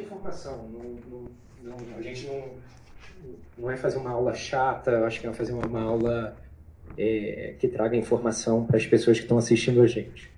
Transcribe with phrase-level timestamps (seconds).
[0.00, 0.68] informação.
[0.68, 0.96] Não,
[1.62, 2.44] não, não, a gente não,
[3.58, 6.36] não é fazer uma aula chata, acho que é fazer uma aula
[6.98, 10.32] é, que traga informação para as pessoas que estão assistindo a gente.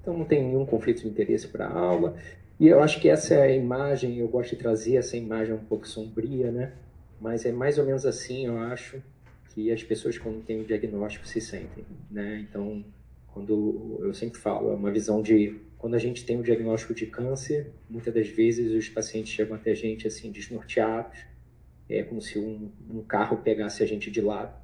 [0.00, 2.16] Então não tem nenhum conflito de interesse para a aula.
[2.60, 5.64] E eu acho que essa é a imagem, eu gosto de trazer essa imagem um
[5.64, 6.72] pouco sombria, né?
[7.20, 9.02] Mas é mais ou menos assim, eu acho,
[9.54, 12.46] que as pessoas quando têm o diagnóstico se sentem, né?
[12.48, 12.84] Então,
[13.32, 17.04] quando eu sempre falo, é uma visão de quando a gente tem o diagnóstico de
[17.04, 21.18] câncer, muitas das vezes os pacientes chegam até a gente assim desnorteados,
[21.90, 24.56] é como se um, um carro pegasse a gente de lado,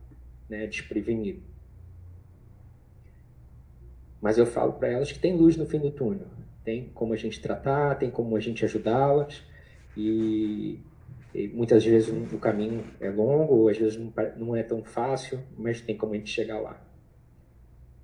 [0.48, 1.42] né, desprevenido.
[4.18, 6.26] Mas eu falo para elas que tem luz no fim do túnel,
[6.64, 9.42] tem como a gente tratar, tem como a gente ajudá-las
[9.94, 10.80] e,
[11.34, 14.00] e, muitas vezes o caminho é longo, às vezes
[14.38, 16.82] não é tão fácil, mas tem como a gente chegar lá.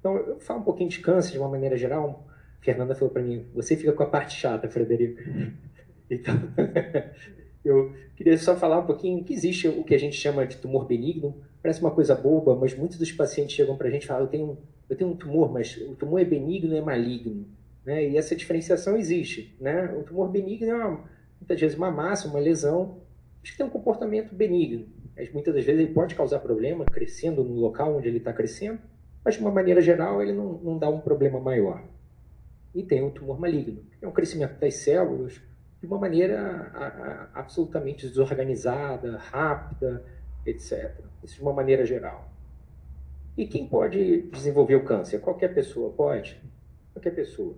[0.01, 2.26] Então, eu falo um pouquinho de câncer de uma maneira geral,
[2.67, 5.23] Fernanda falou para mim: você fica com a parte chata, Frederico.
[6.09, 6.37] Então,
[7.65, 10.87] eu queria só falar um pouquinho que existe o que a gente chama de tumor
[10.87, 11.35] benigno.
[11.61, 14.29] Parece uma coisa boba, mas muitos dos pacientes chegam para a gente e falam: eu
[14.29, 14.59] tenho,
[14.89, 17.45] eu tenho um tumor, mas o tumor é benigno e é maligno.
[17.85, 18.11] Né?
[18.11, 19.57] E essa diferenciação existe.
[19.61, 19.93] Né?
[19.99, 23.01] O tumor benigno é uma, muitas vezes uma massa, uma lesão,
[23.43, 24.87] que tem um comportamento benigno.
[25.17, 28.79] Mas muitas das vezes ele pode causar problema crescendo no local onde ele está crescendo,
[29.25, 31.83] mas de uma maneira geral ele não, não dá um problema maior
[32.77, 33.83] e tem o tumor maligno.
[34.03, 35.41] É um crescimento das células
[35.81, 40.05] de uma maneira absolutamente desorganizada, rápida,
[40.45, 40.95] etc.
[41.25, 42.31] Isso de uma maneira geral.
[43.35, 45.21] E quem pode desenvolver o câncer?
[45.21, 46.39] Qualquer pessoa pode?
[46.93, 47.57] Qualquer pessoa.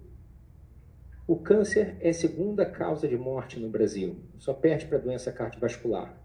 [1.27, 5.33] O câncer é a segunda causa de morte no Brasil, só perde para a doença
[5.33, 6.17] cardiovascular.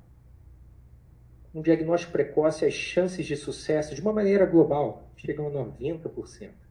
[1.54, 6.62] Um diagnóstico precoce, as chances de sucesso, de uma maneira global, chegam a 90%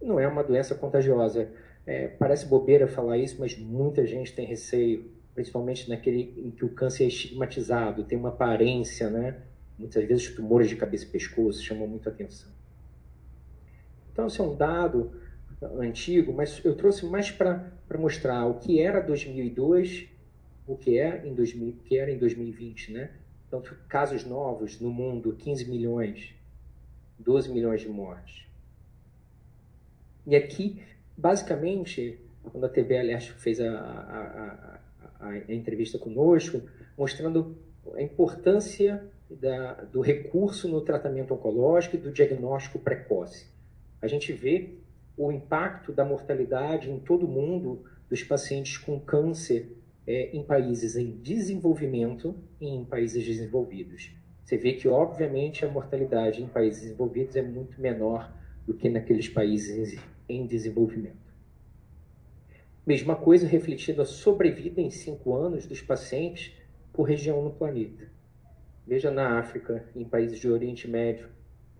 [0.00, 1.50] não é uma doença contagiosa.
[1.86, 6.68] É, parece bobeira falar isso, mas muita gente tem receio, principalmente naquele em que o
[6.68, 9.42] câncer é estigmatizado, tem uma aparência, né?
[9.78, 12.50] Muitas vezes tumores de cabeça e pescoço chamam muita atenção.
[14.12, 15.12] Então, esse é um dado
[15.78, 20.08] antigo, mas eu trouxe mais para mostrar o que era 2002,
[20.66, 23.10] o que é em 2000, que era em 2020, né?
[23.46, 26.34] Então, casos novos no mundo, 15 milhões,
[27.18, 28.47] 12 milhões de mortes.
[30.28, 30.82] E aqui,
[31.16, 34.80] basicamente, quando a TV Alérgico fez a, a,
[35.20, 36.60] a, a, entrevista conosco,
[36.98, 37.56] mostrando
[37.94, 43.46] a importância da, do recurso no tratamento oncológico e do diagnóstico precoce.
[44.02, 44.74] A gente vê
[45.16, 50.94] o impacto da mortalidade em todo o mundo dos pacientes com câncer é, em países
[50.94, 54.12] em desenvolvimento e em países desenvolvidos.
[54.44, 58.30] Você vê que, obviamente, a mortalidade em países desenvolvidos é muito menor
[58.66, 61.28] do que naqueles países em desenvolvimento.
[62.86, 66.54] Mesma coisa refletida a sobrevida em cinco anos dos pacientes
[66.92, 68.10] por região no planeta.
[68.86, 71.28] Veja na África, em países de Oriente Médio,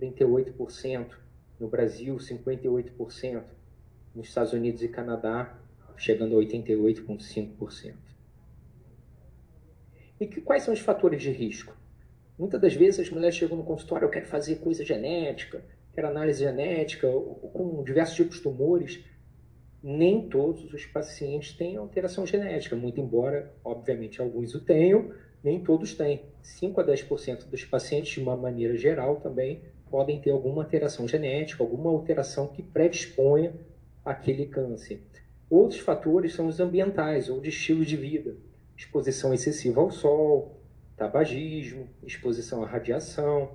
[0.00, 1.06] 38%,
[1.58, 3.42] no Brasil, 58%,
[4.14, 5.58] nos Estados Unidos e Canadá,
[5.96, 7.94] chegando a 88,5%.
[10.20, 11.76] E que, quais são os fatores de risco?
[12.38, 15.64] Muitas das vezes as mulheres chegam no consultório, eu quero fazer coisa genética,
[16.06, 19.04] análise genética, com diversos tipos de tumores,
[19.82, 25.94] nem todos os pacientes têm alteração genética, muito embora, obviamente, alguns o tenham, nem todos
[25.94, 26.22] têm.
[26.42, 31.62] 5 a 10% dos pacientes, de uma maneira geral, também podem ter alguma alteração genética,
[31.62, 33.54] alguma alteração que predisponha
[34.04, 35.00] aquele câncer.
[35.48, 38.36] Outros fatores são os ambientais ou de estilo de vida,
[38.76, 40.60] exposição excessiva ao sol,
[40.96, 43.52] tabagismo, exposição à radiação,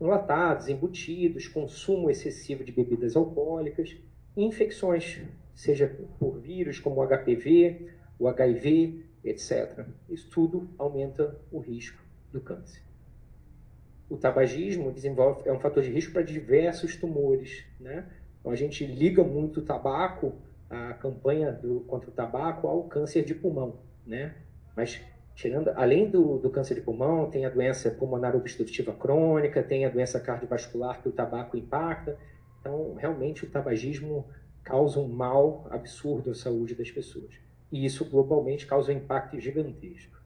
[0.00, 3.96] enlatados, embutidos, consumo excessivo de bebidas alcoólicas
[4.36, 5.20] infecções,
[5.54, 9.86] seja por vírus como o HPV, o HIV, etc.
[10.08, 12.02] Isso tudo aumenta o risco
[12.32, 12.82] do câncer.
[14.08, 17.64] O tabagismo desenvolve, é um fator de risco para diversos tumores.
[17.78, 18.06] Né?
[18.40, 20.34] Então a gente liga muito o tabaco,
[20.68, 23.78] a campanha do, contra o tabaco, ao câncer de pulmão.
[24.06, 24.34] Né?
[24.76, 25.00] Mas
[25.40, 29.88] tirando, além do, do câncer de pulmão, tem a doença pulmonar obstrutiva crônica, tem a
[29.88, 32.18] doença cardiovascular que o tabaco impacta.
[32.60, 34.28] Então, realmente, o tabagismo
[34.62, 37.32] causa um mal absurdo à saúde das pessoas.
[37.72, 40.20] E isso, globalmente, causa um impacto gigantesco.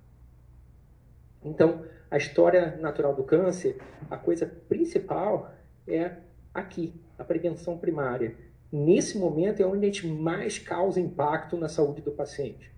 [1.44, 3.78] Então, a história natural do câncer,
[4.10, 5.54] a coisa principal
[5.86, 6.16] é
[6.52, 8.34] aqui, a prevenção primária.
[8.72, 12.73] Nesse momento é onde a gente mais causa impacto na saúde do paciente.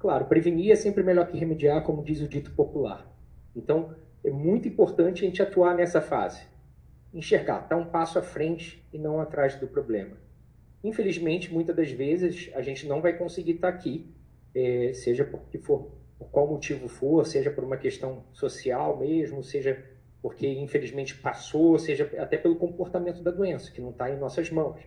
[0.00, 3.06] Claro, prevenir é sempre melhor que remediar, como diz o dito popular.
[3.54, 3.94] Então,
[4.24, 6.42] é muito importante a gente atuar nessa fase.
[7.14, 10.16] Enxergar, estar um passo à frente e não atrás do problema.
[10.82, 14.12] Infelizmente, muitas das vezes, a gente não vai conseguir estar aqui
[14.54, 19.84] é, seja por, for, por qual motivo for, seja por uma questão social mesmo, seja
[20.22, 24.80] porque infelizmente passou, seja até pelo comportamento da doença, que não está em nossas mãos.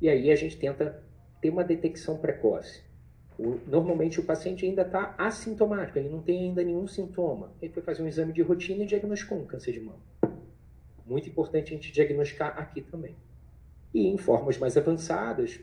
[0.00, 1.02] E aí a gente tenta
[1.40, 2.82] ter uma detecção precoce.
[3.38, 7.52] O, normalmente o paciente ainda está assintomático, ele não tem ainda nenhum sintoma.
[7.62, 10.02] Ele foi fazer um exame de rotina e diagnosticou um câncer de mama.
[11.06, 13.16] Muito importante a gente diagnosticar aqui também.
[13.94, 15.60] E em formas mais avançadas,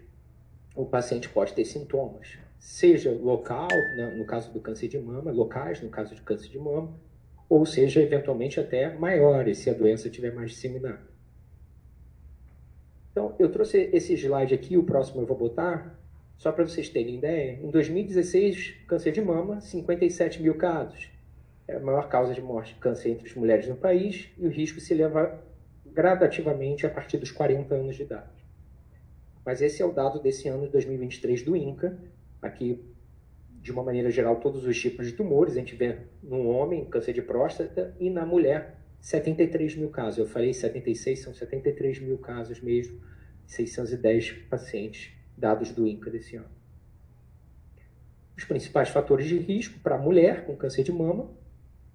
[0.75, 5.81] o paciente pode ter sintomas, seja local, né, no caso do câncer de mama, locais,
[5.81, 6.93] no caso de câncer de mama,
[7.47, 11.07] ou seja, eventualmente até maiores, se a doença estiver mais disseminada.
[13.11, 15.97] Então, eu trouxe esse slide aqui, o próximo eu vou botar,
[16.37, 17.59] só para vocês terem ideia.
[17.61, 21.09] Em 2016, câncer de mama, 57 mil casos.
[21.67, 24.49] É a maior causa de morte de câncer entre as mulheres no país e o
[24.49, 25.43] risco se eleva
[25.85, 28.45] gradativamente a partir dos 40 anos de idade.
[29.45, 31.97] Mas esse é o dado desse ano de 2023 do INCA.
[32.41, 32.83] Aqui
[33.61, 35.55] de uma maneira geral, todos os tipos de tumores.
[35.55, 40.19] A gente vê no homem câncer de próstata e na mulher 73 mil casos.
[40.19, 43.01] Eu falei 76, são 73 mil casos mesmo,
[43.47, 46.49] 610 pacientes dados do INCA desse ano.
[48.37, 51.29] Os principais fatores de risco para a mulher com câncer de mama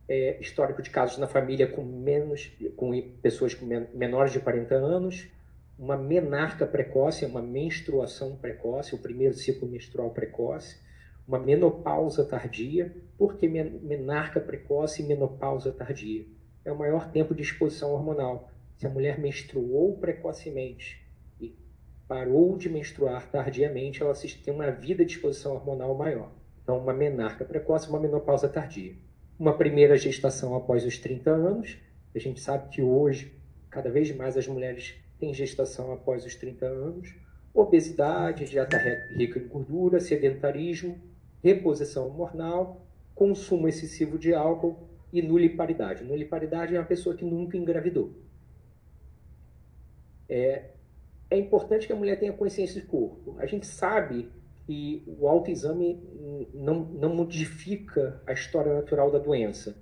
[0.08, 2.90] é histórico de casos na família com menos, com
[3.22, 5.28] pessoas com menores de 40 anos,
[5.78, 10.78] uma menarca precoce, uma menstruação precoce, o primeiro ciclo menstrual precoce,
[11.26, 12.94] uma menopausa tardia.
[13.16, 16.26] Por que menarca precoce e menopausa tardia?
[16.64, 18.50] É o maior tempo de exposição hormonal.
[18.76, 21.00] Se a mulher menstruou precocemente
[22.10, 24.12] parou de menstruar tardiamente, ela
[24.44, 26.32] tem uma vida de exposição hormonal maior.
[26.60, 28.96] Então, uma menarca precoce, uma menopausa tardia.
[29.38, 31.78] Uma primeira gestação após os 30 anos.
[32.12, 33.32] A gente sabe que hoje,
[33.70, 37.14] cada vez mais as mulheres têm gestação após os 30 anos.
[37.54, 38.76] Obesidade, dieta
[39.16, 41.00] rica em gordura, sedentarismo,
[41.44, 42.84] reposição hormonal,
[43.14, 44.76] consumo excessivo de álcool
[45.12, 46.02] e nuliparidade.
[46.02, 48.12] Nuliparidade é uma pessoa que nunca engravidou.
[50.28, 50.70] É,
[51.30, 53.36] é importante que a mulher tenha consciência de corpo.
[53.38, 54.28] A gente sabe
[54.66, 56.02] que o autoexame
[56.52, 59.76] não, não modifica a história natural da doença,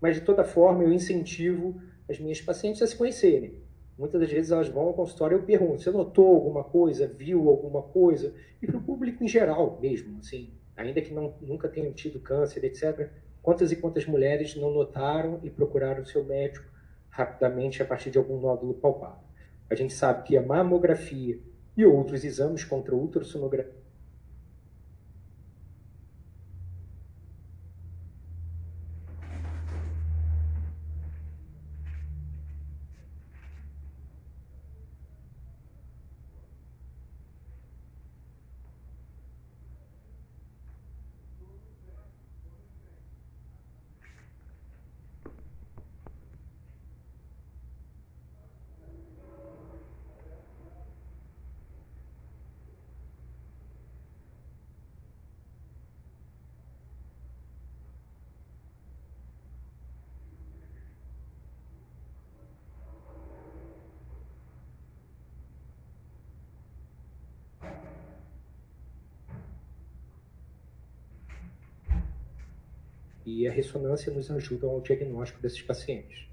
[0.00, 3.62] mas de toda forma eu incentivo as minhas pacientes a se conhecerem.
[3.98, 7.48] Muitas das vezes elas vão ao consultório e eu pergunto: você notou alguma coisa, viu
[7.48, 8.34] alguma coisa?
[8.60, 12.64] E para o público em geral mesmo, assim, ainda que não, nunca tenham tido câncer,
[12.64, 13.10] etc.,
[13.42, 16.64] quantas e quantas mulheres não notaram e procuraram seu médico
[17.10, 19.31] rapidamente a partir de algum nódulo palpável.
[19.72, 21.40] A gente sabe que a mamografia
[21.74, 23.81] e outros exames contra ultrassonografia
[73.40, 76.28] e a ressonância nos ajuda ao diagnóstico desses pacientes.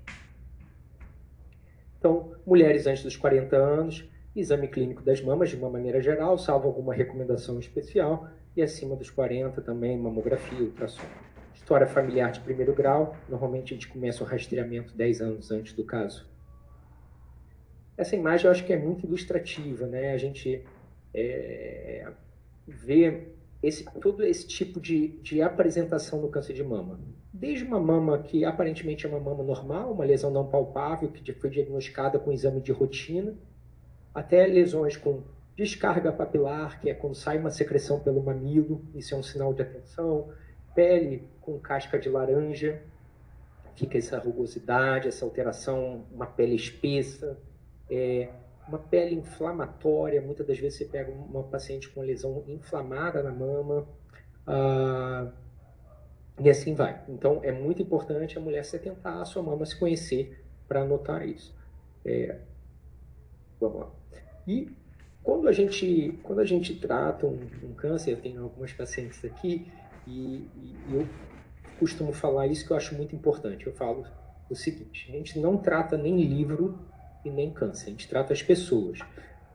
[1.98, 6.68] Então, mulheres antes dos 40 anos, exame clínico das mamas de uma maneira geral, salvo
[6.68, 11.06] alguma recomendação especial, e acima dos 40 também mamografia, ultrassom.
[11.54, 15.84] História familiar de primeiro grau, normalmente a gente começa o rastreamento 10 anos antes do
[15.84, 16.28] caso.
[17.98, 20.14] Essa imagem eu acho que é muito ilustrativa, né?
[20.14, 20.64] A gente
[21.14, 22.08] é,
[22.66, 23.28] vê
[23.62, 27.00] esse, todo esse tipo de, de apresentação no câncer de mama.
[27.34, 31.50] Desde uma mama que aparentemente é uma mama normal, uma lesão não palpável, que foi
[31.50, 33.36] diagnosticada com exame de rotina,
[34.14, 35.24] até lesões com
[35.56, 39.62] descarga papilar, que é quando sai uma secreção pelo mamilo, isso é um sinal de
[39.62, 40.30] atenção,
[40.74, 42.82] pele com casca de laranja,
[43.76, 47.38] fica essa rugosidade, essa alteração, uma pele espessa,
[47.90, 48.30] é,
[48.70, 53.88] uma pele inflamatória, muitas das vezes você pega uma paciente com lesão inflamada na mama,
[54.46, 55.32] ah,
[56.40, 57.04] e assim vai.
[57.10, 61.28] Então é muito importante a mulher se atentar à sua mama, se conhecer para notar
[61.28, 61.54] isso.
[62.06, 62.40] É,
[63.60, 63.92] vamos lá.
[64.48, 64.70] E
[65.24, 69.72] quando a gente, quando a gente trata um, um câncer, eu tenho algumas pacientes aqui,
[70.08, 71.08] e, e eu
[71.80, 73.66] costumo falar isso que eu acho muito importante.
[73.66, 74.06] Eu falo
[74.48, 76.80] o seguinte: a gente não trata nem livro
[77.24, 79.00] e nem câncer, a gente trata as pessoas.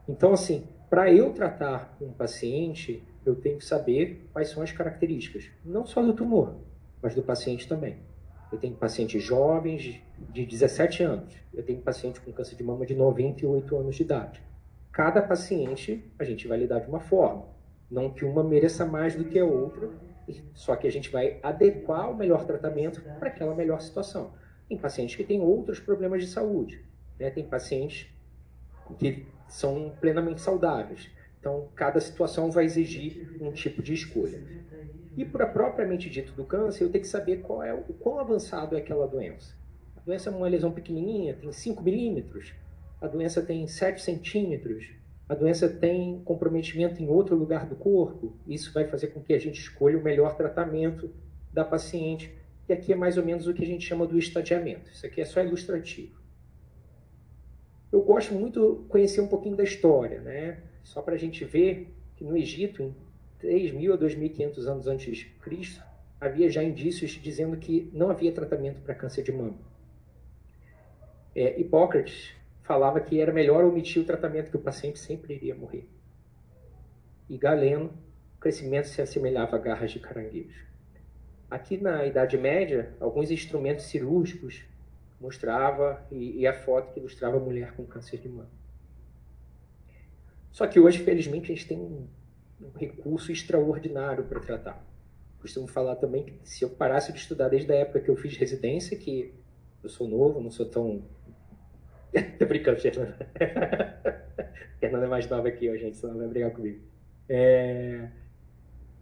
[0.09, 5.51] Então, assim, para eu tratar um paciente, eu tenho que saber quais são as características,
[5.65, 6.57] não só do tumor,
[7.03, 7.99] mas do paciente também.
[8.53, 12.95] Eu tenho pacientes jovens de 17 anos, eu tenho paciente com câncer de mama de
[12.95, 14.43] 98 anos de idade.
[14.93, 17.49] Cada paciente a gente vai lidar de uma forma,
[17.91, 19.91] não que uma mereça mais do que a outra,
[20.55, 24.33] só que a gente vai adequar o melhor tratamento para aquela melhor situação.
[24.69, 26.85] Tem pacientes que têm outros problemas de saúde,
[27.19, 27.31] né?
[27.31, 28.07] tem pacientes
[28.99, 31.09] que são plenamente saudáveis.
[31.39, 34.43] Então, cada situação vai exigir um tipo de escolha.
[35.17, 38.75] E para propriamente dito do câncer, eu tenho que saber qual é o quão avançado
[38.75, 39.55] é aquela doença.
[39.97, 42.53] A doença é uma lesão pequenininha, tem 5 milímetros.
[43.01, 44.91] A doença tem 7 centímetros.
[45.29, 48.37] A doença tem comprometimento em outro lugar do corpo.
[48.47, 51.11] Isso vai fazer com que a gente escolha o melhor tratamento
[51.53, 52.35] da paciente.
[52.69, 54.91] E aqui é mais ou menos o que a gente chama do estadiamento.
[54.91, 56.24] Isso aqui é só ilustrativo.
[57.95, 60.59] Eu gosto muito conhecer um pouquinho da história, né?
[60.83, 62.93] Só para a gente ver que no Egito, em
[63.41, 65.81] 3.000 a 2.500 anos antes de Cristo,
[66.21, 69.57] havia já indícios dizendo que não havia tratamento para câncer de mama.
[71.37, 72.35] É, Hipócrates
[72.65, 75.89] falava que era melhor omitir o tratamento que o paciente sempre iria morrer.
[77.31, 77.93] E Galeno,
[78.37, 80.65] o crescimento se assemelhava a garras de caranguejos.
[81.49, 84.65] Aqui na Idade Média, alguns instrumentos cirúrgicos
[85.25, 88.51] mostrava e, e a foto que ilustrava a mulher com câncer de mama.
[90.53, 92.07] Só que hoje, felizmente, a gente tem um,
[92.77, 94.87] recurso extraordinário para tratar.
[95.41, 98.37] Costumo falar também que se eu parasse de estudar desde a época que eu fiz
[98.37, 99.35] residência, que
[99.83, 101.03] eu sou novo, não sou tão.
[102.39, 103.17] Tô brincando, Fernanda.
[104.79, 106.81] Fernanda é mais nova aqui, ó, gente, senão vai brigar comigo.
[107.29, 108.11] É...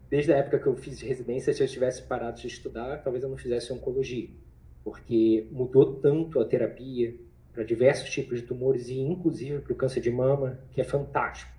[0.09, 3.31] Desde a época que eu fiz residência, se eu tivesse parado de estudar, talvez eu
[3.31, 4.29] não fizesse oncologia,
[4.85, 7.15] porque mudou tanto a terapia,
[7.53, 11.53] para diversos tipos de tumores e inclusive para o câncer de mama, que é fantástico.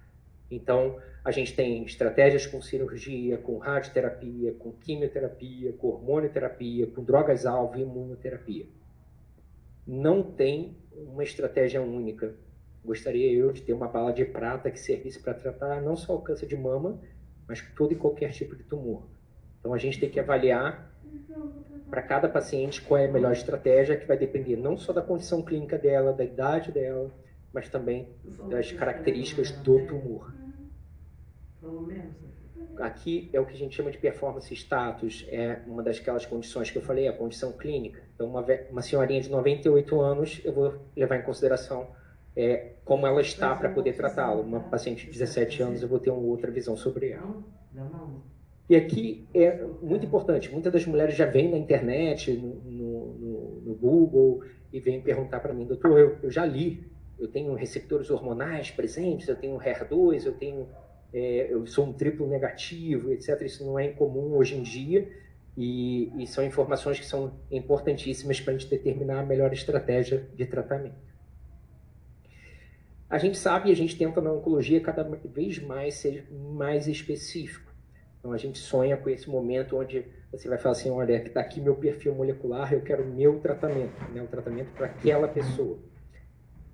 [0.50, 7.78] Então, a gente tem estratégias com cirurgia, com radioterapia, com quimioterapia, com hormonioterapia, com drogas-alvo
[7.78, 8.66] e imunoterapia.
[9.86, 12.36] Não tem uma estratégia única.
[12.84, 16.22] Gostaria eu de ter uma bala de prata que servisse para tratar não só o
[16.22, 17.00] câncer de mama,
[17.48, 19.04] mas todo e qualquer tipo de tumor.
[19.60, 20.93] Então, a gente tem que avaliar
[21.90, 25.42] para cada paciente qual é a melhor estratégia, que vai depender não só da condição
[25.42, 27.12] clínica dela, da idade dela,
[27.54, 28.10] mas também
[28.50, 30.34] das características do tumor.
[32.78, 36.78] Aqui é o que a gente chama de performance status, é uma das condições que
[36.78, 38.02] eu falei, a condição clínica.
[38.16, 41.88] Então, uma, uma senhorinha de 98 anos, eu vou levar em consideração
[42.36, 44.42] é, como ela está para poder tratá-la.
[44.42, 47.44] Uma paciente de 17 anos, eu vou ter uma outra visão sobre ela.
[48.70, 50.52] E aqui é muito importante.
[50.52, 55.54] Muitas das mulheres já vêm na internet, no, no, no Google, e vêm perguntar para
[55.54, 56.90] mim, doutor, eu, eu, já li,
[57.20, 60.70] eu tenho receptores hormonais presentes, eu tenho HER2, eu tenho,
[61.14, 63.42] é, eu sou um triplo negativo, etc.
[63.42, 65.12] Isso não é incomum hoje em dia.
[65.56, 70.46] E, e são informações que são importantíssimas para a gente determinar a melhor estratégia de
[70.46, 71.14] tratamento.
[73.08, 77.73] A gente sabe e a gente tenta na oncologia cada vez mais ser mais específico.
[78.24, 81.60] Então a gente sonha com esse momento onde você vai falar assim, olha, está aqui
[81.60, 85.78] meu perfil molecular, eu quero meu tratamento, né, o tratamento para aquela pessoa.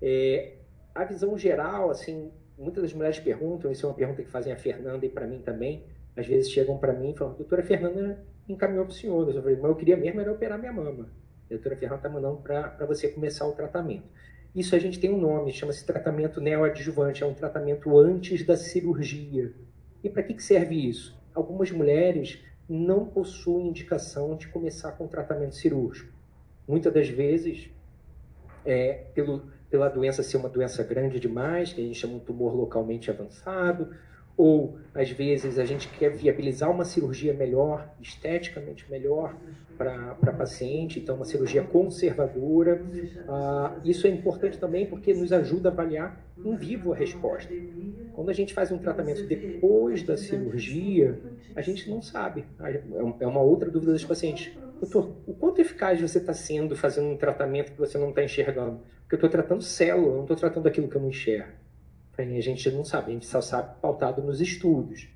[0.00, 0.58] É,
[0.94, 4.56] a visão geral, assim, muitas das mulheres perguntam, isso é uma pergunta que fazem a
[4.56, 5.84] Fernanda e para mim também,
[6.16, 9.56] às vezes chegam para mim e falam, doutora Fernanda encaminhou para o senhor, eu falei,
[9.56, 11.10] mas eu queria mesmo era operar minha mama.
[11.46, 14.04] A doutora Fernanda está mandando para você começar o tratamento.
[14.54, 19.52] Isso a gente tem um nome, chama-se tratamento neoadjuvante, é um tratamento antes da cirurgia.
[20.04, 21.19] E para que, que serve isso?
[21.34, 26.12] Algumas mulheres não possuem indicação de começar com tratamento cirúrgico.
[26.68, 27.68] Muitas das vezes,
[28.64, 32.54] é, pelo, pela doença ser uma doença grande demais, que a gente chama de tumor
[32.54, 33.94] localmente avançado,
[34.40, 39.36] ou às vezes a gente quer viabilizar uma cirurgia melhor, esteticamente melhor
[39.76, 42.82] para paciente, então uma cirurgia conservadora.
[43.28, 47.52] Ah, isso é importante também porque nos ajuda a avaliar em vivo a resposta.
[48.14, 51.20] Quando a gente faz um tratamento depois da cirurgia,
[51.54, 52.46] a gente não sabe.
[53.20, 54.50] É uma outra dúvida dos pacientes.
[54.80, 58.80] Doutor, o quanto eficaz você está sendo fazendo um tratamento que você não está enxergando?
[59.02, 61.59] Porque eu estou tratando célula, não estou tratando aquilo que eu não enxergo.
[62.20, 65.08] A gente não sabe, a gente só sabe pautado nos estudos.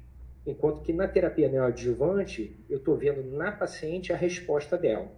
[0.46, 5.10] Enquanto que na terapia neoadjuvante, eu estou vendo na paciente a resposta dela.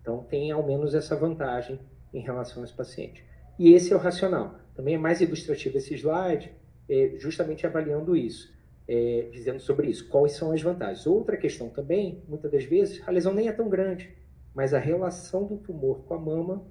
[0.00, 1.80] Então tem ao menos essa vantagem
[2.12, 3.24] em relação aos pacientes.
[3.58, 4.54] E esse é o racional.
[4.74, 6.52] Também é mais ilustrativo esse slide,
[6.88, 8.54] é, justamente avaliando isso,
[8.86, 11.06] é, dizendo sobre isso, quais são as vantagens.
[11.06, 14.14] Outra questão também, muitas das vezes, a lesão nem é tão grande,
[14.54, 16.64] mas a relação do tumor com a mama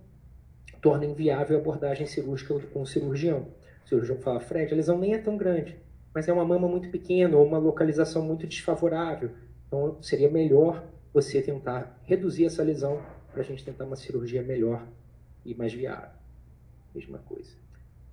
[0.81, 3.47] torna inviável a abordagem cirúrgica com o cirurgião.
[3.85, 5.77] O cirurgião fala, Fred, a lesão nem é tão grande,
[6.13, 9.29] mas é uma mama muito pequena ou uma localização muito desfavorável.
[9.67, 12.99] Então, seria melhor você tentar reduzir essa lesão
[13.31, 14.87] para a gente tentar uma cirurgia melhor
[15.45, 16.09] e mais viável.
[16.95, 17.51] Mesma coisa.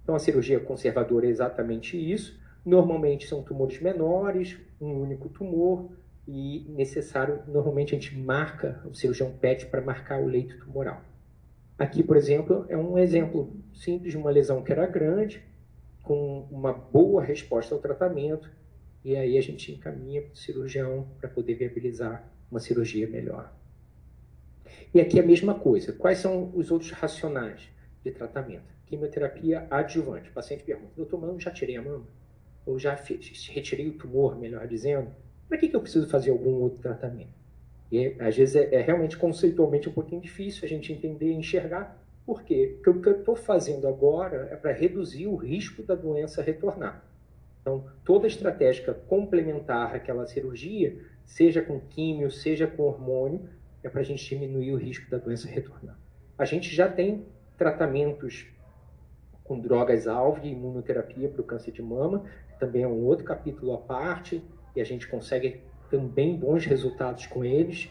[0.02, 2.38] Então, a cirurgia conservadora é exatamente isso.
[2.64, 5.90] Normalmente são tumores menores, um único tumor,
[6.28, 11.02] e necessário, normalmente a gente marca, o cirurgião pede para marcar o leito tumoral.
[11.78, 15.42] Aqui, por exemplo, é um exemplo simples de uma lesão que era grande,
[16.02, 18.50] com uma boa resposta ao tratamento,
[19.04, 23.52] e aí a gente encaminha para o cirurgião para poder viabilizar uma cirurgia melhor.
[24.94, 25.92] E aqui a mesma coisa.
[25.92, 27.68] Quais são os outros racionais
[28.04, 28.72] de tratamento?
[28.86, 30.28] Quimioterapia adjuvante.
[30.28, 32.06] O paciente pergunta, doutor, mas eu já tirei a mama?
[32.66, 35.10] Ou já fiz, retirei o tumor, melhor dizendo?
[35.48, 37.42] Para que, que eu preciso fazer algum outro tratamento?
[37.90, 42.01] E às vezes é, é realmente conceitualmente um pouquinho difícil a gente entender e enxergar.
[42.24, 42.74] Por quê?
[42.76, 47.04] Porque o que eu estou fazendo agora é para reduzir o risco da doença retornar.
[47.60, 53.48] Então, toda estratégia complementar àquela cirurgia, seja com químio, seja com hormônio,
[53.82, 55.98] é para a gente diminuir o risco da doença retornar.
[56.38, 57.26] A gente já tem
[57.56, 58.46] tratamentos
[59.44, 63.74] com drogas-alvo e imunoterapia para o câncer de mama, que também é um outro capítulo
[63.74, 64.42] à parte,
[64.74, 65.60] e a gente consegue
[65.90, 67.90] também bons resultados com eles,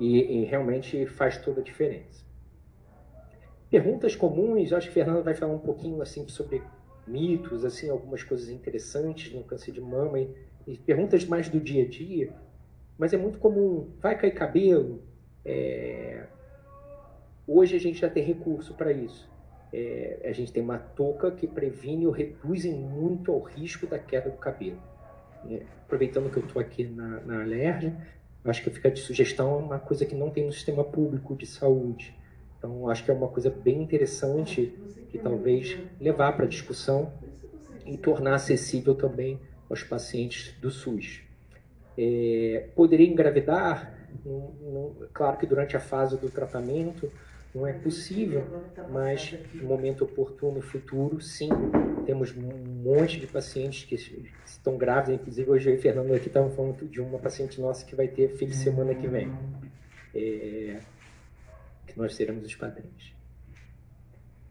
[0.00, 2.23] e, e realmente faz toda a diferença.
[3.74, 6.62] Perguntas comuns, acho que a Fernanda vai falar um pouquinho assim sobre
[7.04, 10.30] mitos, assim, algumas coisas interessantes no câncer de mama e,
[10.64, 12.32] e perguntas mais do dia a dia,
[12.96, 15.02] mas é muito comum, vai cair cabelo?
[15.44, 16.22] É...
[17.48, 19.28] Hoje a gente já tem recurso para isso.
[19.72, 20.20] É...
[20.24, 24.36] a gente tem uma touca que previne ou reduz muito o risco da queda do
[24.36, 24.78] cabelo.
[25.50, 25.62] É...
[25.84, 27.92] aproveitando que eu estou aqui na, na alergia,
[28.44, 32.16] acho que fica de sugestão uma coisa que não tem no sistema público de saúde.
[32.64, 34.72] Então, acho que é uma coisa bem interessante
[35.10, 37.12] que talvez levar para discussão
[37.84, 41.20] e tornar acessível também aos pacientes do SUS.
[41.98, 43.92] É, poderia engravidar?
[45.12, 47.12] claro que durante a fase do tratamento
[47.54, 48.44] não é possível,
[48.90, 51.50] mas no momento oportuno, futuro, sim.
[52.06, 53.94] Temos um monte de pacientes que
[54.46, 57.84] estão grávidos, inclusive hoje eu e o Fernando aqui estavam falando de uma paciente nossa
[57.84, 59.30] que vai ter filho semana que vem.
[60.14, 60.78] É,
[61.96, 63.14] nós seremos os padrinhos.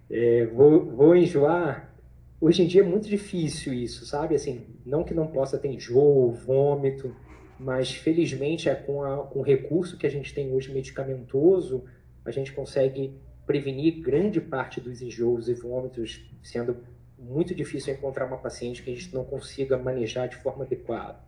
[0.10, 1.94] É, vou, vou enjoar.
[2.40, 4.36] Hoje em dia é muito difícil isso, sabe?
[4.36, 7.16] Assim, não que não possa ter enjoo, vômito,
[7.58, 11.86] mas felizmente é com, a, com o recurso que a gente tem hoje medicamentoso,
[12.26, 16.78] a gente consegue prevenir grande parte dos enjoos e vômitos, sendo
[17.18, 21.20] muito difícil encontrar uma paciente que a gente não consiga manejar de forma adequada.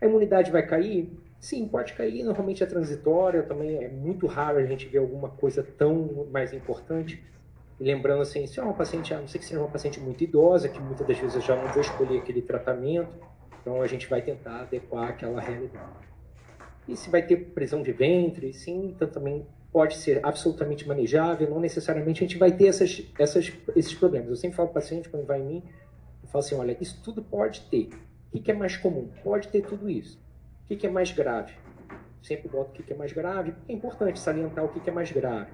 [0.00, 1.10] A imunidade vai cair?
[1.44, 6.26] Sim, cair, normalmente é transitória, também é muito raro a gente ver alguma coisa tão
[6.32, 7.22] mais importante.
[7.78, 10.70] Lembrando assim, se é uma paciente, a não sei que seja uma paciente muito idosa,
[10.70, 13.10] que muitas das vezes já não vou escolher aquele tratamento,
[13.60, 16.08] então a gente vai tentar adequar aquela realidade.
[16.88, 21.60] E se vai ter prisão de ventre, sim, então também pode ser absolutamente manejável, não
[21.60, 24.30] necessariamente a gente vai ter essas, essas, esses problemas.
[24.30, 25.62] Eu sempre falo para o paciente, quando vai em mim,
[26.22, 27.90] eu falo assim, olha, isso tudo pode ter.
[28.32, 29.10] O que é mais comum?
[29.22, 30.23] Pode ter tudo isso.
[30.64, 31.52] O que é mais grave?
[32.22, 35.50] Sempre boto o que é mais grave, é importante salientar o que é mais grave.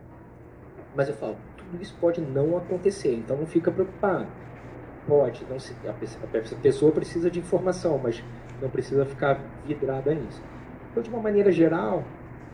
[0.95, 4.29] Mas eu falo, tudo isso pode não acontecer, então não fica preocupado.
[5.09, 8.23] Pode, não se, a pessoa precisa de informação, mas
[8.63, 10.41] não precisa ficar vidrada nisso.
[10.93, 12.05] Então, de uma maneira geral,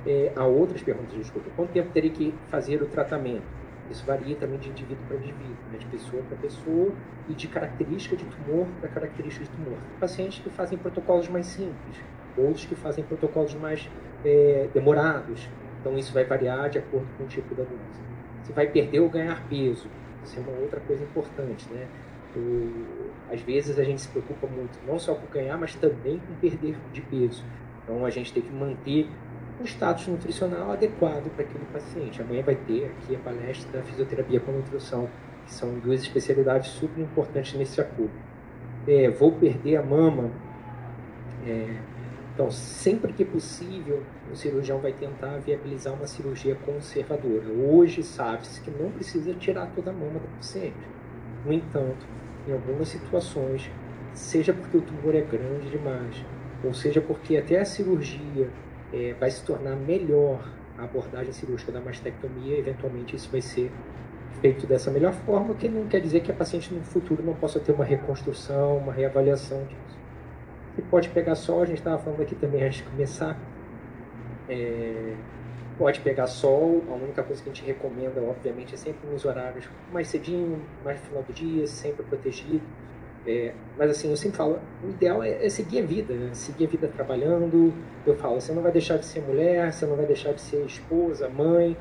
[0.07, 1.51] é, há outras perguntas, desculpa.
[1.55, 3.45] Quanto tempo teria que fazer o tratamento?
[3.91, 5.79] Isso varia também de indivíduo para indivíduo, né?
[5.79, 6.91] de pessoa para pessoa
[7.29, 9.79] e de característica de tumor para característica de tumor.
[10.01, 12.01] Pacientes que fazem protocolos mais simples,
[12.37, 13.89] outros que fazem protocolos mais
[14.25, 15.49] é, demorados.
[15.81, 18.01] Então isso vai variar de acordo com o tipo da doença.
[18.43, 19.89] Se vai perder ou ganhar peso,
[20.25, 21.87] isso é uma outra coisa importante, né?
[22.35, 26.35] O, às vezes a gente se preocupa muito não só com ganhar, mas também com
[26.35, 27.45] perder de peso.
[27.83, 29.09] Então a gente tem que manter
[29.61, 32.21] um status nutricional adequado para aquele paciente.
[32.21, 35.09] Amanhã vai ter aqui a palestra da fisioterapia com nutrição,
[35.47, 38.13] que são duas especialidades super importantes nesse acordo.
[38.87, 40.31] É, vou perder a mama.
[41.47, 41.77] É,
[42.37, 47.49] então, sempre que possível, o cirurgião vai tentar viabilizar uma cirurgia conservadora.
[47.49, 50.77] Hoje sabe-se que não precisa tirar toda a mama do paciente.
[51.47, 52.07] No entanto,
[52.47, 53.71] em algumas situações,
[54.13, 56.23] seja porque o tumor é grande demais,
[56.63, 58.51] ou seja porque até a cirurgia
[58.93, 60.47] é, vai se tornar melhor
[60.77, 63.73] a abordagem cirúrgica da mastectomia, eventualmente isso vai ser
[64.43, 67.33] feito dessa melhor forma, o que não quer dizer que a paciente no futuro não
[67.33, 69.86] possa ter uma reconstrução, uma reavaliação disso.
[70.77, 73.35] Você pode pegar sol, a gente estava falando aqui também antes de começar.
[74.47, 75.15] É,
[75.79, 79.67] pode pegar sol, a única coisa que a gente recomenda, obviamente, é sempre nos horários
[79.91, 82.61] mais cedinho, mais no final do dia, sempre protegido.
[83.27, 86.35] É, mas assim, eu sempre falo, o ideal é, é seguir a vida, né?
[86.35, 87.73] seguir a vida trabalhando.
[88.07, 90.63] Eu falo, você não vai deixar de ser mulher, você não vai deixar de ser
[90.67, 91.75] esposa, mãe,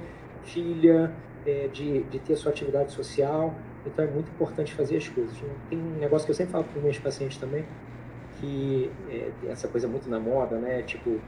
[0.46, 1.12] filha,
[1.46, 3.54] é, de, de ter sua atividade social.
[3.86, 5.38] Então é muito importante fazer as coisas.
[5.70, 7.66] Tem um negócio que eu sempre falo para os meus pacientes também,
[8.40, 10.82] que é, essa coisa muito na moda, né?
[10.84, 11.20] Tipo,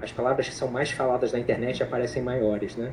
[0.00, 2.92] as palavras que são mais faladas na internet aparecem maiores, né?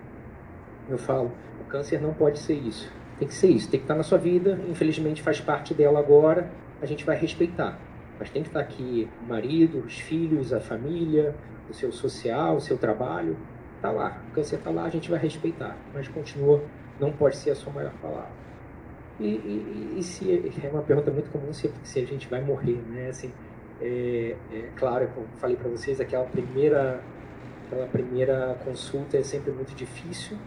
[0.89, 2.91] Eu falo, o câncer não pode ser isso.
[3.17, 4.59] Tem que ser isso, tem que estar na sua vida.
[4.67, 6.49] Infelizmente faz parte dela agora,
[6.81, 7.79] a gente vai respeitar.
[8.19, 11.35] Mas tem que estar aqui o marido, os filhos, a família,
[11.69, 13.37] o seu social, o seu trabalho.
[13.81, 15.75] Tá lá, o câncer tá lá, a gente vai respeitar.
[15.93, 16.63] Mas continua,
[16.99, 18.45] não pode ser a sua maior palavra.
[19.19, 20.29] E, e, e se
[20.63, 23.09] é uma pergunta muito comum se, se a gente vai morrer, né?
[23.09, 23.31] Assim,
[23.81, 27.01] é, é claro, como falei para vocês, aquela primeira
[27.65, 30.37] aquela primeira consulta é sempre muito difícil,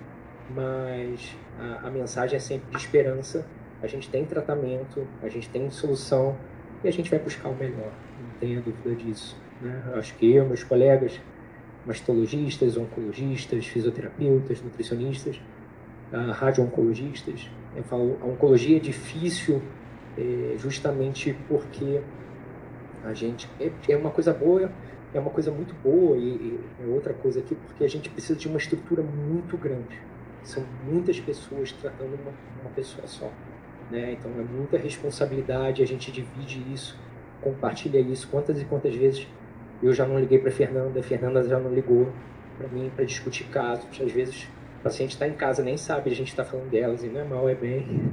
[0.54, 3.44] mas a, a, mensagem é sempre de esperança.
[3.82, 6.36] A gente tem tratamento, a gente tem solução
[6.82, 7.92] e a gente vai buscar o melhor.
[8.20, 9.36] Não tenha dúvida disso.
[9.60, 9.82] Né?
[9.94, 11.20] Acho que eu, meus colegas,
[11.84, 15.40] mastologistas, oncologistas, fisioterapeutas, nutricionistas,
[16.12, 19.62] radio-oncologistas, eu falo, a oncologia é difícil
[20.16, 22.00] é, justamente porque
[23.08, 24.70] a gente é, é, uma coisa boa,
[25.12, 28.38] é uma coisa muito boa e, e, é outra coisa aqui porque a gente precisa
[28.38, 29.98] de uma estrutura muito grande.
[30.42, 33.30] São muitas pessoas tratando uma, uma pessoa só.
[33.90, 34.12] Né?
[34.12, 36.98] Então é muita responsabilidade, a gente divide isso,
[37.40, 38.28] compartilha isso.
[38.28, 39.26] Quantas e quantas vezes
[39.82, 42.12] eu já não liguei para Fernanda, a Fernanda já não ligou
[42.58, 43.86] para mim para discutir casos.
[44.00, 44.48] Às vezes
[44.80, 47.24] o paciente está em casa, nem sabe, a gente está falando delas, e não é
[47.24, 48.12] mal, é bem.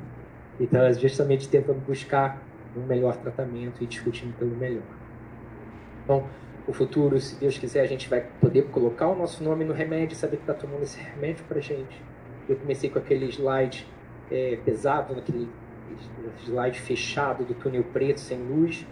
[0.59, 2.41] Então, justamente tentando buscar
[2.77, 4.83] um melhor tratamento e discutindo pelo melhor.
[6.03, 6.27] Então,
[6.67, 10.15] o futuro, se Deus quiser, a gente vai poder colocar o nosso nome no remédio,
[10.15, 12.01] saber que está tomando esse remédio para gente.
[12.49, 13.87] Eu comecei com aquele slide
[14.31, 15.49] é, pesado, aquele
[16.43, 18.85] slide fechado do túnel preto, sem luz,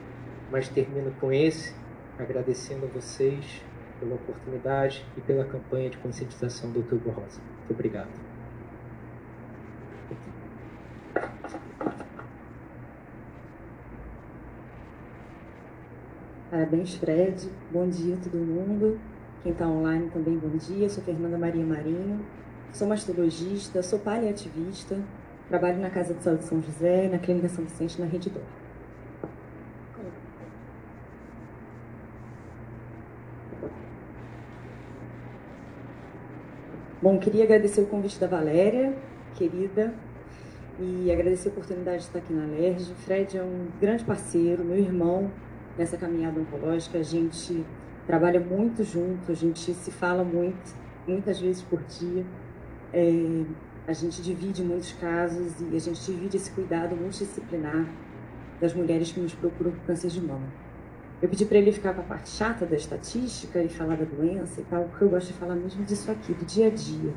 [0.51, 1.73] mas termino com esse,
[2.17, 3.63] agradecendo a vocês
[3.99, 7.41] pela oportunidade e pela campanha de conscientização do Outubro Rosa.
[7.59, 8.32] Muito obrigado.
[16.53, 17.49] Parabéns, Fred.
[17.71, 18.99] Bom dia, todo mundo.
[19.41, 20.87] Quem está online também, bom dia.
[20.87, 22.23] Sou Fernanda Maria Marinho.
[22.71, 24.99] Sou mastologista, sou paliativista.
[25.49, 28.31] Trabalho na Casa de Saúde São José, na Clínica São Vicente, na Rede.
[37.01, 38.95] Bom, queria agradecer o convite da Valéria,
[39.33, 39.91] querida,
[40.79, 42.93] e agradecer a oportunidade de estar aqui na LERJ.
[42.93, 45.31] Fred é um grande parceiro, meu irmão
[45.77, 46.97] nessa caminhada oncológica.
[46.97, 47.65] A gente
[48.05, 50.75] trabalha muito junto, a gente se fala muito,
[51.07, 52.25] muitas vezes por dia.
[52.91, 53.43] É,
[53.87, 57.85] a gente divide muitos casos e a gente divide esse cuidado multidisciplinar
[58.61, 60.47] das mulheres que nos procuram por câncer de mama.
[61.21, 64.61] Eu pedi para ele ficar com a parte chata da estatística e falar da doença
[64.61, 67.13] e tal, porque eu gosto de falar mesmo disso aqui, do dia a dia.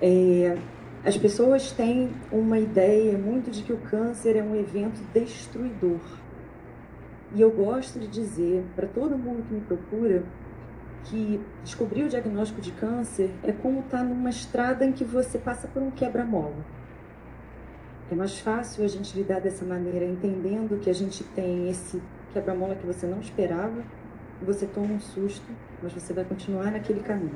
[0.00, 0.56] É,
[1.04, 6.00] as pessoas têm uma ideia muito de que o câncer é um evento destruidor.
[7.34, 10.22] E eu gosto de dizer para todo mundo que me procura
[11.04, 15.38] que descobrir o diagnóstico de câncer é como estar tá numa estrada em que você
[15.38, 16.64] passa por um quebra-mola.
[18.10, 22.00] É mais fácil a gente lidar dessa maneira, entendendo que a gente tem esse
[22.32, 23.82] quebra-mola que você não esperava,
[24.40, 25.46] você toma um susto,
[25.82, 27.34] mas você vai continuar naquele caminho.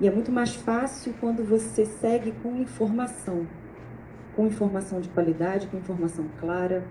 [0.00, 3.46] E é muito mais fácil quando você segue com informação,
[4.34, 6.84] com informação de qualidade, com informação clara.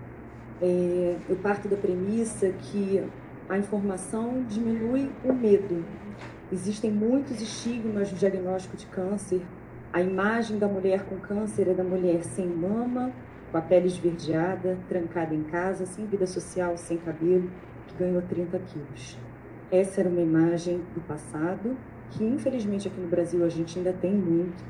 [0.61, 3.03] É, eu parto da premissa que
[3.49, 5.83] a informação diminui o medo.
[6.51, 9.41] Existem muitos estigmas no diagnóstico de câncer.
[9.91, 13.11] A imagem da mulher com câncer é da mulher sem mama,
[13.51, 17.49] com a pele esverdeada, trancada em casa, sem vida social, sem cabelo,
[17.87, 19.17] que ganhou 30 quilos.
[19.71, 21.77] Essa era uma imagem do passado,
[22.11, 24.63] que infelizmente aqui no Brasil a gente ainda tem muito,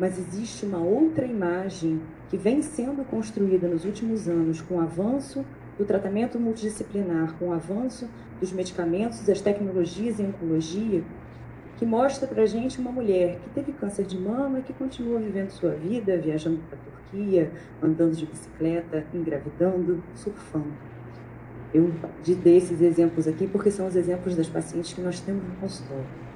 [0.00, 5.44] mas existe uma outra imagem que vem sendo construída nos últimos anos com o avanço
[5.76, 8.08] do tratamento multidisciplinar, com o avanço
[8.40, 11.04] dos medicamentos, das tecnologias em oncologia,
[11.76, 15.50] que mostra para gente uma mulher que teve câncer de mama e que continua vivendo
[15.50, 20.72] sua vida, viajando para a Turquia, andando de bicicleta, engravidando, surfando.
[21.74, 21.92] Eu
[22.42, 26.29] dei esses exemplos aqui porque são os exemplos das pacientes que nós temos no consultório.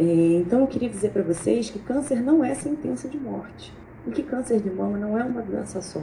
[0.00, 3.70] É, então, eu queria dizer para vocês que câncer não é sentença de morte.
[4.06, 6.02] E que câncer de mama não é uma doença só.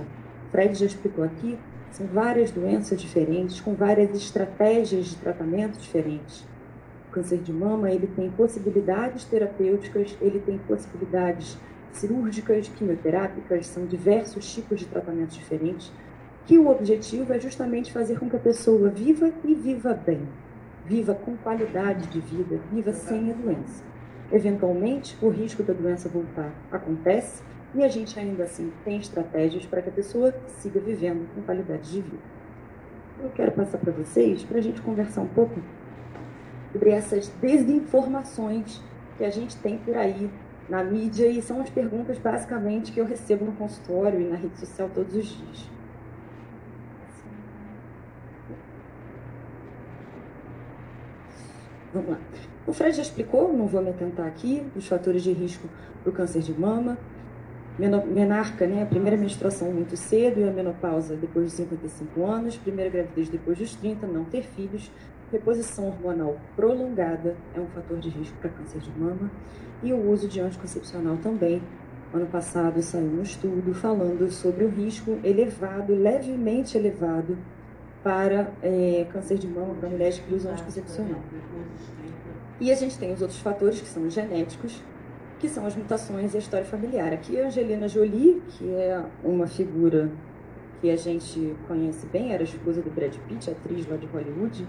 [0.51, 1.57] Fred já explicou aqui,
[1.89, 6.45] são várias doenças diferentes, com várias estratégias de tratamento diferentes.
[7.12, 11.57] Câncer de mama, ele tem possibilidades terapêuticas, ele tem possibilidades
[11.91, 15.91] cirúrgicas, quimioterápicas, são diversos tipos de tratamentos diferentes
[16.45, 20.21] que o objetivo é justamente fazer com que a pessoa viva e viva bem,
[20.88, 23.84] viva com qualidade de vida, viva sem a doença.
[24.32, 27.43] Eventualmente, o risco da doença voltar acontece
[27.76, 31.91] e a gente ainda assim tem estratégias para que a pessoa siga vivendo com qualidade
[31.91, 32.23] de vida.
[33.21, 35.60] Eu quero passar para vocês para a gente conversar um pouco
[36.71, 38.82] sobre essas desinformações
[39.17, 40.30] que a gente tem por aí
[40.69, 44.58] na mídia e são as perguntas basicamente que eu recebo no consultório e na rede
[44.60, 45.76] social todos os dias.
[51.93, 52.19] Vamos lá.
[52.65, 55.69] O Fred já explicou, não vou me atentar aqui, os fatores de risco
[56.04, 56.97] para o câncer de mama.
[57.80, 62.89] Menarca, né, a primeira menstruação muito cedo e a menopausa depois dos 55 anos, primeira
[62.89, 64.91] gravidez depois dos 30, não ter filhos,
[65.32, 69.30] reposição hormonal prolongada é um fator de risco para câncer de mama
[69.84, 71.62] e o uso de anticoncepcional também.
[72.13, 77.38] Ano passado saiu um estudo falando sobre o risco elevado, levemente elevado,
[78.03, 81.19] para é, câncer de mama para mulheres que usam anticoncepcional.
[82.60, 84.81] E a gente tem os outros fatores que são os genéticos,
[85.39, 87.13] que são as mutações e a história familiar.
[87.13, 90.10] Aqui a Angelina Jolie, que é uma figura
[90.81, 94.67] que a gente conhece bem, era esposa do Brad Pitt, atriz lá de Hollywood,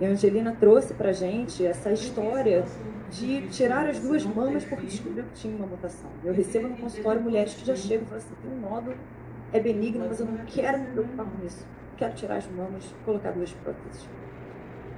[0.00, 2.64] e a Angelina trouxe pra gente essa história
[3.10, 6.08] de tirar as duas mamas porque descobriu que tinha uma mutação.
[6.24, 8.96] Eu recebo no consultório mulheres que já chegam e falam assim, tem um nódulo,
[9.52, 11.66] é benigno, mas eu não quero me preocupar com isso.
[12.00, 14.08] Quero tirar as mamas colocar duas próteses.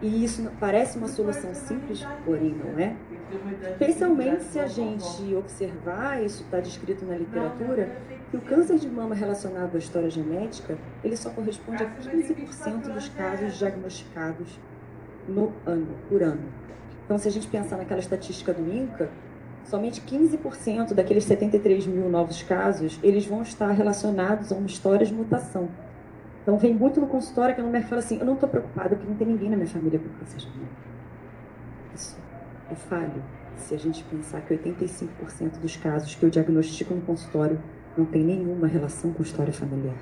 [0.00, 2.94] E isso parece uma solução simples, porém não é.
[3.72, 7.98] Especialmente se a gente observar, isso está descrito na literatura,
[8.30, 13.08] que o câncer de mama relacionado à história genética, ele só corresponde a 15% dos
[13.08, 14.60] casos diagnosticados
[15.26, 16.42] no ano, por ano.
[17.04, 19.10] Então, se a gente pensar naquela estatística do INCA,
[19.64, 25.12] somente 15% daqueles 73 mil novos casos, eles vão estar relacionados a uma história de
[25.12, 25.68] mutação.
[26.42, 29.08] Então, vem muito no consultório que a mulher fala assim, eu não estou preocupada porque
[29.08, 30.68] não tem ninguém na minha família com câncer de mama.
[31.94, 32.18] Isso
[32.68, 33.22] é falho.
[33.56, 37.60] Se a gente pensar que 85% dos casos que eu diagnostico no consultório
[37.96, 39.94] não tem nenhuma relação com história familiar.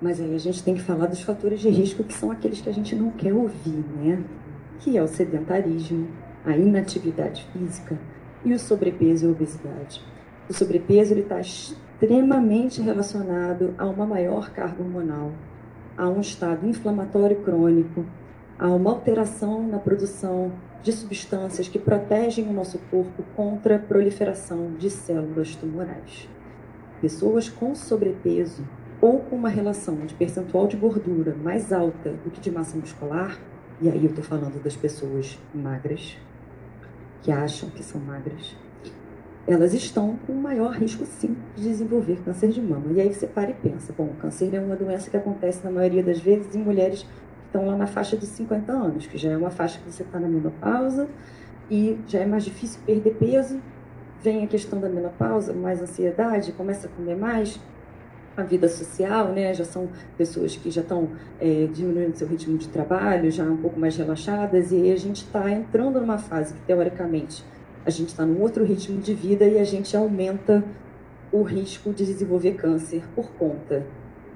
[0.00, 2.68] Mas aí a gente tem que falar dos fatores de risco que são aqueles que
[2.68, 4.22] a gente não quer ouvir, né?
[4.80, 6.08] Que é o sedentarismo,
[6.44, 7.98] a inatividade física
[8.44, 10.02] e o sobrepeso e a obesidade.
[10.48, 15.32] O sobrepeso está extremamente relacionado a uma maior carga hormonal,
[15.96, 18.04] a um estado inflamatório crônico,
[18.58, 20.52] a uma alteração na produção
[20.82, 26.28] de substâncias que protegem o nosso corpo contra a proliferação de células tumorais.
[27.00, 28.66] Pessoas com sobrepeso
[29.00, 33.38] ou com uma relação de percentual de gordura mais alta do que de massa muscular,
[33.80, 36.16] e aí eu estou falando das pessoas magras,
[37.22, 38.56] que acham que são magras,
[39.46, 42.92] elas estão com maior risco, sim, de desenvolver câncer de mama.
[42.92, 46.02] E aí você para e pensa, bom, câncer é uma doença que acontece na maioria
[46.02, 47.08] das vezes em mulheres que
[47.46, 50.18] estão lá na faixa de 50 anos, que já é uma faixa que você está
[50.18, 51.08] na menopausa
[51.70, 53.60] e já é mais difícil perder peso.
[54.22, 57.58] Vem a questão da menopausa, mais ansiedade, começa a comer mais,
[58.36, 59.52] a vida social, né?
[59.54, 63.78] Já são pessoas que já estão é, diminuindo seu ritmo de trabalho, já um pouco
[63.78, 67.44] mais relaxadas, e aí a gente está entrando numa fase que, teoricamente,
[67.84, 70.64] a gente está num outro ritmo de vida e a gente aumenta
[71.32, 73.84] o risco de desenvolver câncer por conta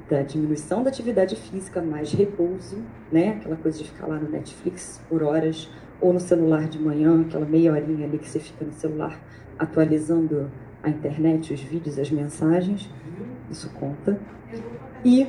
[0.09, 2.78] da diminuição da atividade física, mais repouso,
[3.11, 3.37] né?
[3.40, 5.68] Aquela coisa de ficar lá no Netflix por horas,
[6.00, 9.20] ou no celular de manhã, aquela meia horinha ali que você fica no celular
[9.59, 10.50] atualizando
[10.87, 12.88] a internet, os vídeos, as mensagens
[13.51, 14.18] isso conta.
[15.05, 15.27] E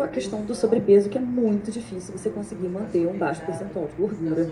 [0.00, 3.94] a questão do sobrepeso, que é muito difícil você conseguir manter um baixo percentual de
[4.00, 4.48] gordura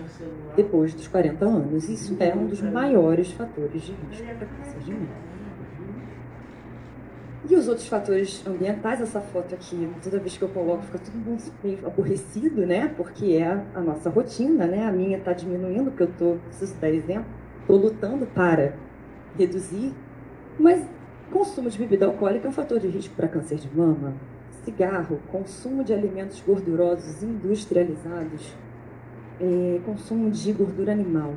[0.56, 1.88] depois dos 40 anos.
[1.88, 5.28] Isso é um dos maiores fatores de risco para de mama.
[7.48, 11.14] E os outros fatores ambientais, essa foto aqui, toda vez que eu coloco, fica todo
[11.14, 12.92] mundo meio aborrecido, né?
[12.94, 14.87] Porque é a nossa rotina, né?
[14.87, 17.26] A minha está diminuindo, porque eu tô, preciso dar exemplo,
[17.61, 18.74] estou lutando para
[19.38, 19.94] reduzir,
[20.58, 20.84] mas
[21.30, 24.14] Consumo de bebida alcoólica é um fator de risco para câncer de mama.
[24.64, 28.54] Cigarro, consumo de alimentos gordurosos industrializados,
[29.38, 31.34] é, consumo de gordura animal.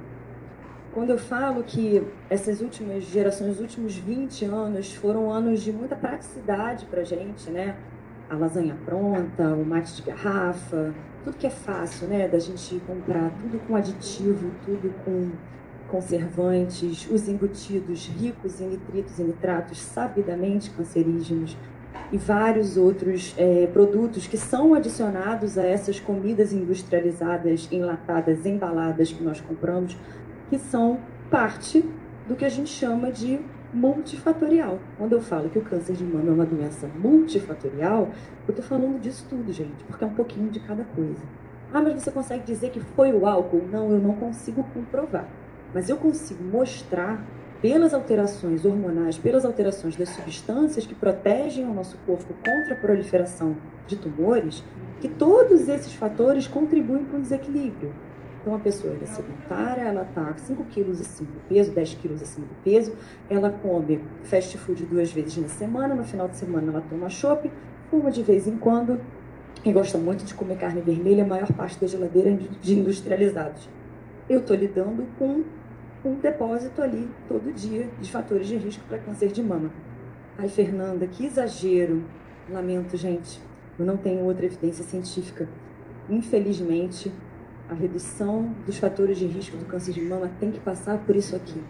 [0.94, 5.96] Quando eu falo que essas últimas gerações, os últimos 20 anos, foram anos de muita
[5.98, 7.76] praticidade para gente, né?
[8.30, 10.94] A lasanha pronta, o mate de garrafa,
[11.26, 12.30] tudo que é fácil, né?
[12.30, 15.32] Da gente comprar, tudo com aditivo, tudo com
[15.92, 21.58] conservantes, os embutidos ricos em nitritos e nitratos sabidamente cancerígenos
[22.14, 29.22] e vários outros é, produtos que são adicionados a essas comidas industrializadas, enlatadas, embaladas que
[29.22, 29.98] nós compramos,
[30.50, 31.00] que são
[31.30, 31.84] parte
[32.26, 33.42] do que a gente chama de
[33.74, 34.80] multifatorial.
[34.98, 38.10] Quando eu falo que o câncer de mama é uma doença multifatorial,
[38.48, 41.22] eu estou falando disso tudo, gente, porque é um pouquinho de cada coisa.
[41.74, 43.66] Ah, mas você consegue dizer que foi o álcool?
[43.72, 45.26] Não, eu não consigo comprovar.
[45.74, 47.26] Mas eu consigo mostrar,
[47.62, 53.56] pelas alterações hormonais, pelas alterações das substâncias que protegem o nosso corpo contra a proliferação
[53.86, 54.64] de tumores,
[55.00, 57.94] que todos esses fatores contribuem para um desequilíbrio.
[58.42, 62.48] Então, a pessoa é sedentária, ela está 5 quilos acima do peso, 10 quilos acima
[62.48, 62.94] do peso,
[63.30, 67.52] ela come fast food duas vezes na semana, no final de semana ela toma chopp,
[67.92, 69.00] fuma de vez em quando
[69.64, 73.70] e gosta muito de comer carne vermelha, a maior parte da geladeira de industrializados.
[74.28, 75.44] Eu estou lidando com
[76.04, 79.72] um depósito ali todo dia de fatores de risco para câncer de mama.
[80.38, 82.04] Ai, Fernanda, que exagero.
[82.50, 83.40] Lamento, gente.
[83.78, 85.48] Eu não tenho outra evidência científica.
[86.10, 87.12] Infelizmente,
[87.70, 91.36] a redução dos fatores de risco do câncer de mama tem que passar por isso
[91.36, 91.62] aqui.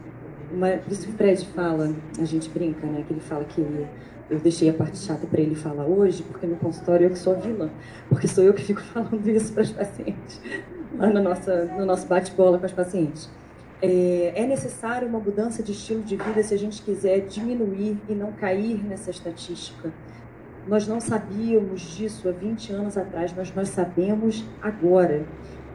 [0.50, 3.04] Por isso que o Fred fala, a gente brinca, né?
[3.06, 3.88] Que ele fala que ele,
[4.30, 7.34] eu deixei a parte chata para ele falar hoje, porque no consultório eu que sou
[7.34, 7.70] a vilã.
[8.10, 10.42] Porque sou eu que fico falando isso para as pacientes,
[10.98, 13.30] lá no, nossa, no nosso bate-bola com as pacientes.
[13.82, 18.14] É, é necessário uma mudança de estilo de vida se a gente quiser diminuir e
[18.14, 19.92] não cair nessa estatística.
[20.68, 25.26] Nós não sabíamos disso há 20 anos atrás, mas nós sabemos agora.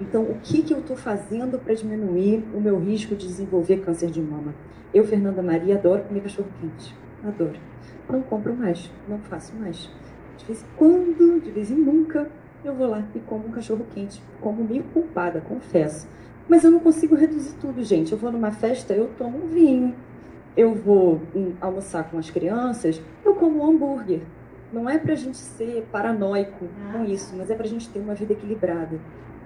[0.00, 4.10] Então, o que, que eu estou fazendo para diminuir o meu risco de desenvolver câncer
[4.10, 4.54] de mama?
[4.94, 6.94] Eu, Fernanda Maria, adoro comer cachorro quente.
[7.24, 7.58] Adoro.
[8.08, 9.90] Não compro mais, não faço mais.
[10.38, 12.30] De vez em quando, de vez em nunca,
[12.64, 14.22] eu vou lá e como um cachorro quente.
[14.40, 16.06] Como meio culpada, confesso.
[16.48, 18.12] Mas eu não consigo reduzir tudo, gente.
[18.12, 19.94] Eu vou numa festa, eu tomo um vinho.
[20.56, 24.20] Eu vou um, almoçar com as crianças, eu como um hambúrguer.
[24.72, 27.98] Não é para a gente ser paranoico com isso, mas é para a gente ter
[27.98, 28.98] uma vida equilibrada.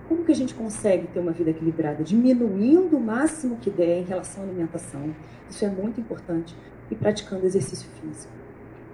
[0.08, 2.02] Como que a gente consegue ter uma vida equilibrada?
[2.02, 5.14] Diminuindo o máximo que der em relação à alimentação.
[5.48, 6.56] Isso é muito importante.
[6.90, 8.32] E praticando exercício físico.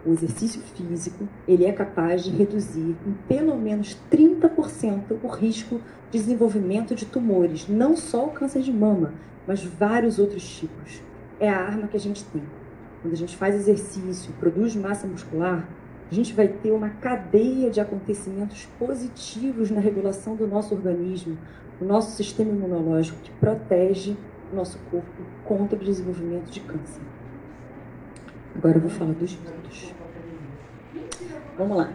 [0.07, 5.81] O exercício físico, ele é capaz de reduzir em pelo menos 30% o risco
[6.13, 9.15] de desenvolvimento de tumores, não só o câncer de mama,
[9.49, 11.03] mas vários outros tipos.
[11.41, 12.43] É a arma que a gente tem.
[13.03, 15.69] Quando a gente faz exercício, produz massa muscular,
[16.09, 21.37] a gente vai ter uma cadeia de acontecimentos positivos na regulação do nosso organismo,
[21.81, 24.17] do nosso sistema imunológico, que protege
[24.53, 27.03] o nosso corpo contra o desenvolvimento de câncer.
[28.57, 29.95] Agora eu vou falar dos mitos.
[31.59, 31.93] Vamos lá.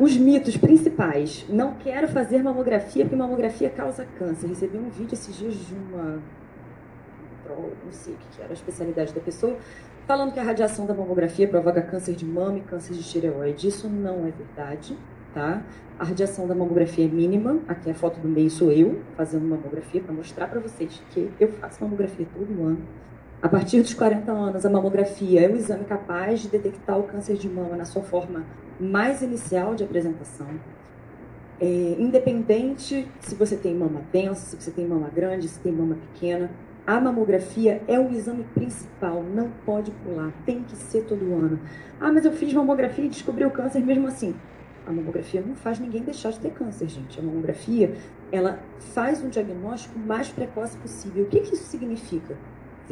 [0.00, 1.44] Os mitos principais.
[1.48, 4.46] Não quero fazer mamografia porque mamografia causa câncer.
[4.46, 6.20] Recebi um vídeo esses dias de uma.
[7.84, 9.58] Não sei o que era a especialidade da pessoa,
[10.06, 13.68] falando que a radiação da mamografia provoca câncer de mama e câncer de tireoide.
[13.68, 14.96] Isso não é verdade,
[15.34, 15.62] tá?
[15.98, 17.60] A radiação da mamografia é mínima.
[17.68, 21.48] Aqui a foto do meio sou eu fazendo mamografia para mostrar para vocês que eu
[21.48, 22.80] faço mamografia todo ano.
[23.42, 27.36] A partir dos 40 anos, a mamografia é o exame capaz de detectar o câncer
[27.36, 28.46] de mama na sua forma
[28.78, 30.46] mais inicial de apresentação.
[31.60, 35.96] É, independente se você tem mama densa, se você tem mama grande, se tem mama
[35.96, 36.52] pequena,
[36.86, 41.58] a mamografia é o exame principal, não pode pular, tem que ser todo ano.
[42.00, 44.36] Ah, mas eu fiz mamografia e descobri o câncer mesmo assim.
[44.86, 47.18] A mamografia não faz ninguém deixar de ter câncer, gente.
[47.18, 47.92] A mamografia,
[48.30, 48.60] ela
[48.94, 51.24] faz um diagnóstico mais precoce possível.
[51.24, 52.36] O que, que isso significa?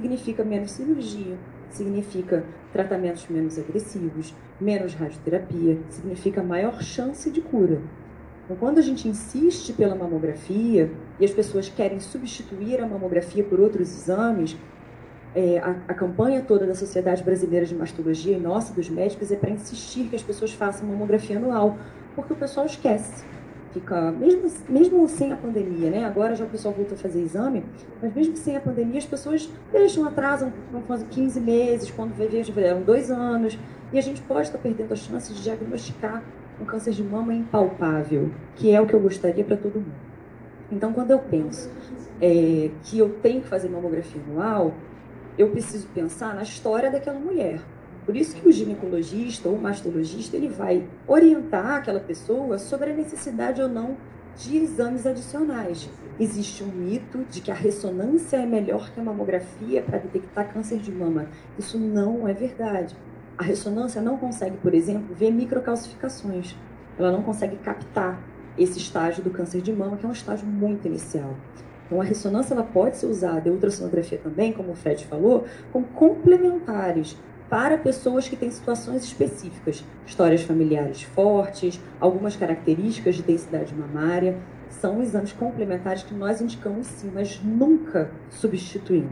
[0.01, 1.37] Significa menos cirurgia,
[1.69, 7.83] significa tratamentos menos agressivos, menos radioterapia, significa maior chance de cura.
[8.43, 13.61] Então, quando a gente insiste pela mamografia e as pessoas querem substituir a mamografia por
[13.61, 14.57] outros exames,
[15.35, 19.37] é, a, a, campanha toda da Sociedade Brasileira de Mastologia e nossa, dos médicos, é
[19.37, 21.77] para insistir que as pessoas façam mamografia anual,
[22.17, 23.23] porque o pessoal esquece.
[23.73, 26.05] Fica, mesmo, mesmo sem a pandemia, né?
[26.05, 27.65] Agora já o pessoal voltou a fazer exame,
[28.03, 32.43] mas mesmo sem a pandemia, as pessoas deixam, atrasam, vão fazer 15 meses, quando ver,
[32.43, 33.57] já vieram dois anos,
[33.93, 36.23] e a gente pode estar perdendo a chance de diagnosticar
[36.61, 40.11] um câncer de mama impalpável, que é o que eu gostaria para todo mundo.
[40.71, 41.71] Então, quando eu penso
[42.21, 44.75] é, que eu tenho que fazer mamografia anual,
[45.39, 47.61] eu preciso pensar na história daquela mulher.
[48.11, 52.93] Por isso que o ginecologista ou o mastologista ele vai orientar aquela pessoa sobre a
[52.93, 53.97] necessidade ou não
[54.37, 55.89] de exames adicionais.
[56.19, 60.79] Existe um mito de que a ressonância é melhor que a mamografia para detectar câncer
[60.79, 61.29] de mama.
[61.57, 62.97] Isso não é verdade.
[63.39, 66.57] A ressonância não consegue, por exemplo, ver microcalcificações.
[66.99, 68.21] Ela não consegue captar
[68.59, 71.37] esse estágio do câncer de mama, que é um estágio muito inicial.
[71.87, 75.45] Então, a ressonância ela pode ser usada, e a ultrassonografia também, como o Fred falou,
[75.73, 77.17] como complementares
[77.51, 84.39] para pessoas que têm situações específicas, histórias familiares fortes, algumas características de densidade mamária.
[84.71, 89.11] São exames complementares que nós indicamos sim, mas nunca substituindo.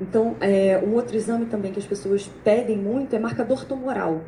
[0.00, 4.22] Então, é, um outro exame também que as pessoas pedem muito é marcador tumoral.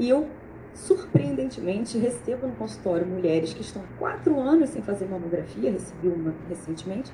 [0.00, 0.26] E eu,
[0.74, 7.12] surpreendentemente, recebo no consultório mulheres que estão quatro anos sem fazer mamografia, recebi uma recentemente,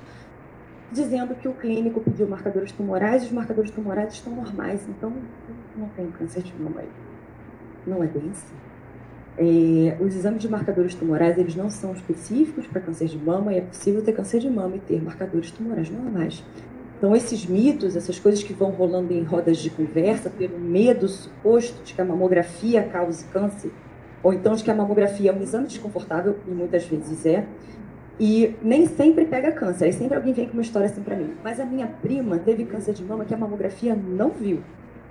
[0.93, 5.11] dizendo que o clínico pediu marcadores tumorais e os marcadores tumorais estão normais, então
[5.75, 6.89] não tem câncer de mama aí.
[7.85, 8.55] Não é bem assim.
[9.35, 13.57] É, os exames de marcadores tumorais eles não são específicos para câncer de mama e
[13.57, 16.43] é possível ter câncer de mama e ter marcadores tumorais normais.
[17.03, 21.83] Então, esses mitos, essas coisas que vão rolando em rodas de conversa, pelo medo suposto
[21.83, 23.71] de que a mamografia cause câncer,
[24.21, 27.45] ou então de que a mamografia é um exame desconfortável, e muitas vezes é,
[28.19, 29.85] e nem sempre pega câncer.
[29.85, 31.33] Aí sempre alguém vem com uma história assim para mim.
[31.43, 34.61] Mas a minha prima teve câncer de mama que a mamografia não viu.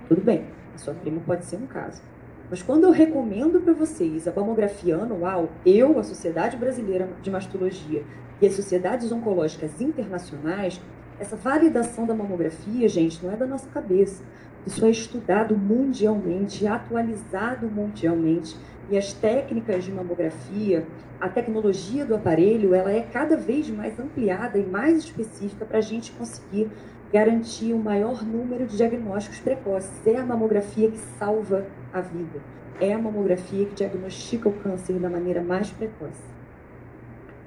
[0.07, 2.01] Tudo bem, a sua prima pode ser um caso.
[2.49, 8.03] Mas quando eu recomendo para vocês a mamografia anual, eu, a Sociedade Brasileira de Mastologia
[8.41, 10.79] e as sociedades oncológicas internacionais,
[11.19, 14.23] essa validação da mamografia, gente, não é da nossa cabeça.
[14.65, 18.55] Isso é estudado mundialmente, atualizado mundialmente
[18.89, 20.85] e as técnicas de mamografia,
[21.19, 25.81] a tecnologia do aparelho, ela é cada vez mais ampliada e mais específica para a
[25.81, 26.69] gente conseguir
[27.11, 30.05] garantir o um maior número de diagnósticos precoces.
[30.05, 32.41] É a mamografia que salva a vida.
[32.81, 36.23] É a mamografia que diagnostica o câncer da maneira mais precoce.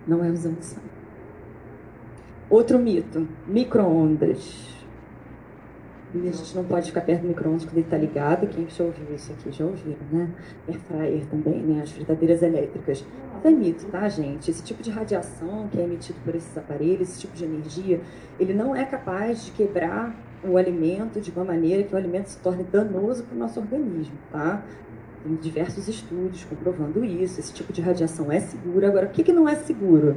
[0.07, 0.87] Não é o exame de sangue.
[2.49, 4.76] Outro mito: microondas.
[6.15, 8.47] E a gente não pode ficar perto do micro-ondas quando ele está ligado.
[8.47, 10.31] Quem já ouviu isso aqui já ouviram, né?
[10.69, 11.83] Air fryer também, né?
[11.83, 12.99] As fritadeiras elétricas.
[12.99, 13.07] Isso
[13.45, 14.51] é mito, tá, gente?
[14.51, 18.01] Esse tipo de radiação que é emitido por esses aparelhos, esse tipo de energia,
[18.39, 22.39] ele não é capaz de quebrar o alimento de uma maneira que o alimento se
[22.39, 24.63] torne danoso para o nosso organismo, tá?
[25.25, 27.41] Tem diversos estudos comprovando isso.
[27.41, 28.87] Esse tipo de radiação é seguro.
[28.87, 30.17] Agora, o que, que não é seguro?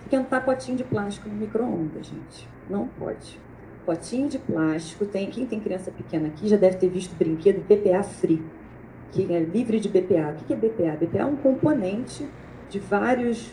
[0.00, 2.48] Esquentar potinho de plástico no micro-ondas, gente.
[2.68, 3.38] Não pode
[3.88, 5.06] potinho de plástico.
[5.06, 8.44] Tem, quem tem criança pequena aqui já deve ter visto brinquedo BPA Free,
[9.10, 10.36] que é livre de BPA.
[10.38, 10.98] O que é BPA?
[11.00, 12.28] BPA é um componente
[12.68, 13.50] de vários,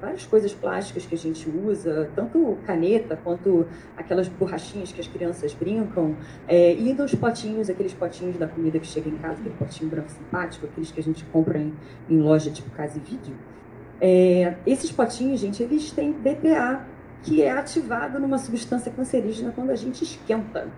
[0.00, 3.64] várias coisas plásticas que a gente usa, tanto caneta quanto
[3.96, 6.16] aquelas borrachinhas que as crianças brincam,
[6.48, 10.10] é, e nos potinhos, aqueles potinhos da comida que chega em casa, aquele potinho branco
[10.10, 11.72] simpático, aqueles que a gente compra em,
[12.10, 13.36] em loja tipo Casa e Vídeo.
[14.00, 16.84] É, esses potinhos, gente, eles têm BPA,
[17.22, 20.68] que é ativado numa substância cancerígena quando a gente esquenta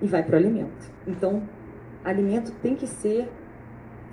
[0.00, 0.90] e vai para o alimento.
[1.06, 1.42] Então,
[2.04, 3.30] alimento tem que ser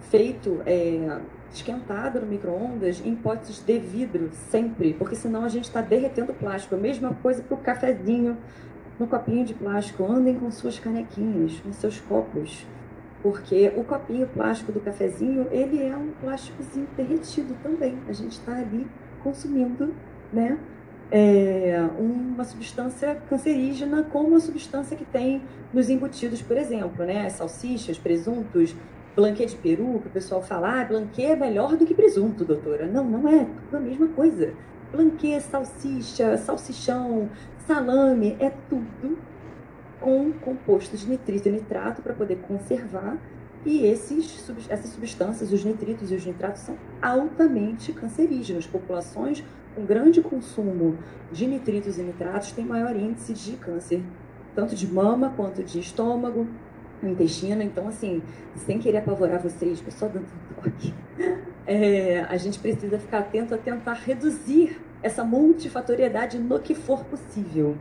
[0.10, 1.20] feito é,
[1.52, 6.76] esquentado no micro-ondas em potes de vidro sempre, porque senão a gente está derretendo plástico.
[6.76, 8.38] A mesma coisa para o cafezinho
[9.00, 10.04] no copinho de plástico.
[10.04, 12.68] Andem com suas canequinhas, com seus copos,
[13.24, 17.98] porque o copinho plástico do cafezinho ele é um plásticozinho derretido também.
[18.08, 18.86] A gente está ali
[19.24, 19.94] consumindo
[20.32, 20.58] né,
[21.12, 25.42] é, uma substância cancerígena como uma substância que tem
[25.74, 28.76] nos embutidos, por exemplo, né, as salsichas, presuntos,
[29.16, 32.86] blanquê de peru, que o pessoal fala, ah, blanquê é melhor do que presunto, doutora.
[32.86, 34.54] Não, não é, tudo a mesma coisa.
[34.92, 37.30] Blanquê, salsicha, salsichão,
[37.68, 39.18] salame, é tudo
[40.00, 43.18] com composto de nitrito e nitrato para poder conservar
[43.66, 48.66] e esses, essas substâncias, os nitritos e os nitratos, são altamente cancerígenos.
[48.66, 49.44] Populações
[49.76, 50.98] com grande consumo
[51.32, 54.02] de nitritos e nitratos têm maior índice de câncer,
[54.56, 56.48] tanto de mama quanto de estômago,
[57.04, 57.62] intestino.
[57.62, 58.22] Então, assim,
[58.56, 60.94] sem querer apavorar vocês, só dando um toque,
[61.66, 67.78] é, a gente precisa ficar atento a tentar reduzir essa multifatoriedade no que for possível.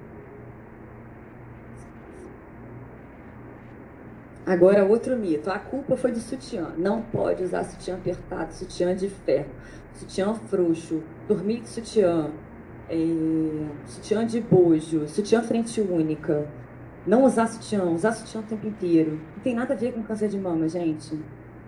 [4.49, 5.51] Agora, outro mito.
[5.51, 6.72] A culpa foi do sutiã.
[6.78, 9.51] Não pode usar sutiã apertado, sutiã de ferro,
[9.92, 12.30] sutiã frouxo, dormir de sutiã,
[12.88, 12.96] é,
[13.84, 16.49] sutiã de bojo, sutiã frente única.
[17.07, 19.20] Não usar sutiã, usar sutiã o tempo inteiro.
[19.36, 21.14] Não tem nada a ver com câncer de mama, gente.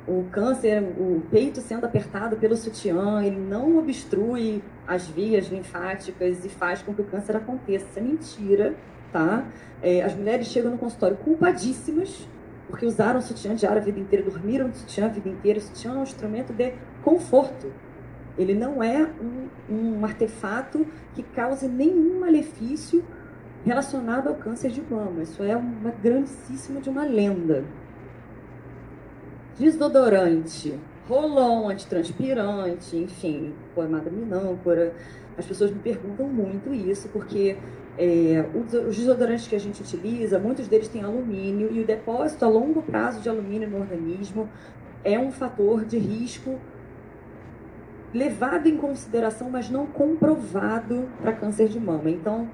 [0.09, 6.49] O câncer, o peito sendo apertado pelo sutiã, ele não obstrui as vias linfáticas e
[6.49, 7.85] faz com que o câncer aconteça.
[7.91, 8.75] Isso é mentira,
[9.13, 9.47] tá?
[9.83, 12.27] É, as mulheres chegam no consultório culpadíssimas
[12.71, 15.59] porque usaram sutiã de ar a vida inteira, dormiram de sutiã a vida inteira.
[15.59, 17.73] O sutiã é um instrumento de conforto.
[18.39, 23.05] Ele não é um, um artefato que cause nenhum malefício
[23.65, 25.23] relacionado ao câncer de mama.
[25.23, 27.65] Isso é uma grandíssima de uma lenda.
[29.59, 34.95] Desodorante, rolão antitranspirante, enfim, pomada minâncora.
[35.37, 37.57] As pessoas me perguntam muito isso, porque
[37.99, 42.49] é, os desodorantes que a gente utiliza, muitos deles têm alumínio, e o depósito a
[42.49, 44.49] longo prazo de alumínio no organismo
[45.05, 46.59] é um fator de risco
[48.13, 52.11] levado em consideração, mas não comprovado para câncer de mama.
[52.11, 52.49] Então,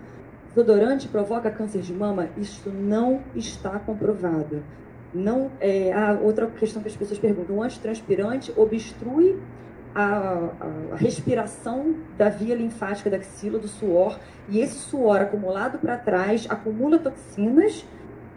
[0.48, 2.28] desodorante provoca câncer de mama?
[2.36, 4.62] Isso não está comprovado.
[5.14, 9.38] Não, é, a outra questão que as pessoas perguntam: o antitranspirante obstrui
[9.96, 10.50] a,
[10.92, 16.46] a, respiração da via linfática da axila, do suor, e esse suor acumulado para trás
[16.50, 17.82] acumula toxinas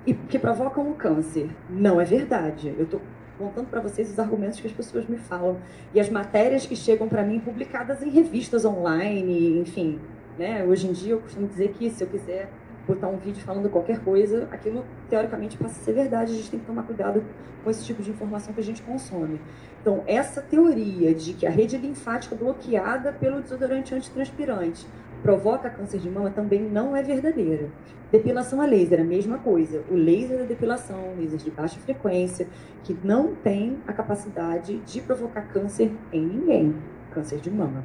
[0.07, 1.49] e que provocam o câncer.
[1.69, 2.73] Não é verdade.
[2.77, 3.01] Eu estou
[3.37, 5.57] contando para vocês os argumentos que as pessoas me falam
[5.93, 9.99] e as matérias que chegam para mim publicadas em revistas online, enfim.
[10.37, 10.63] Né?
[10.63, 12.49] Hoje em dia eu costumo dizer que se eu quiser
[12.89, 16.33] botar um vídeo falando qualquer coisa, aquilo teoricamente passa a ser verdade.
[16.33, 17.23] A gente tem que tomar cuidado
[17.63, 19.39] com esse tipo de informação que a gente consome.
[19.81, 24.85] Então, essa teoria de que a rede linfática bloqueada pelo desodorante antitranspirante
[25.21, 27.69] provoca câncer de mama também não é verdadeira.
[28.11, 29.83] Depilação a laser, a mesma coisa.
[29.89, 32.47] O laser da depilação, laser de baixa frequência,
[32.83, 36.75] que não tem a capacidade de provocar câncer em ninguém,
[37.11, 37.83] câncer de mama.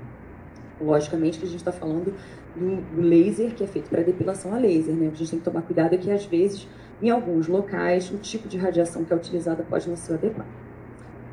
[0.81, 2.15] Logicamente que a gente está falando
[2.55, 5.11] do, laser que é feito para depilação a laser, né?
[5.13, 6.69] A gente tem que tomar cuidado que às vezes,
[7.03, 10.47] em alguns locais, o tipo de radiação que é utilizada pode não ser adequado.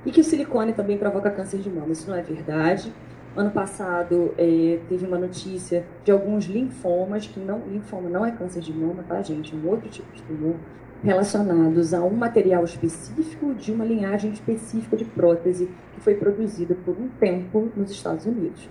[0.06, 1.92] E que o silicone também provoca câncer de mama.
[1.92, 2.92] Isso não é verdade.
[3.36, 8.62] Ano passado é, teve uma notícia de alguns linfomas, que não, linfoma não é câncer
[8.62, 9.56] de mama, tá, gente?
[9.56, 10.56] É um outro tipo de tumor,
[11.04, 16.98] relacionados a um material específico de uma linhagem específica de prótese que foi produzida por
[16.98, 18.70] um tempo nos Estados Unidos.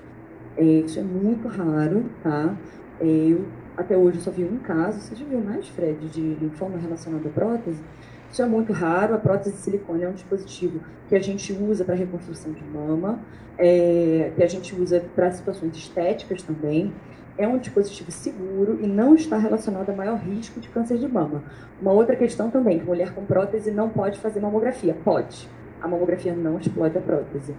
[0.57, 2.57] É, isso é muito raro, tá?
[3.01, 3.47] É, eu
[3.77, 5.01] até hoje só vi um caso.
[5.01, 7.83] Você já viu mais, Fred, de linfoma relacionado à prótese?
[8.31, 9.15] Isso é muito raro.
[9.15, 13.19] A prótese de silicone é um dispositivo que a gente usa para reconstrução de mama,
[13.59, 16.93] é, que a gente usa para situações estéticas também.
[17.39, 21.43] É um dispositivo seguro e não está relacionado a maior risco de câncer de mama.
[21.81, 24.95] Uma outra questão também, que mulher com prótese não pode fazer mamografia.
[25.03, 25.49] Pode.
[25.81, 27.55] A mamografia não explode a prótese.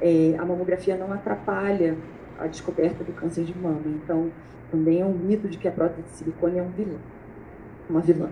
[0.00, 1.96] É, a mamografia não atrapalha
[2.40, 3.82] a descoberta do câncer de mama.
[3.86, 4.30] Então,
[4.70, 6.98] também é um mito de que a prótese de silicone é um vilão,
[7.88, 8.30] uma vilã.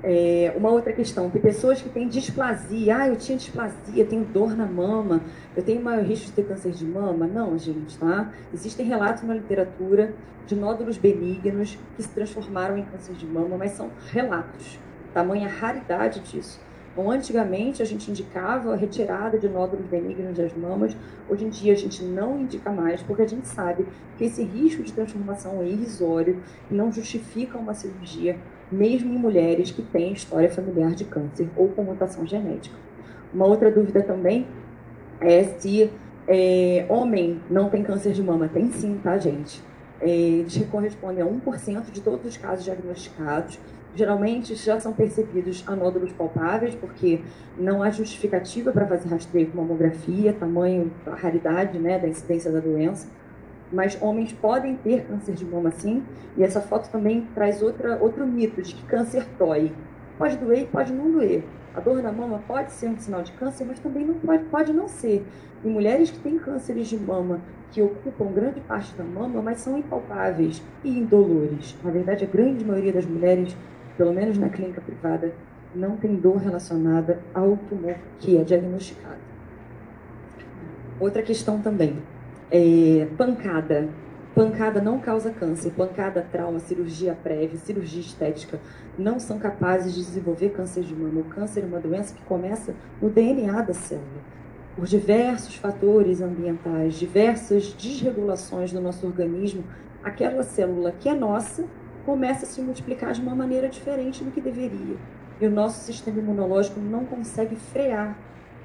[0.00, 4.56] É, uma outra questão, que pessoas que têm displasia, ah, eu tinha displasia, tenho dor
[4.56, 5.20] na mama,
[5.56, 7.26] eu tenho maior risco de ter câncer de mama?
[7.26, 8.32] Não, gente, tá?
[8.54, 10.14] Existem relatos na literatura
[10.46, 14.78] de nódulos benignos que se transformaram em câncer de mama, mas são relatos,
[15.12, 16.60] tamanha raridade disso.
[16.92, 20.96] Então, antigamente a gente indicava a retirada de nódulos benignos das mamas,
[21.28, 23.86] hoje em dia a gente não indica mais, porque a gente sabe
[24.16, 28.36] que esse risco de transformação é irrisório e não justifica uma cirurgia,
[28.70, 32.76] mesmo em mulheres que têm história familiar de câncer ou com mutação genética.
[33.32, 34.46] Uma outra dúvida também
[35.20, 35.90] é se
[36.26, 38.48] é, homem não tem câncer de mama.
[38.48, 39.62] Tem sim, tá, gente?
[40.00, 43.58] É, eles correspondem a 1% de todos os casos diagnosticados
[43.94, 47.20] geralmente já são percebidos a nódulos palpáveis, porque
[47.58, 53.08] não há justificativa para fazer rastreio com mamografia, tamanho, raridade né, da incidência da doença.
[53.72, 56.02] Mas homens podem ter câncer de mama sim,
[56.36, 59.72] e essa foto também traz outra, outro mito de que câncer dói.
[60.16, 61.44] Pode doer e pode não doer.
[61.74, 64.72] A dor na mama pode ser um sinal de câncer, mas também não pode, pode
[64.72, 65.24] não ser.
[65.62, 69.78] E mulheres que têm cânceres de mama que ocupam grande parte da mama, mas são
[69.78, 71.76] impalpáveis e indolores.
[71.84, 73.56] Na verdade, a grande maioria das mulheres
[73.98, 75.34] pelo menos na clínica privada,
[75.74, 79.18] não tem dor relacionada ao tumor que é diagnosticado.
[81.00, 82.00] Outra questão também,
[82.50, 83.88] é pancada.
[84.34, 88.60] Pancada não causa câncer, pancada, trauma, cirurgia prévia, cirurgia estética
[88.96, 91.20] não são capazes de desenvolver câncer de mama.
[91.20, 94.22] O câncer é uma doença que começa no DNA da célula.
[94.76, 99.64] Por diversos fatores ambientais, diversas desregulações do nosso organismo,
[100.04, 101.64] aquela célula que é nossa
[102.08, 104.96] começa a se multiplicar de uma maneira diferente do que deveria.
[105.38, 108.16] E o nosso sistema imunológico não consegue frear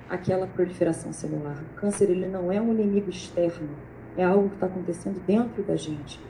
[0.09, 1.61] aquela proliferação celular.
[1.73, 3.67] O câncer ele não é um inimigo externo,
[4.15, 6.21] é algo que está acontecendo dentro da gente.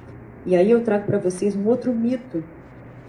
[0.44, 2.44] E aí eu trago para vocês um outro mito,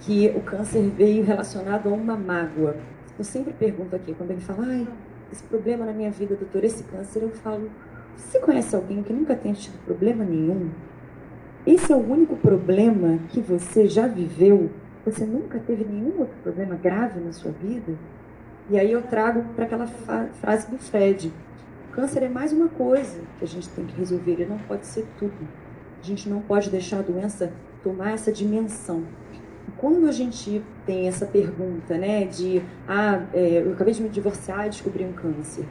[0.00, 2.76] que o câncer veio relacionado a uma mágoa.
[3.18, 4.86] Eu sempre pergunto aqui, quando ele fala, ai,
[5.32, 7.70] esse problema na minha vida, doutor, esse câncer, eu falo,
[8.14, 10.68] você conhece alguém que nunca tenha tido problema nenhum?
[11.66, 14.68] Esse é o único problema que você já viveu?
[15.06, 17.94] Você nunca teve nenhum outro problema grave na sua vida?
[18.68, 21.32] E aí eu trago para aquela frase do Fred:
[21.90, 25.06] câncer é mais uma coisa que a gente tem que resolver, ele não pode ser
[25.18, 25.32] tudo.
[26.02, 27.50] A gente não pode deixar a doença
[27.82, 29.02] tomar essa dimensão.
[29.66, 34.10] E quando a gente tem essa pergunta, né, de ah, é, eu acabei de me
[34.10, 35.64] divorciar e descobri um câncer.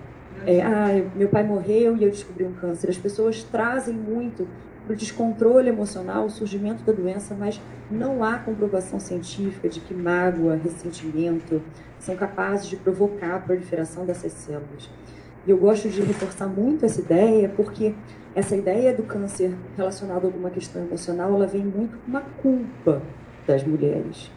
[0.47, 2.89] É, ah, meu pai morreu e eu descobri um câncer.
[2.89, 4.47] As pessoas trazem muito
[4.85, 7.59] para o descontrole emocional, o surgimento da doença, mas
[7.89, 11.61] não há comprovação científica de que mágoa, ressentimento
[11.99, 14.89] são capazes de provocar a proliferação dessas células.
[15.45, 17.93] E eu gosto de reforçar muito essa ideia, porque
[18.35, 23.01] essa ideia do câncer relacionado a alguma questão emocional, ela vem muito com uma culpa.
[23.45, 24.31] das mulheres.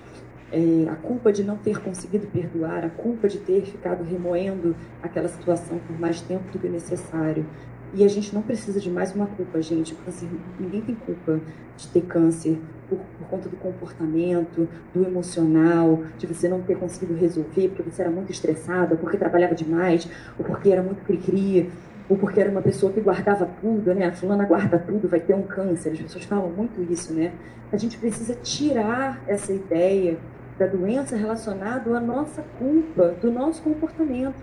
[0.50, 5.28] É, a culpa de não ter conseguido perdoar, a culpa de ter ficado remoendo aquela
[5.28, 7.46] situação por mais tempo do que necessário.
[7.94, 9.94] E a gente não precisa de mais uma culpa, gente.
[9.94, 10.28] O câncer,
[10.58, 11.40] ninguém tem culpa
[11.76, 12.58] de ter câncer
[12.88, 18.02] por, por, conta do comportamento, do emocional, de você não ter conseguido resolver porque você
[18.02, 20.08] era muito estressada, porque trabalhava demais,
[20.38, 21.70] ou porque era muito cri-cri
[22.08, 24.06] ou porque era uma pessoa que guardava tudo, né?
[24.06, 25.92] A fulana guarda tudo, vai ter um câncer.
[25.92, 27.32] As pessoas falam muito isso, né?
[27.72, 30.18] A gente precisa tirar essa ideia
[30.58, 34.36] da doença relacionada à nossa culpa, do nosso comportamento,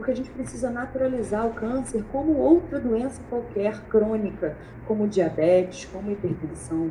[0.00, 6.10] porque a gente precisa naturalizar o câncer como outra doença qualquer crônica, como diabetes, como
[6.10, 6.90] hipertensão.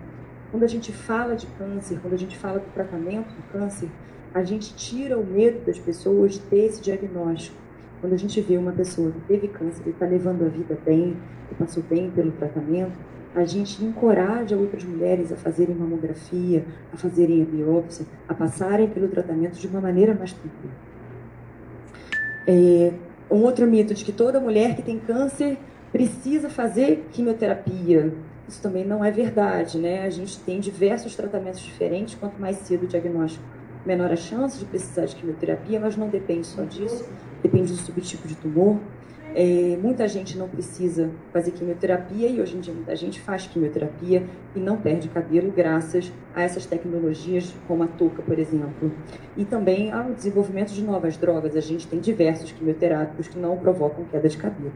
[0.52, 3.90] Quando a gente fala de câncer, quando a gente fala do tratamento do câncer,
[4.32, 7.58] a gente tira o medo das pessoas de ter esse diagnóstico
[8.00, 11.18] quando a gente vê uma pessoa que teve câncer e está levando a vida bem,
[11.50, 12.94] que passou bem pelo tratamento,
[13.36, 19.08] a gente encoraja outras mulheres a fazerem mamografia, a fazerem a biópsia, a passarem pelo
[19.08, 20.74] tratamento de uma maneira mais tranquila.
[22.52, 22.92] É,
[23.30, 25.60] um outro mito de que toda mulher que tem câncer
[25.92, 28.12] precisa fazer quimioterapia.
[28.48, 30.04] Isso também não é verdade, né?
[30.04, 33.46] A gente tem diversos tratamentos diferentes, quanto mais cedo o diagnóstico,
[33.86, 37.08] menor a chance de precisar de quimioterapia, mas não depende só disso
[37.42, 38.78] depende do subtipo de tumor.
[39.36, 44.24] É, muita gente não precisa fazer quimioterapia e hoje em dia muita gente faz quimioterapia
[44.56, 48.92] e não perde cabelo graças a essas tecnologias como a touca, por exemplo.
[49.38, 51.56] E também ao desenvolvimento de novas drogas.
[51.56, 54.74] A gente tem diversos quimioterápicos que não provocam queda de cabelo.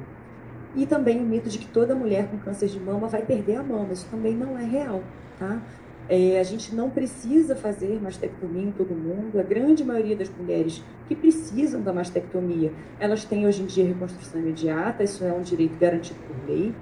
[0.76, 3.64] E também o mito de que toda mulher com câncer de mama vai perder a
[3.64, 3.93] mama.
[3.93, 5.04] Isso também não é real,
[5.38, 5.62] tá?
[6.10, 9.39] É, a gente não precisa fazer mastectomia em todo mundo.
[9.39, 14.41] A grande maioria das mulheres que precisam da mastectomia, elas têm hoje em dia reconstrução
[14.41, 16.74] imediata, isso é um direito garantido por lei.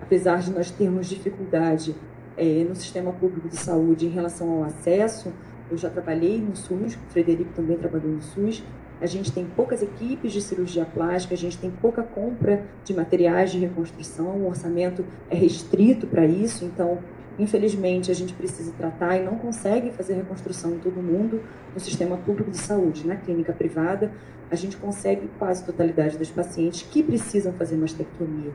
[0.00, 1.94] Apesar de nós termos dificuldade
[2.36, 5.32] é, no sistema público de saúde em relação ao acesso,
[5.70, 8.64] eu já trabalhei no SUS, o Frederico também trabalhou no SUS,
[9.00, 13.50] a gente tem poucas equipes de cirurgia plástica, a gente tem pouca compra de materiais
[13.50, 16.98] de reconstrução, o orçamento é restrito para isso, então
[17.40, 21.40] Infelizmente, a gente precisa tratar e não consegue fazer reconstrução em todo mundo
[21.72, 23.06] no sistema público de saúde.
[23.06, 24.12] Na clínica privada,
[24.50, 28.50] a gente consegue quase a totalidade dos pacientes que precisam fazer mastectomia.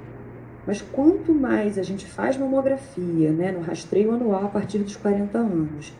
[0.68, 5.36] Mas quanto mais a gente faz mamografia, né, no rastreio anual a partir dos 40
[5.36, 5.92] anos,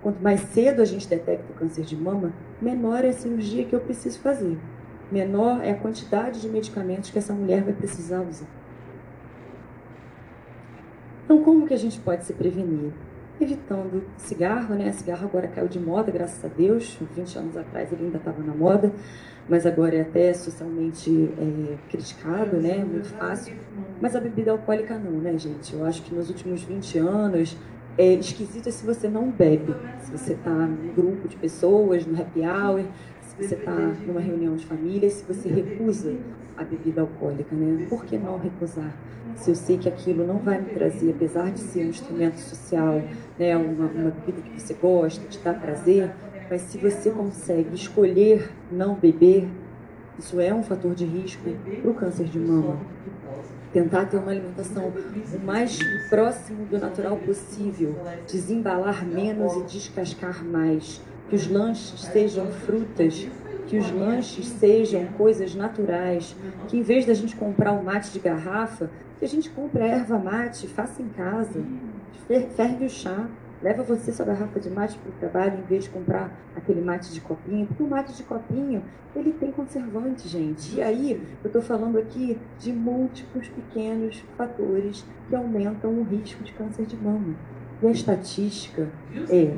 [0.00, 3.74] quanto mais cedo a gente detecta o câncer de mama, menor é a cirurgia que
[3.74, 4.56] eu preciso fazer.
[5.12, 8.59] Menor é a quantidade de medicamentos que essa mulher vai precisar usar.
[11.30, 12.90] Então, como que a gente pode se prevenir?
[13.40, 14.90] Evitando cigarro, né?
[14.90, 16.98] Cigarro agora caiu de moda, graças a Deus.
[17.14, 18.92] 20 anos atrás ele ainda estava na moda,
[19.48, 22.84] mas agora é até socialmente é, criticado, né?
[22.84, 23.56] Muito fácil.
[24.00, 25.72] Mas a bebida alcoólica não, né, gente?
[25.72, 27.56] Eu acho que nos últimos 20 anos
[27.96, 29.72] é esquisito se você não bebe.
[30.00, 32.82] Se você está num grupo de pessoas, no happy hour,
[33.20, 36.12] se você está numa reunião de família, se você recusa
[36.60, 37.86] a bebida alcoólica, né?
[37.88, 38.94] Por que não recusar?
[39.36, 43.02] se eu sei que aquilo não vai me trazer, apesar de ser um instrumento social,
[43.38, 46.12] né, uma, uma bebida que você gosta, te dá prazer,
[46.50, 49.48] mas se você consegue escolher não beber,
[50.18, 51.42] isso é um fator de risco
[51.80, 52.78] para o câncer de mama.
[53.72, 54.92] Tentar ter uma alimentação
[55.32, 55.78] o mais
[56.10, 57.94] próximo do natural possível,
[58.26, 63.28] desembalar menos e descascar mais, que os lanches sejam frutas
[63.66, 66.36] que os lanches sejam coisas naturais,
[66.68, 69.86] que em vez da gente comprar um mate de garrafa, que a gente compre a
[69.86, 71.62] erva mate, faça em casa,
[72.56, 73.28] ferve o chá,
[73.62, 77.12] leva você sua garrafa de mate para o trabalho em vez de comprar aquele mate
[77.12, 78.82] de copinho, porque o mate de copinho
[79.14, 80.76] ele tem conservante, gente.
[80.76, 86.52] E aí eu estou falando aqui de múltiplos pequenos fatores que aumentam o risco de
[86.52, 87.34] câncer de mama.
[87.82, 88.88] E a estatística
[89.28, 89.54] é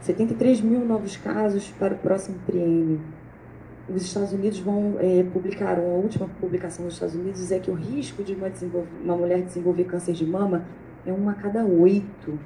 [0.00, 3.00] 73 mil novos casos para o próximo triênio
[3.88, 7.74] os Estados Unidos vão é, publicar, a última publicação dos Estados Unidos é que o
[7.74, 8.50] risco de uma,
[9.02, 10.64] uma mulher desenvolver câncer de mama
[11.06, 12.38] é uma a cada oito.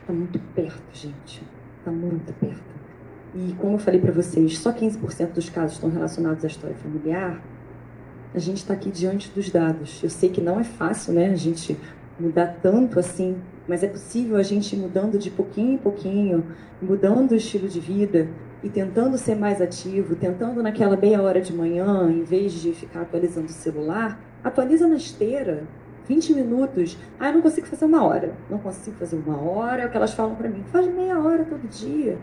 [0.00, 1.46] Está muito perto, gente.
[1.78, 2.72] Está muito perto.
[3.34, 7.42] E como eu falei para vocês, só 15% dos casos estão relacionados à história familiar.
[8.34, 10.02] A gente está aqui diante dos dados.
[10.02, 11.30] Eu sei que não é fácil, né?
[11.30, 11.76] A gente
[12.18, 13.36] mudar tanto assim,
[13.68, 16.44] mas é possível a gente ir mudando de pouquinho em pouquinho,
[16.80, 18.28] mudando o estilo de vida,
[18.62, 23.02] e tentando ser mais ativo, tentando naquela meia hora de manhã, em vez de ficar
[23.02, 25.64] atualizando o celular, atualiza na esteira,
[26.08, 26.98] 20 minutos.
[27.18, 28.32] Ah, eu não consigo fazer uma hora.
[28.50, 30.62] Não consigo fazer uma hora, é o que elas falam para mim.
[30.66, 32.18] Faz meia hora todo dia.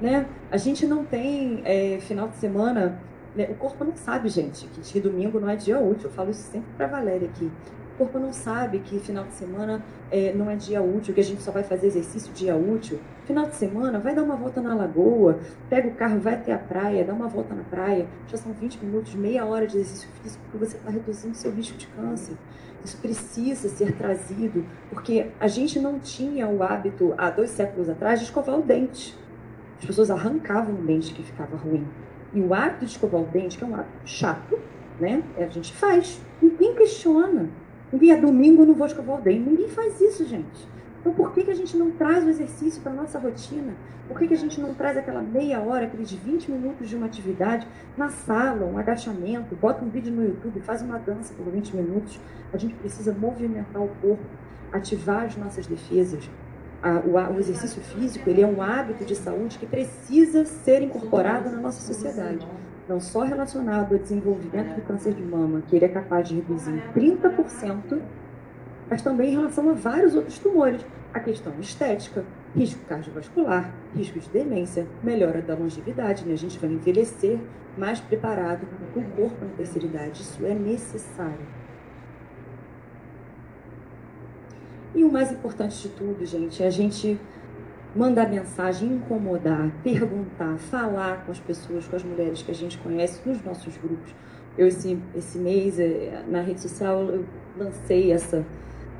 [0.00, 0.26] Né?
[0.50, 2.98] A gente não tem é, final de semana.
[3.34, 3.48] Né?
[3.50, 6.08] O corpo não sabe, gente, que de domingo não é dia útil.
[6.08, 7.50] Eu falo isso sempre para Valéria aqui.
[7.94, 11.24] O corpo não sabe que final de semana é, não é dia útil, que a
[11.24, 12.98] gente só vai fazer exercício dia útil.
[13.24, 15.38] Final de semana, vai dar uma volta na lagoa,
[15.70, 18.06] pega o carro, vai até a praia, dá uma volta na praia.
[18.26, 21.78] Já são 20 minutos, meia hora de exercício físico, porque você está reduzindo seu risco
[21.78, 22.34] de câncer.
[22.84, 28.18] Isso precisa ser trazido, porque a gente não tinha o hábito, há dois séculos atrás,
[28.18, 29.16] de escovar o dente.
[29.78, 31.86] As pessoas arrancavam o dente que ficava ruim.
[32.34, 34.58] E o hábito de escovar o dente, que é um hábito chato,
[34.98, 35.22] né?
[35.36, 36.20] A gente faz.
[36.40, 37.48] Ninguém questiona.
[37.92, 39.48] Ninguém é domingo, não vou escovar o dente.
[39.48, 40.72] Ninguém faz isso, gente.
[41.02, 43.74] Então, por que, que a gente não traz o exercício para a nossa rotina?
[44.06, 47.06] Por que, que a gente não traz aquela meia hora, aqueles 20 minutos de uma
[47.06, 51.74] atividade na sala, um agachamento, bota um vídeo no YouTube, faz uma dança por 20
[51.74, 52.20] minutos?
[52.52, 54.22] A gente precisa movimentar o corpo,
[54.70, 56.30] ativar as nossas defesas.
[57.04, 61.82] o, exercício físico ele é um hábito de saúde que precisa ser incorporado na nossa
[61.82, 62.46] sociedade.
[62.88, 66.70] Não só relacionado ao desenvolvimento do câncer de mama, que ele é capaz de reduzir
[66.70, 68.00] em 30%,
[68.92, 70.84] mas também em relação a vários outros tumores.
[71.14, 76.34] A questão estética, risco cardiovascular, risco de demência, melhora da longevidade, né?
[76.34, 77.38] a gente vai envelhecer
[77.78, 80.20] mais preparado com o corpo na terceira idade.
[80.20, 81.40] Isso é necessário.
[84.94, 87.18] E o mais importante de tudo, gente, é a gente
[87.96, 93.26] mandar mensagem, incomodar, perguntar, falar com as pessoas, com as mulheres que a gente conhece
[93.26, 94.14] nos nossos grupos.
[94.58, 97.24] Eu, esse, esse mês, eh, na rede social, eu
[97.56, 98.44] lancei essa,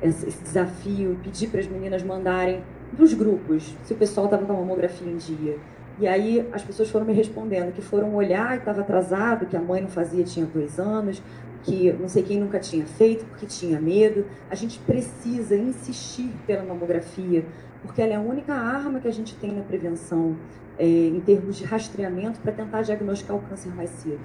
[0.03, 4.55] esse desafio, pedi para as meninas mandarem dos grupos se o pessoal estava com a
[4.55, 5.57] mamografia em dia.
[5.99, 9.61] E aí as pessoas foram me respondendo que foram olhar e estava atrasado, que a
[9.61, 11.21] mãe não fazia, tinha dois anos,
[11.63, 14.25] que não sei quem nunca tinha feito porque tinha medo.
[14.49, 17.45] A gente precisa insistir pela mamografia,
[17.81, 20.35] porque ela é a única arma que a gente tem na prevenção
[20.79, 24.19] é, em termos de rastreamento para tentar diagnosticar o câncer mais cedo.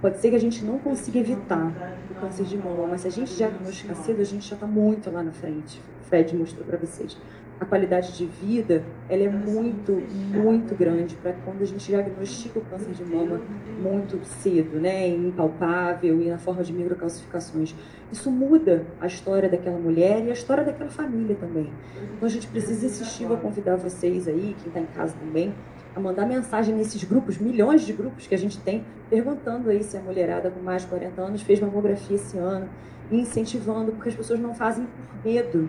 [0.00, 1.72] Pode ser que a gente não consiga evitar
[2.10, 5.10] o câncer de mama, mas se a gente diagnosticar cedo, a gente já está muito
[5.10, 5.80] lá na frente.
[6.02, 7.16] O Fred mostrou para vocês.
[7.60, 9.92] A qualidade de vida ela é muito,
[10.32, 13.40] muito grande para quando a gente diagnostica o câncer de mama
[13.80, 15.08] muito cedo, né?
[15.08, 17.74] Impalpável e na forma de microcalcificações.
[18.10, 21.70] Isso muda a história daquela mulher e a história daquela família também.
[22.16, 25.54] Então a gente precisa insistir, vou convidar vocês aí, quem está em casa também,
[25.94, 29.96] a mandar mensagem nesses grupos, milhões de grupos que a gente tem, perguntando aí se
[29.96, 32.68] a mulherada com mais de 40 anos fez mamografia esse ano,
[33.10, 35.68] incentivando, porque as pessoas não fazem por medo,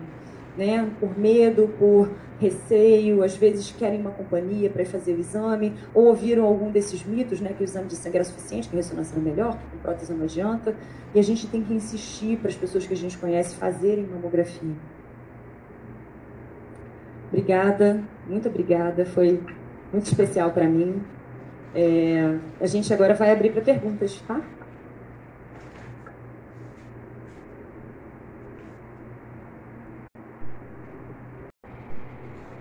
[0.56, 0.90] né?
[0.98, 2.10] Por medo, por
[2.40, 7.40] receio, às vezes querem uma companhia para fazer o exame, ou ouviram algum desses mitos,
[7.40, 7.52] né?
[7.56, 10.12] Que o exame de sangue era suficiente, que a ressonância era melhor, que com prótese
[10.12, 10.74] não adianta,
[11.14, 14.74] e a gente tem que insistir para as pessoas que a gente conhece fazerem mamografia.
[17.28, 19.40] Obrigada, muito obrigada, foi
[19.96, 21.02] muito especial para mim.
[21.74, 24.40] É, a gente agora vai abrir para perguntas, tá?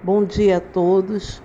[0.02, 1.42] Bom dia a todos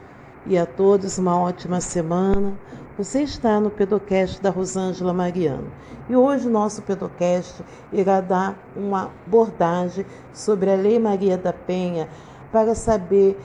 [0.47, 2.53] e a todos, uma ótima semana.
[2.97, 5.73] Você está no Pedocast da Rosângela Mariano
[6.09, 12.09] e hoje o nosso Pedocast irá dar uma abordagem sobre a Lei Maria da Penha
[12.53, 13.39] para saber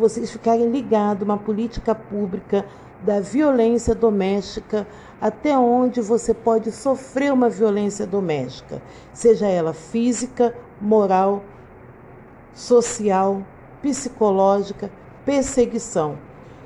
[0.00, 2.64] vocês ficarem ligados uma política pública
[3.02, 4.86] da violência doméstica,
[5.20, 8.82] até onde você pode sofrer uma violência doméstica,
[9.12, 11.44] seja ela física, moral,
[12.54, 13.42] social,
[13.82, 14.90] psicológica,
[15.24, 16.16] perseguição.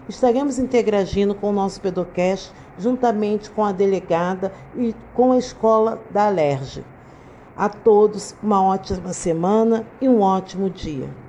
[0.09, 6.26] Estaremos interagindo com o nosso Pedocast, juntamente com a delegada e com a escola da
[6.26, 6.85] Alerj.
[7.57, 11.23] A todos uma ótima semana e um ótimo dia.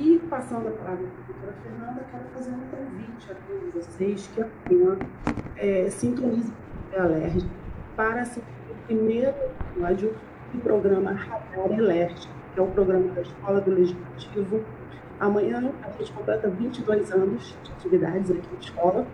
[0.00, 4.30] E passando a palavra para a doutora Fernanda, quero fazer um convite a todos vocês
[4.34, 4.98] que amanhã
[5.58, 6.54] é, sintonizem
[6.96, 7.46] a Alerj
[7.94, 10.14] para assistir o primeiro episódio
[10.54, 14.64] do programa Radar Alert, que é o programa da Escola do Legislativo.
[15.20, 19.06] Amanhã a gente completa 22 anos de atividades aqui na escola.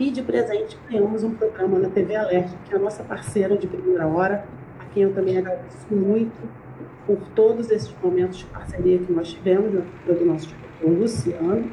[0.00, 3.68] E de presente ganhamos um programa na TV Alert, que é a nossa parceira de
[3.68, 4.44] primeira hora,
[4.80, 6.61] a quem eu também agradeço muito
[7.06, 11.70] por todos esses momentos de parceria que nós tivemos na do nosso diretor Luciano.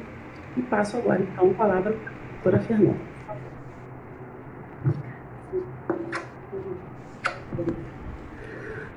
[0.56, 3.10] E passo agora, então, a palavra para a doutora Fernanda.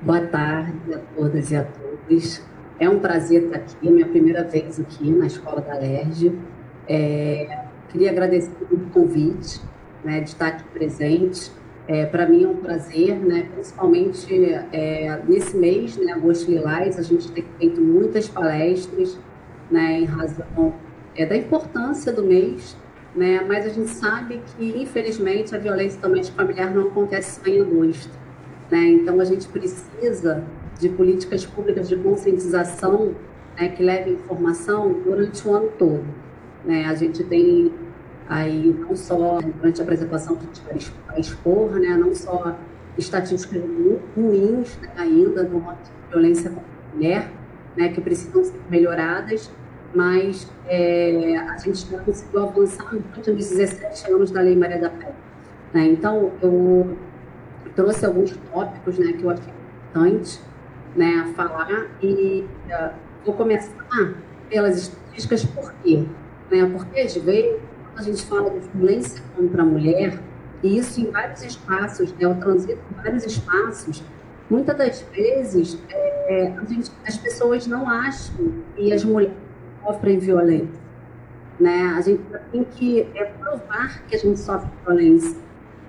[0.02, 2.42] Boa tarde a todas e a todos.
[2.78, 6.36] É um prazer estar aqui, é minha primeira vez aqui na Escola da LERJ.
[6.88, 9.60] É, queria agradecer o convite
[10.04, 11.50] né, de estar aqui presente
[11.86, 13.48] é, Para mim é um prazer, né?
[13.52, 14.34] principalmente
[14.72, 19.18] é, nesse mês, né, Agosto Lilás, a gente tem feito muitas palestras
[19.70, 20.74] né, em razão
[21.14, 22.76] é, da importância do mês,
[23.14, 27.60] né, mas a gente sabe que, infelizmente, a violência doméstica familiar não acontece só em
[27.60, 28.18] agosto.
[28.70, 28.86] Né?
[28.88, 30.42] Então, a gente precisa
[30.80, 33.14] de políticas públicas de conscientização
[33.58, 36.04] né, que leva informação durante o ano todo.
[36.64, 36.86] Né?
[36.86, 37.72] A gente tem
[38.28, 42.56] aí não só durante a apresentação que a gente vai expor, né, não só
[42.96, 43.62] estatísticas
[44.16, 47.30] ruins né, ainda no de violência contra a mulher,
[47.76, 49.50] né, que precisam ser melhoradas,
[49.94, 54.90] mas é, a gente já conseguiu avançar muito nos 17 anos da Lei Maria da
[54.90, 55.14] Penha.
[55.72, 55.86] Né?
[55.86, 56.96] Então, eu
[57.74, 59.52] trouxe alguns tópicos né, que eu achei
[59.94, 60.40] importante
[60.96, 62.90] né, falar e uh,
[63.24, 63.72] vou começar
[64.48, 66.04] pelas estatísticas, por quê?
[66.50, 66.70] Né?
[66.72, 67.60] Porque, às vezes,
[67.96, 70.20] a gente fala de violência contra a mulher,
[70.62, 74.02] e isso em vários espaços, né, o transito em vários espaços,
[74.48, 75.78] muitas das vezes
[76.26, 79.36] é, gente, as pessoas não acham que as mulheres
[79.82, 80.82] sofrem violência.
[81.60, 81.94] Né?
[81.96, 85.38] A gente tem que é, provar que a gente sofre violência.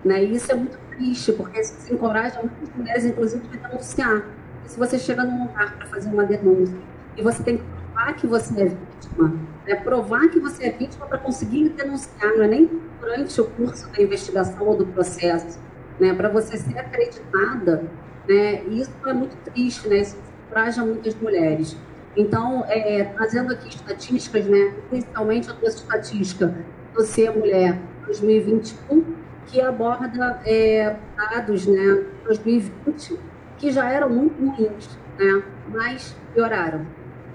[0.04, 0.24] Né?
[0.24, 4.24] E isso é muito triste, porque isso desencoraja muitas mulheres, inclusive, de denunciar.
[4.66, 6.78] E se você chega num lugar para fazer uma denúncia
[7.18, 9.34] e você tem que provar que você é vítima,
[9.66, 9.76] né?
[9.76, 14.02] provar que você é vítima para conseguir denunciar, não é nem durante o curso da
[14.02, 15.60] investigação ou do processo,
[16.00, 16.14] né?
[16.14, 17.84] para você ser acreditada.
[18.28, 18.64] Né?
[18.66, 19.98] E isso é muito triste, né?
[19.98, 21.78] isso desencoraja muitas mulheres.
[22.16, 26.56] Então, é, trazendo aqui estatísticas, né, principalmente a tua estatística
[26.94, 29.04] do Ser Mulher 2021,
[29.48, 33.20] que aborda é, dados né, 2020
[33.58, 36.86] que já eram muito ruins, né, mas pioraram.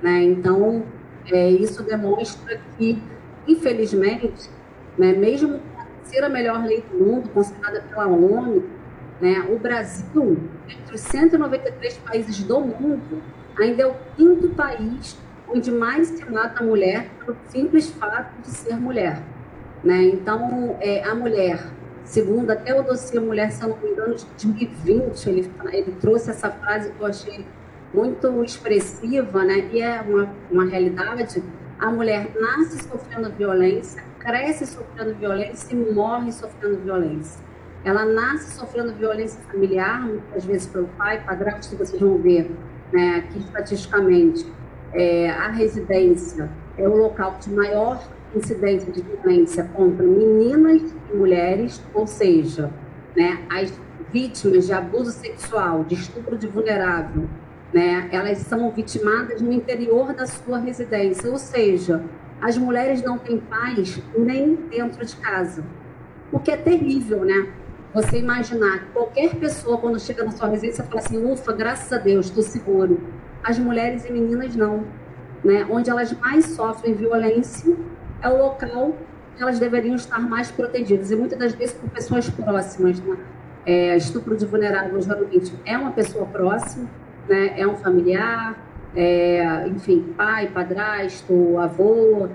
[0.02, 0.22] Né?
[0.22, 0.82] Então,
[1.26, 3.02] é, isso demonstra que,
[3.46, 4.50] infelizmente,
[4.98, 5.60] né, mesmo
[6.22, 8.64] a melhor lei do mundo, considerada pela ONU,
[9.20, 13.22] né, o Brasil, entre os 193 países do mundo,
[13.56, 15.16] ainda é o quinto país
[15.48, 19.22] onde mais se mata a mulher pelo simples fato de ser mulher.
[19.82, 20.02] Né?
[20.04, 21.64] Então, é, a mulher,
[22.04, 26.50] segundo até o dossiê Mulher, se não me engano, de 2020, ele, ele trouxe essa
[26.50, 27.46] frase que eu achei
[27.92, 29.68] muito expressiva, né?
[29.72, 31.42] e é uma, uma realidade,
[31.78, 37.40] a mulher nasce sofrendo violência, cresce sofrendo violência e morre sofrendo violência.
[37.84, 42.50] Ela nasce sofrendo violência familiar, muitas vezes pelo pai, padrasto, vocês vão ver
[42.92, 44.46] né, aqui estatisticamente,
[44.92, 48.02] é, a residência é o local de maior
[48.34, 52.70] incidência de violência contra meninas e mulheres, ou seja,
[53.16, 53.72] né, as
[54.12, 57.28] vítimas de abuso sexual, de estupro de vulnerável,
[57.72, 62.02] né, elas são vitimadas no interior da sua residência, ou seja,
[62.40, 65.64] as mulheres não têm paz nem dentro de casa,
[66.32, 67.52] o que é terrível, né?
[67.92, 71.98] Você imaginar que qualquer pessoa, quando chega na sua residência, fala assim: ufa, graças a
[71.98, 73.00] Deus, estou seguro.
[73.42, 74.84] As mulheres e meninas não.
[75.42, 75.66] Né?
[75.68, 77.74] Onde elas mais sofrem violência
[78.22, 78.94] é o local
[79.36, 81.10] que elas deveriam estar mais protegidas.
[81.10, 83.00] E muitas das vezes por pessoas próximas.
[83.00, 83.16] Né?
[83.66, 86.88] É, estupro de vulnerável, geralmente, é uma pessoa próxima,
[87.30, 87.54] né?
[87.56, 88.58] é um familiar,
[88.94, 92.28] é, enfim, pai, padrasto, avô,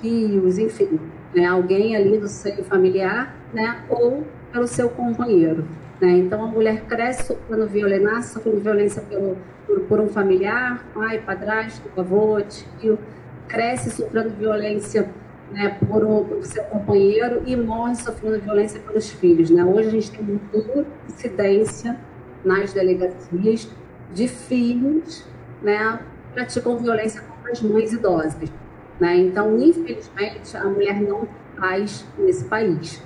[0.00, 1.00] filhos, enfim,
[1.34, 1.46] né?
[1.46, 3.82] alguém ali do seio familiar, né?
[3.88, 5.64] ou pelo seu companheiro.
[5.98, 6.10] Né?
[6.18, 11.88] Então, a mulher cresce sofrendo violência, sofrendo violência pelo, por, por, um familiar, pai, padrasto,
[11.96, 12.98] avô, tio,
[13.48, 15.08] cresce sofrendo violência
[15.50, 19.48] né, por, por seu companheiro e morre sofrendo violência pelos filhos.
[19.48, 19.64] Né?
[19.64, 21.98] Hoje a gente tem muita incidência
[22.44, 23.70] nas delegacias
[24.12, 25.24] de filhos
[25.62, 26.00] né,
[26.34, 28.50] praticam violência contra as mães idosas.
[29.00, 29.16] Né?
[29.16, 33.02] Então, infelizmente, a mulher não faz nesse país.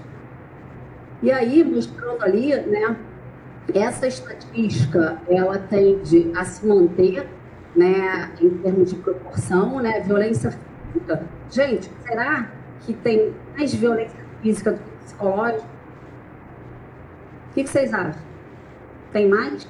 [1.23, 2.97] E aí, mostrando ali, né,
[3.75, 7.27] essa estatística, ela tende a se manter,
[7.75, 10.53] né, em termos de proporção, né, violência
[10.93, 11.23] física.
[11.51, 12.51] Gente, será
[12.81, 15.65] que tem mais violência física do que psicológica?
[17.51, 18.23] O que vocês acham?
[19.13, 19.67] Tem mais?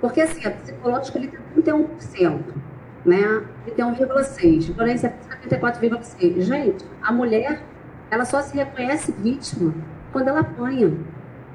[0.00, 2.40] Porque, assim, a psicológica ele tem 31%,
[3.04, 3.44] né?
[3.66, 4.74] Ele tem 1,6%.
[4.74, 6.40] Violência física, 34,6%.
[6.40, 7.62] Gente, a mulher
[8.10, 9.74] ela só se reconhece vítima
[10.12, 10.92] quando ela apanha.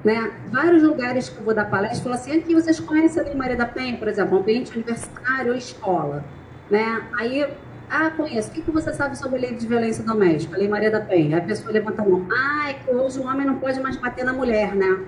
[0.04, 0.32] Né?
[0.48, 3.56] Vários lugares que eu vou dar palestra, falam assim, aqui vocês conhecem a Lei Maria
[3.56, 6.26] da Penha, por exemplo, ambiente universitário ou escola.
[6.72, 7.04] Né?
[7.20, 7.48] Aí,
[7.90, 8.50] ah, conheço.
[8.50, 11.02] O que, que você sabe sobre a lei de violência doméstica, a Lei Maria da
[11.02, 11.38] Penha?
[11.38, 12.26] Aí a pessoa levanta a mão.
[12.32, 15.06] Ah, é que hoje o homem não pode mais bater na mulher, né?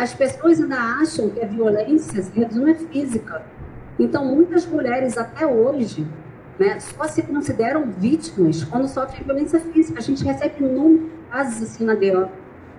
[0.00, 3.42] As pessoas ainda acham que a violência se resume a física.
[3.98, 6.08] Então, muitas mulheres até hoje
[6.58, 9.98] né, só se consideram vítimas quando sofrem violência física.
[9.98, 12.30] A gente recebe inúmeros casos assim na DO,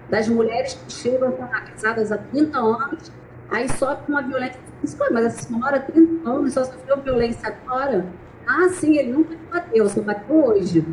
[0.09, 3.11] das mulheres que chegam casadas há 30 anos,
[3.51, 5.05] aí sofrem uma violência física.
[5.11, 8.03] Mas essa senhora, 30 anos, só sofreu violência agora?
[8.47, 10.83] Ah, sim, ele nunca bateu, só bateu hoje.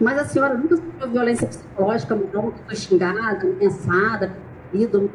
[0.00, 4.32] Mas a senhora nunca sofreu violência psicológica, nunca foi xingada, ameaçada,
[4.72, 5.08] perseguida,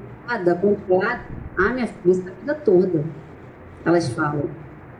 [0.56, 1.22] controlada.
[1.58, 3.04] Ah, minha filha, isso a vida toda.
[3.86, 4.50] Elas falam.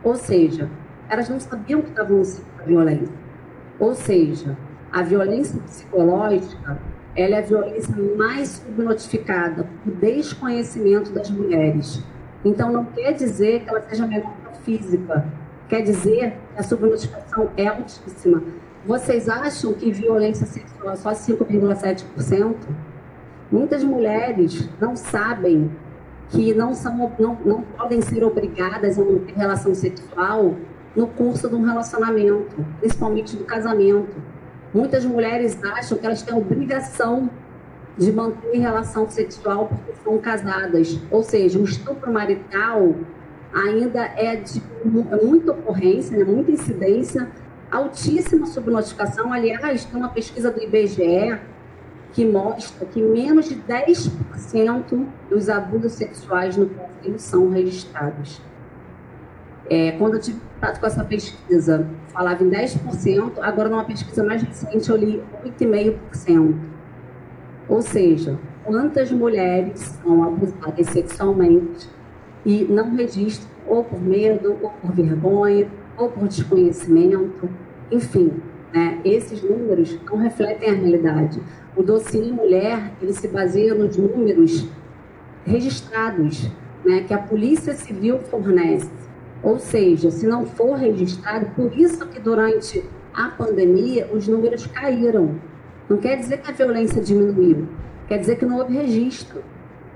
[0.02, 0.68] Ou seja,
[1.08, 3.14] elas não sabiam que estavam sendo violência.
[3.78, 4.56] Ou seja,
[4.92, 6.78] a violência psicológica
[7.18, 12.02] ela é a violência mais subnotificada por desconhecimento das mulheres.
[12.44, 15.26] Então, não quer dizer que ela seja menor que a física,
[15.68, 18.42] quer dizer que a subnotificação é altíssima.
[18.86, 22.54] Vocês acham que violência sexual é só 5,7%?
[23.50, 25.70] Muitas mulheres não sabem
[26.28, 30.54] que não, são, não, não podem ser obrigadas a manter relação sexual
[30.94, 34.16] no curso de um relacionamento, principalmente do casamento.
[34.74, 37.30] Muitas mulheres acham que elas têm a obrigação
[37.96, 41.00] de manter relação sexual porque são casadas.
[41.10, 42.94] Ou seja, o estupro marital
[43.52, 47.28] ainda é de muita ocorrência, né, muita incidência,
[47.70, 49.32] altíssima subnotificação.
[49.32, 51.38] Aliás, tem uma pesquisa do IBGE
[52.18, 58.42] que mostra que menos de 10% dos abusos sexuais no Brasil são registrados.
[59.70, 64.42] É, quando eu tive contato com essa pesquisa, falava em 10%, agora numa pesquisa mais
[64.42, 66.56] recente eu li 8,5%.
[67.68, 71.88] Ou seja, quantas mulheres são abusadas sexualmente
[72.44, 77.48] e não registram ou por medo, ou por vergonha, ou por desconhecimento,
[77.92, 78.32] enfim,
[78.74, 81.40] né, esses números não refletem a realidade.
[81.78, 84.66] O dossiê mulher, ele se baseia nos números
[85.46, 86.50] registrados,
[86.84, 88.90] né, que a Polícia Civil fornece.
[89.44, 95.36] Ou seja, se não for registrado, por isso que durante a pandemia os números caíram.
[95.88, 97.68] Não quer dizer que a violência diminuiu,
[98.08, 99.40] quer dizer que não houve registro.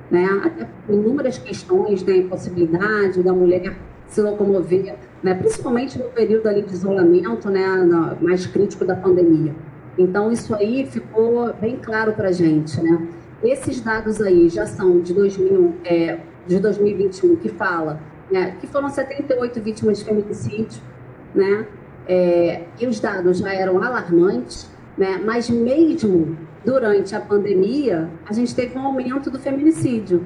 [0.09, 0.25] Né?
[0.45, 2.19] Até inúmeras questões, né?
[2.19, 3.77] impossibilidade da mulher
[4.07, 5.35] se locomover, né?
[5.35, 8.17] principalmente no período ali de isolamento né?
[8.21, 9.53] Mais crítico da pandemia.
[9.99, 12.81] Então, isso aí ficou bem claro para a gente.
[12.83, 13.09] Né?
[13.43, 18.01] Esses dados aí já são de, 2000, é, de 2021, que fala
[18.33, 20.81] né, que foram 78 vítimas de feminicídio,
[21.35, 21.67] né,
[22.09, 28.55] é, e os dados já eram alarmantes, né, mas mesmo durante a pandemia, a gente
[28.55, 30.25] teve um aumento do feminicídio,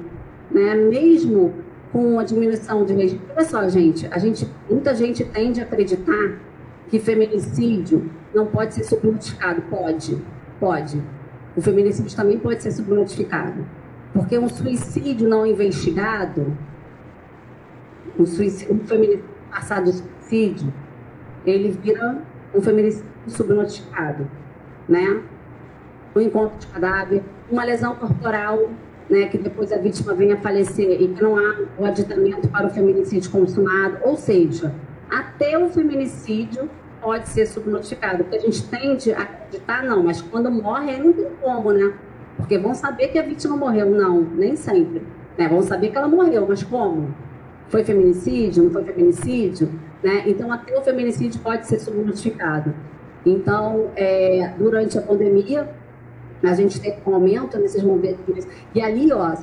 [0.49, 1.53] né, mesmo
[1.91, 3.19] com a diminuição de.
[3.35, 6.39] Olha só, gente, a gente, muita gente tende a acreditar
[6.89, 9.61] que feminicídio não pode ser subnotificado.
[9.63, 10.21] Pode,
[10.59, 11.01] pode.
[11.55, 13.65] O feminicídio também pode ser subnotificado.
[14.13, 16.55] Porque um suicídio não investigado,
[18.17, 20.71] um, suicídio, um feminicídio passado suicídio,
[21.45, 22.21] ele vira
[22.53, 24.29] um feminicídio subnotificado,
[24.87, 25.21] né?
[26.15, 28.69] Um encontro de cadáver, uma lesão corporal,
[29.09, 32.67] né, que depois a vítima venha a falecer e que não há o aditamento para
[32.67, 34.73] o feminicídio consumado, ou seja,
[35.09, 36.69] até o feminicídio
[37.07, 41.13] pode ser subnotificado, porque a gente tende a acreditar, não, mas quando morre aí não
[41.13, 41.93] tem como, né?
[42.35, 45.01] Porque vão saber que a vítima morreu, não, nem sempre.
[45.37, 45.47] Né?
[45.47, 47.15] Vão saber que ela morreu, mas como?
[47.69, 48.65] Foi feminicídio?
[48.65, 49.71] Não foi feminicídio?
[50.03, 50.23] Né?
[50.25, 52.75] Então, até o feminicídio pode ser subnotificado.
[53.25, 55.69] Então, é, durante a pandemia,
[56.43, 58.45] a gente teve um aumento nesses movimentos.
[58.75, 59.33] E ali, ó,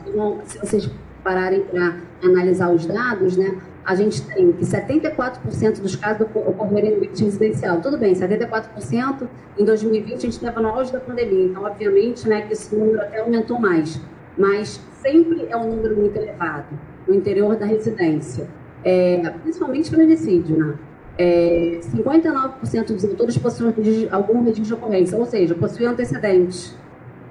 [0.45, 0.91] se vocês
[1.23, 6.97] pararem para analisar os dados, né, a gente tem que 74% dos casos ocorreram em
[6.97, 7.80] ambiente residencial.
[7.80, 9.28] Tudo bem, 74%
[9.59, 13.01] em 2020 a gente estava no auge da pandemia, então, obviamente, né, que esse número
[13.01, 14.01] até aumentou mais.
[14.39, 18.49] Mas sempre é um número muito elevado no interior da residência,
[18.82, 20.78] é, principalmente feminicídio, né?
[21.16, 23.72] É, 59% dos autores possuem
[24.11, 26.76] algum registro de ocorrência, ou seja, possuem antecedentes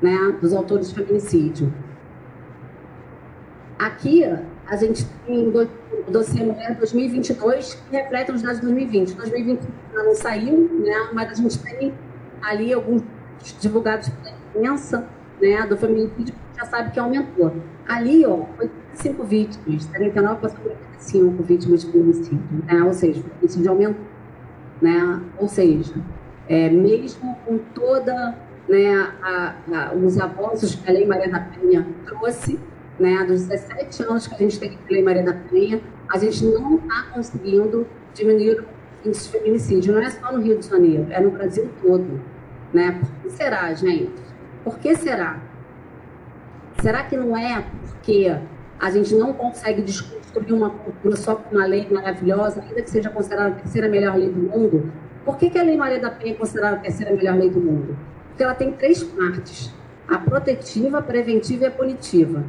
[0.02, 1.74] né, dos autores de feminicídio.
[3.78, 4.24] Aqui,
[4.82, 5.68] a gente tem o
[6.12, 9.14] dossiê Mulher 2022, que reflete os dados de 2020.
[9.14, 9.62] 2020
[9.94, 11.94] não saiu, né, mas a gente tem
[12.42, 13.04] ali alguns
[13.60, 15.08] divulgados pela imprensa
[15.42, 17.54] né, do feminicídio, já sabe que aumentou.
[17.88, 22.82] Ali, ó, 85 vítimas, 39 passou por 85 vítimas de feminicídio, né?
[22.84, 24.06] ou seja, o feminicídio aumentou.
[24.82, 25.22] Né?
[25.38, 25.94] Ou seja,
[26.48, 31.86] é, mesmo com toda né, a, a, os avanços que a Lei Maria da Penha
[32.06, 32.60] trouxe,
[33.00, 36.46] né, dos 17 anos que a gente tem a Lei Maria da Penha, a gente
[36.46, 39.94] não está conseguindo diminuir o índice de feminicídio.
[39.94, 42.22] Não é só no Rio de Janeiro, é no Brasil todo.
[42.74, 43.00] Né?
[43.00, 44.12] Por que será, gente?
[44.64, 45.42] Por que será?
[46.82, 48.36] Será que não é porque
[48.80, 53.10] a gente não consegue desconstruir uma cultura só com uma lei maravilhosa, ainda que seja
[53.10, 54.92] considerada a terceira melhor lei do mundo?
[55.24, 57.60] Por que, que a Lei Maria da Penha é considerada a terceira melhor lei do
[57.60, 57.98] mundo?
[58.28, 59.74] Porque ela tem três partes:
[60.08, 62.44] a protetiva, a preventiva e a punitiva.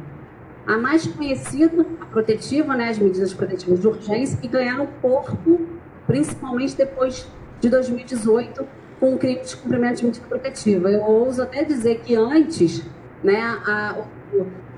[0.67, 5.61] A mais conhecida, a protetiva, né, as medidas protetivas de urgência, que ganharam corpo,
[6.07, 7.27] principalmente depois
[7.59, 8.65] de 2018,
[8.99, 10.89] com o crime de cumprimento de medida protetiva.
[10.89, 12.83] Eu ouso até dizer que antes,
[13.23, 13.95] né, a,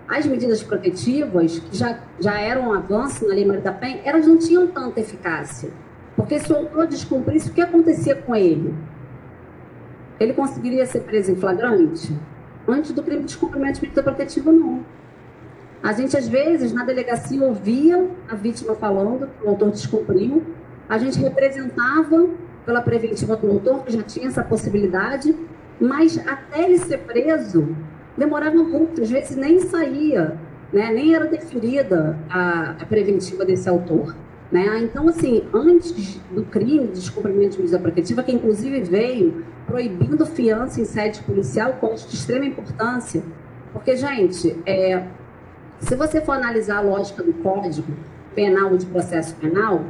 [0.10, 4.28] as medidas protetivas, que já, já eram um avanço na Lei Maria da Penha, elas
[4.28, 5.70] não tinham tanta eficácia.
[6.16, 8.74] Porque se o autor descumprisse, o que acontecia com ele?
[10.20, 12.14] Ele conseguiria ser preso em flagrante?
[12.68, 14.84] Antes do crime de descumprimento de medida protetiva, não.
[15.82, 20.44] A gente, às vezes, na delegacia, ouvia a vítima falando o autor descumpriu,
[20.90, 22.30] a gente representava
[22.66, 25.36] pela preventiva do autor, que já tinha essa possibilidade,
[25.80, 27.76] mas até ele ser preso,
[28.18, 30.38] demorava muito, às vezes nem saía,
[30.74, 30.92] né?
[30.92, 34.16] nem era deferida a, a preventiva desse autor.
[34.52, 34.80] Né?
[34.80, 40.82] Então, assim, antes do crime de descumprimento de medida protetiva, que inclusive veio proibindo fiança
[40.82, 43.22] em sede policial, com de extrema importância,
[43.74, 45.04] porque, gente, é,
[45.80, 47.94] se você for analisar a lógica do Código
[48.34, 49.84] Penal de Processo Penal,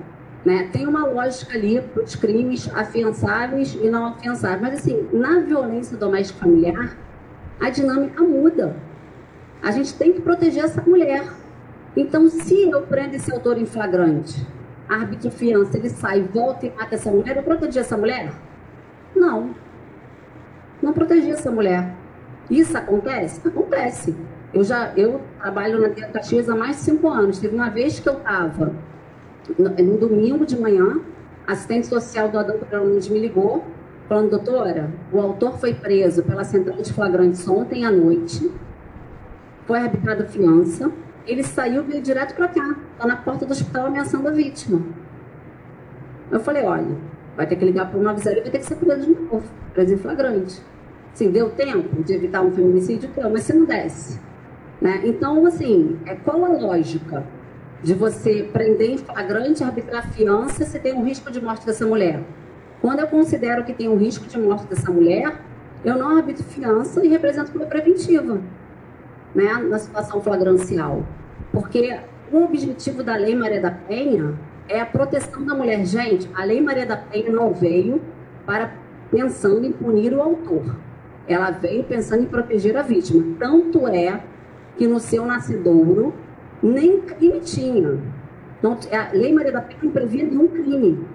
[0.45, 4.61] né, tem uma lógica ali para os crimes afiançáveis e não afiançáveis.
[4.61, 6.95] Mas, assim, na violência doméstica familiar,
[7.59, 8.75] a dinâmica muda.
[9.61, 11.23] A gente tem que proteger essa mulher.
[11.95, 14.45] Então, se eu prendo esse autor em flagrante,
[14.87, 18.31] árbitro fiança, ele sai, volta e mata essa mulher, eu protegi essa mulher?
[19.15, 19.55] Não.
[20.81, 21.93] Não protegi essa mulher.
[22.49, 23.45] Isso acontece?
[23.45, 24.15] Acontece.
[24.53, 27.39] Eu já eu trabalho na Tia Caxias há mais de cinco anos.
[27.39, 28.73] Teve uma vez que eu estava
[29.57, 31.01] no, no, domingo de manhã,
[31.45, 33.63] assistente social do Adão Nunes me ligou,
[34.07, 38.51] falando, doutora, o autor foi preso pela central de flagrantes ontem à noite,
[39.65, 40.91] foi arbitrada fiança,
[41.25, 44.81] ele saiu veio direto para cá, está na porta do hospital ameaçando a vítima.
[46.31, 46.95] Eu falei, olha,
[47.35, 49.43] vai ter que ligar para o 90 e vai ter que ser preso de novo,
[49.73, 50.61] preso em flagrante.
[51.13, 53.09] Sim, deu tempo de evitar um feminicídio?
[53.09, 54.19] Deu, mas se não desse.
[54.81, 55.01] Né?
[55.03, 57.23] Então, assim, é, qual a lógica
[57.81, 62.21] de você prender em flagrante, arbitrar fiança se tem um risco de morte dessa mulher?
[62.81, 65.41] Quando eu considero que tem um risco de morte dessa mulher,
[65.83, 68.39] eu não arbitro fiança e represento como preventiva,
[69.33, 71.03] né, na situação flagrancial.
[71.51, 71.99] Porque
[72.31, 74.35] o objetivo da Lei Maria da Penha
[74.67, 75.85] é a proteção da mulher.
[75.85, 78.01] Gente, a Lei Maria da Penha não veio
[78.45, 78.73] para
[79.09, 80.75] pensando em punir o autor.
[81.27, 83.35] Ela veio pensando em proteger a vítima.
[83.39, 84.21] Tanto é
[84.77, 86.13] que no seu nascidouro
[86.61, 87.99] nem crime tinha.
[88.61, 91.05] Não, a Lei Maria da Penha não previa nenhum crime.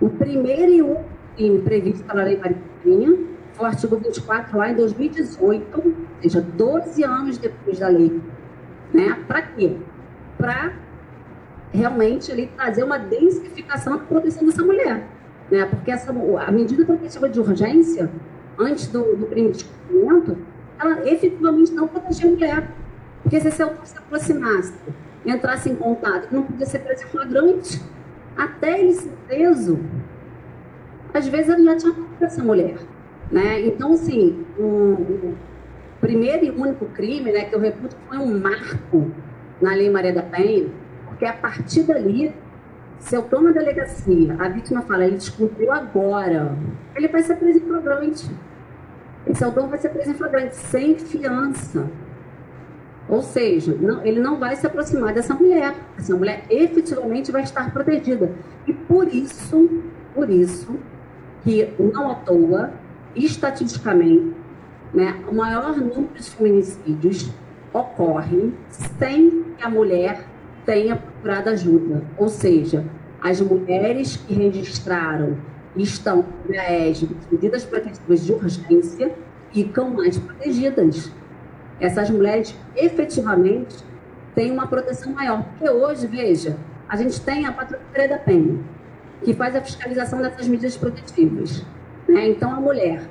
[0.00, 1.04] O primeiro e único
[1.36, 3.16] crime previsto pela Lei Maria da Penha
[3.52, 8.20] foi o artigo 24, lá em 2018, ou seja, 12 anos depois da lei.
[8.92, 9.16] Né?
[9.26, 9.76] Para quê?
[10.36, 10.72] Para
[11.72, 15.06] realmente trazer uma densificação da proteção dessa mulher.
[15.50, 15.64] Né?
[15.66, 18.10] Porque essa, a medida protetiva de urgência,
[18.58, 20.36] antes do, do crime de descobrimento,
[20.78, 22.68] ela efetivamente não protegia a mulher
[23.24, 24.74] porque se esse autor se aproximasse,
[25.24, 27.82] entrasse em contato, não podia ser preso em flagrante,
[28.36, 29.80] até ele ser preso,
[31.12, 32.76] às vezes ele já tinha matado essa mulher.
[33.32, 33.62] Né?
[33.62, 35.34] Então, assim, o, o,
[36.00, 39.10] primeiro e único crime né, que eu reputo foi um marco
[39.60, 40.68] na Lei Maria da Penha,
[41.06, 42.34] porque a partir dali,
[42.98, 46.54] se eu estou na delegacia, a vítima fala, ele descumpriu agora,
[46.94, 48.30] ele vai ser preso em flagrante.
[49.26, 51.88] Esse autor vai ser preso em flagrante, sem fiança.
[53.08, 55.74] Ou seja, não, ele não vai se aproximar dessa mulher.
[55.98, 58.32] Essa mulher efetivamente vai estar protegida.
[58.66, 59.82] E por isso,
[60.14, 60.76] por isso,
[61.42, 62.72] que não à toa,
[63.14, 64.34] estatisticamente,
[64.92, 67.30] né, o maior número de feminicídios
[67.72, 68.52] ocorre
[68.98, 70.24] sem que a mulher
[70.64, 72.02] tenha procurado ajuda.
[72.16, 72.84] Ou seja,
[73.20, 75.36] as mulheres que registraram
[75.76, 76.62] estão na
[77.30, 79.12] medidas protetivas de urgência
[79.52, 81.10] ficam mais protegidas
[81.80, 83.84] essas mulheres efetivamente
[84.34, 85.44] têm uma proteção maior.
[85.44, 86.56] Porque hoje, veja,
[86.88, 88.58] a gente tem a patrulha da penha,
[89.22, 91.64] que faz a fiscalização dessas medidas protetivas.
[92.08, 92.28] Né?
[92.28, 93.02] Então, a mulher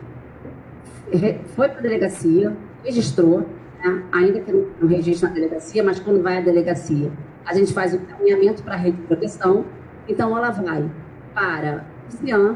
[1.56, 3.46] foi para a delegacia, registrou,
[3.84, 4.04] né?
[4.12, 7.12] ainda que não registre na delegacia, mas quando vai à delegacia,
[7.46, 9.66] a gente faz o encaminhamento para a rede de proteção.
[10.08, 10.90] Então, ela vai
[11.34, 12.56] para o CIAN,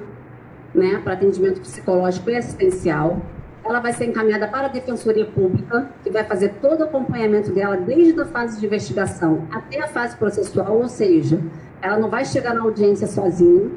[0.73, 3.21] né, para atendimento psicológico e assistencial,
[3.67, 7.75] ela vai ser encaminhada para a Defensoria Pública, que vai fazer todo o acompanhamento dela,
[7.75, 11.41] desde a fase de investigação até a fase processual, ou seja,
[11.81, 13.69] ela não vai chegar na audiência sozinha,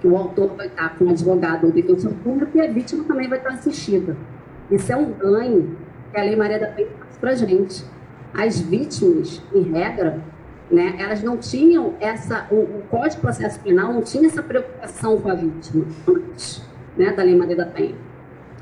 [0.00, 3.28] que o autor vai estar com o advogado ou defensor público e a vítima também
[3.28, 4.16] vai estar assistida.
[4.70, 5.76] Isso é um ganho
[6.12, 7.84] que a Lei Maria da Penha faz para a gente.
[8.32, 10.22] As vítimas, em regra,
[10.70, 15.20] né, elas não tinham essa, o, o Código de Processo Penal não tinha essa preocupação
[15.20, 16.62] com a vítima antes
[16.96, 18.07] né, da Lei Maria da Penha.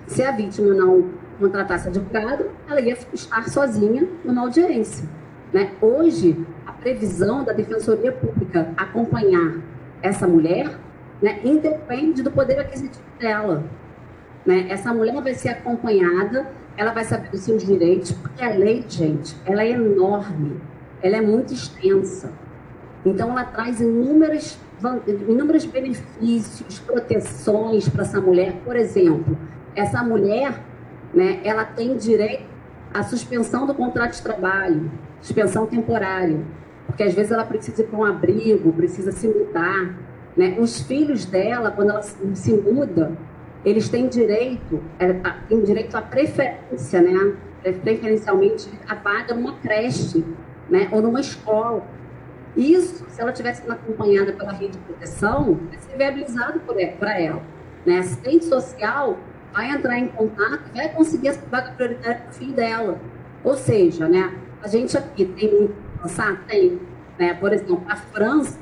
[0.07, 5.09] Se a vítima não contratasse advogado, ela ia estar sozinha numa audiência.
[5.53, 5.73] Né?
[5.81, 9.61] Hoje, a previsão da Defensoria Pública acompanhar
[10.03, 10.78] essa mulher
[11.20, 13.65] né, independe do poder aquisitivo dela.
[14.45, 14.66] Né?
[14.69, 16.47] Essa mulher vai ser acompanhada
[16.77, 20.61] ela vai saber dos seus direitos, porque a lei, gente, ela é enorme,
[21.03, 22.31] ela é muito extensa.
[23.05, 24.59] Então, ela traz inúmeras,
[25.07, 28.61] inúmeros benefícios, proteções para essa mulher.
[28.65, 29.39] Por exemplo,
[29.77, 30.61] essa mulher,
[31.15, 32.47] né, ela tem direito
[32.93, 34.90] à suspensão do contrato de trabalho,
[35.20, 36.40] suspensão temporária,
[36.86, 39.94] porque às vezes ela precisa ir para um abrigo, precisa se mudar.
[40.36, 40.57] Né?
[40.59, 43.12] Os filhos dela, quando ela se muda,
[43.65, 45.12] eles têm direito, é,
[45.48, 47.35] têm direito à preferência, né?
[47.82, 50.24] preferencialmente a vaga numa creche
[50.70, 50.89] né?
[50.93, 51.85] ou numa escola.
[52.57, 56.61] Isso, se ela tivesse sido acompanhada pela rede de proteção, vai ser viabilizado
[56.98, 57.43] para ela.
[57.85, 57.98] Né?
[57.98, 59.19] Assistente social
[59.57, 63.01] vai entrar em contato e vai conseguir essa vaga prioritária para o filho dela.
[63.43, 66.45] Ou seja, né, a gente aqui tem muito pensar?
[66.47, 66.78] Tem.
[67.19, 67.33] Né?
[67.33, 68.59] Por exemplo, a França,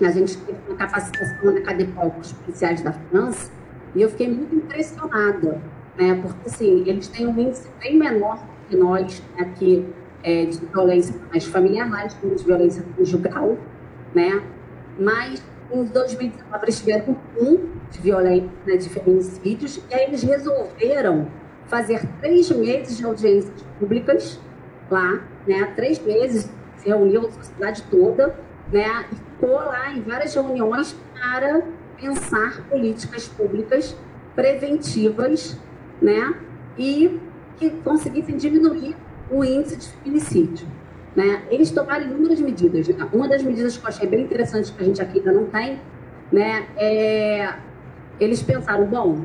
[0.00, 3.50] a gente teve uma capacitação na CADEPOL com os policiais da França,
[3.96, 5.60] e eu fiquei muito impressionada,
[5.96, 6.14] né?
[6.22, 9.84] porque assim, eles têm um índice bem menor que nós aqui
[10.22, 13.58] é, de violência mais familiar, de violência conjugal,
[14.14, 14.40] né?
[14.96, 15.42] mas
[15.72, 21.28] em 2019 eles tiveram um de violência, né, de feminicídios, e aí eles resolveram
[21.66, 24.40] fazer três meses de audiências públicas
[24.90, 28.34] lá, né, três meses, se reuniu a sociedade toda,
[28.72, 31.62] né, e ficou lá em várias reuniões para
[32.00, 33.96] pensar políticas públicas
[34.34, 35.58] preventivas,
[36.00, 36.34] né,
[36.76, 37.20] e
[37.56, 38.96] que conseguissem diminuir
[39.30, 40.66] o índice de feminicídio.
[41.16, 41.42] Né?
[41.50, 42.86] Eles tomaram inúmeras medidas.
[42.86, 43.08] Né?
[43.12, 45.80] Uma das medidas que eu achei bem interessante, que a gente aqui ainda não tem,
[46.30, 47.54] né, é...
[48.20, 49.24] eles pensaram, bom,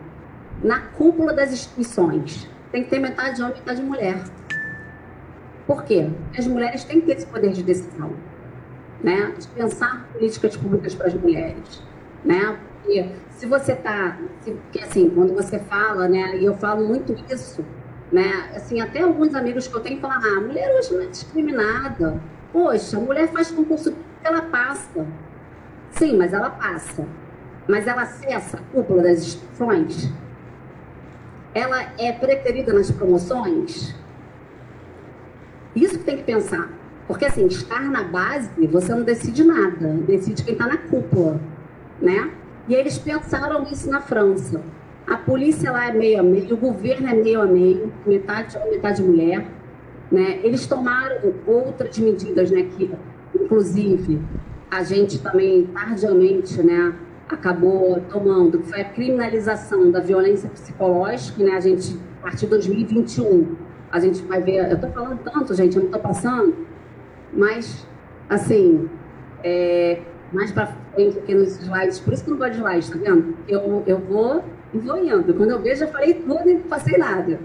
[0.63, 4.23] na cúpula das instituições tem que ter metade homem e metade mulher.
[5.67, 6.09] Por quê?
[6.37, 8.11] As mulheres têm que ter esse poder de decisão,
[9.01, 9.33] né?
[9.37, 11.81] De pensar políticas públicas para as mulheres,
[12.25, 12.57] né?
[12.81, 16.37] Porque se você está, porque assim, quando você fala, né?
[16.37, 17.63] E eu falo muito isso,
[18.11, 18.51] né?
[18.55, 22.21] Assim, até alguns amigos que eu tenho falam, ah, a mulher hoje não é discriminada.
[22.51, 23.93] Poxa, a mulher faz concurso
[24.23, 25.05] ela passa.
[25.91, 27.05] Sim, mas ela passa.
[27.67, 30.11] Mas ela acessa a cúpula das instituições?
[31.53, 33.95] Ela é preterida nas promoções?
[35.75, 36.69] Isso que tem que pensar.
[37.07, 39.87] Porque, assim, estar na base, você não decide nada.
[40.07, 41.39] Decide quem está na cúpula,
[42.01, 42.31] né?
[42.67, 44.61] E eles pensaram isso na França.
[45.05, 48.71] A polícia lá é meio a meio, o governo é meio a meio, metade homem,
[48.71, 49.45] metade mulher.
[50.09, 50.39] Né?
[50.43, 52.63] Eles tomaram outras medidas, né?
[52.63, 52.91] Que,
[53.35, 54.21] inclusive,
[54.71, 56.93] a gente também, tardiamente, né?
[57.33, 61.51] Acabou tomando, que foi a criminalização da violência psicológica, né?
[61.51, 63.55] A gente, a partir de 2021,
[63.91, 64.69] a gente vai ver.
[64.69, 66.55] Eu estou falando tanto, gente, eu não estou passando,
[67.33, 67.87] mas,
[68.29, 68.89] assim,
[69.43, 69.99] é,
[70.31, 72.97] mais para frente aqui nos slides, por isso que eu não gosto de slides, tá
[72.97, 73.35] vendo?
[73.47, 74.43] Eu, eu vou
[74.73, 75.33] envoiando.
[75.33, 77.39] Quando eu vejo, eu falei tudo e não passei nada.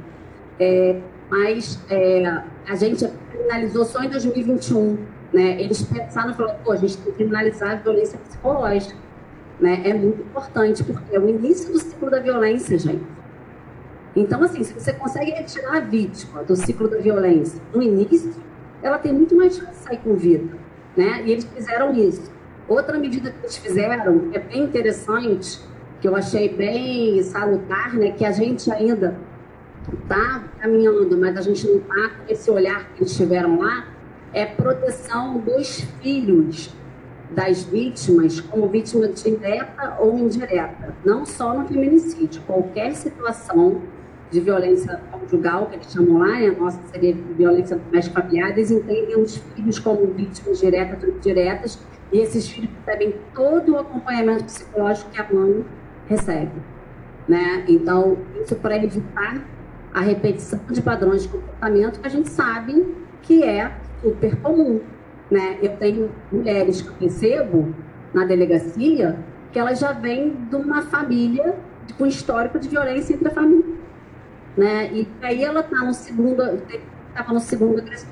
[0.59, 1.01] É,
[1.31, 2.25] mas é,
[2.69, 4.99] a gente finalizou só em 2021.
[5.33, 5.61] Né?
[5.61, 8.97] Eles pensaram e falaram, pô, a gente tem que criminalizar a violência psicológica.
[9.61, 9.83] Né?
[9.85, 13.05] É muito importante, porque é o início do ciclo da violência, gente.
[14.15, 18.33] Então, assim, se você consegue retirar a vítima do ciclo da violência no início,
[18.83, 20.57] ela tem muito mais chance de sair com vida,
[20.97, 21.23] né?
[21.25, 22.31] E eles fizeram isso.
[22.69, 25.61] Outra medida que eles fizeram, que é bem interessante,
[26.01, 28.13] que eu achei bem salutar, né?
[28.13, 29.19] Que a gente ainda
[30.03, 33.87] está caminhando, mas a gente não está com esse olhar que eles tiveram lá,
[34.33, 36.75] é proteção dos filhos
[37.31, 43.83] das vítimas como vítima direta ou indireta, não só no feminicídio, qualquer situação
[44.31, 46.49] de violência conjugal, que eles chamam lá, né?
[46.49, 51.79] a nossa seria violência doméstica familiar, eles entendem os filhos como vítimas diretas ou indiretas,
[52.13, 55.65] e esses filhos recebem todo o acompanhamento psicológico que a mãe
[56.07, 56.61] recebe.
[57.27, 57.65] Né?
[57.69, 59.45] Então, isso para evitar
[59.93, 63.73] a repetição de padrões de comportamento que a gente sabe que é
[64.03, 64.81] super comum.
[65.31, 65.59] Né?
[65.63, 67.75] Eu tenho mulheres que recebo
[68.15, 69.19] na delegacia
[69.53, 71.55] que elas já vêm de uma família
[71.97, 73.79] com histórico de violência entre a família
[74.59, 74.91] né?
[74.93, 78.11] E aí ela tá no segundo, estava no segundo agressor,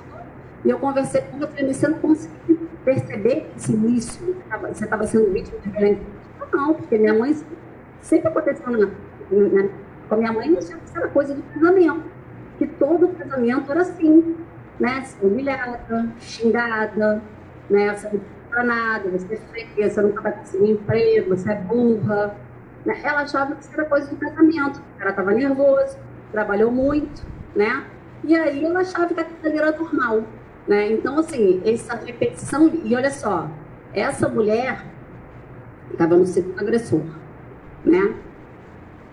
[0.65, 4.37] e eu conversei com ela, falei, você não conseguiu perceber esse início,
[4.73, 6.07] você estava sendo vítima de violência?
[6.53, 7.37] Não, porque minha mãe
[8.01, 9.69] sempre aconteceu na, na,
[10.09, 12.05] com a minha mãe, não tinha era coisa do casamento,
[12.59, 14.37] que todo casamento era assim,
[14.79, 15.03] né?
[15.03, 17.23] Ser humilhada, xingada,
[17.69, 17.95] né?
[17.95, 22.35] Você não para nada, você é feia, você nunca vai conseguir emprego, você é burra.
[22.87, 22.99] Né?
[23.05, 25.99] Ela achava que isso era coisa do casamento, ela estava nervosa,
[26.33, 27.23] trabalhou muito,
[27.55, 27.85] né?
[28.25, 30.23] E aí ela achava que aquilo era normal,
[30.67, 30.91] né?
[30.91, 32.71] Então, assim, essa repetição...
[32.83, 33.51] E olha só,
[33.93, 34.85] essa mulher
[35.93, 37.03] estava no segundo agressor,
[37.85, 38.15] né?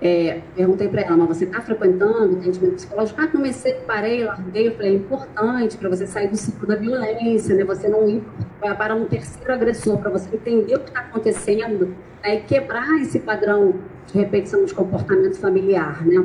[0.05, 3.21] É, perguntei para ela, mas você está frequentando atendimento psicológico?
[3.21, 4.69] Ah, comecei, parei, larguei.
[4.71, 7.63] Falei, é importante para você sair do ciclo da violência, né?
[7.63, 8.21] Você não ir
[8.59, 12.35] para um terceiro agressor, para você entender o que está acontecendo né?
[12.35, 13.75] e quebrar esse padrão
[14.05, 16.21] de repetição de comportamento familiar, né?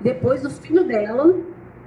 [0.00, 1.38] Depois, o filho dela,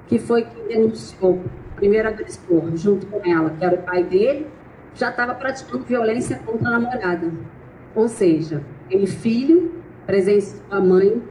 [0.06, 4.46] que foi quem denunciou o primeiro agressor junto com ela, que era o pai dele,
[4.94, 7.32] já estava praticando violência contra a namorada.
[7.96, 11.22] Ou seja, ele filho presença da mãe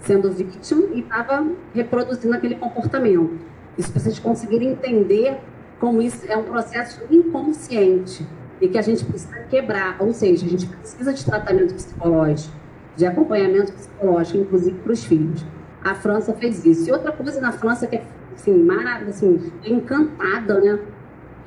[0.00, 3.38] sendo vítima e estava reproduzindo aquele comportamento.
[3.78, 5.38] Isso para vocês conseguirem entender
[5.78, 8.26] como isso é um processo inconsciente
[8.60, 12.54] e que a gente precisa quebrar, ou seja, a gente precisa de tratamento psicológico,
[12.94, 15.44] de acompanhamento psicológico, inclusive para os filhos.
[15.82, 16.88] A França fez isso.
[16.88, 18.04] E outra coisa na França que é
[18.34, 20.78] assim, maravilhosa, assim, encantada, né?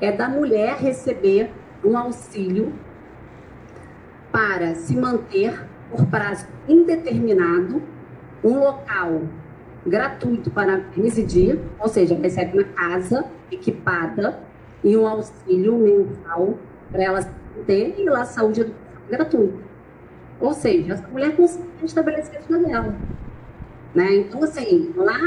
[0.00, 1.50] É da mulher receber
[1.82, 2.72] um auxílio
[4.30, 5.58] para se manter
[5.90, 7.82] por prazo indeterminado
[8.42, 9.22] um local
[9.86, 14.40] gratuito para residir, ou seja, recebe uma casa equipada
[14.82, 16.58] e um auxílio mensal
[16.90, 17.20] para ela
[17.66, 18.72] ter e lá saúde
[19.08, 19.58] gratuita.
[20.40, 22.94] Ou seja, essa mulher consegue estabelecer a vida dela.
[23.94, 24.16] Né?
[24.16, 25.18] Então, assim, lá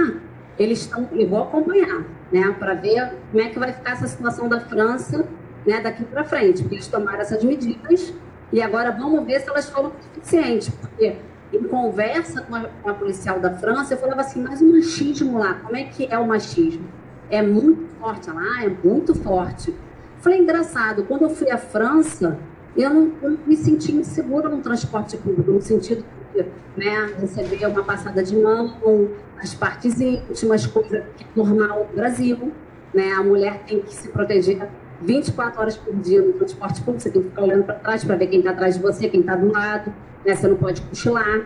[0.57, 4.49] eles estão, e vou acompanhar, né, para ver como é que vai ficar essa situação
[4.49, 5.25] da França
[5.65, 8.13] né, daqui para frente, porque eles tomaram essas medidas
[8.51, 11.15] e agora vamos ver se elas foram suficientes, porque
[11.53, 15.37] em conversa com a, com a, policial da França, eu falava assim, mas o machismo
[15.37, 16.87] lá, como é que é o machismo?
[17.29, 19.75] É muito forte lá, é muito forte.
[20.19, 22.37] Falei, engraçado, quando eu fui à França,
[22.75, 26.03] eu não, eu não me senti insegura no transporte público, no sentido
[26.33, 26.43] de
[26.77, 29.09] né, receber uma passada de mão,
[29.41, 32.51] as partes íntimas, coisa que é normal no Brasil.
[32.93, 33.11] Né?
[33.11, 34.67] A mulher tem que se proteger
[35.01, 38.15] 24 horas por dia no transporte público, você tem que ficar olhando para trás para
[38.15, 39.93] ver quem está atrás de você, quem está do lado,
[40.25, 40.35] né?
[40.35, 41.45] você não pode cochilar,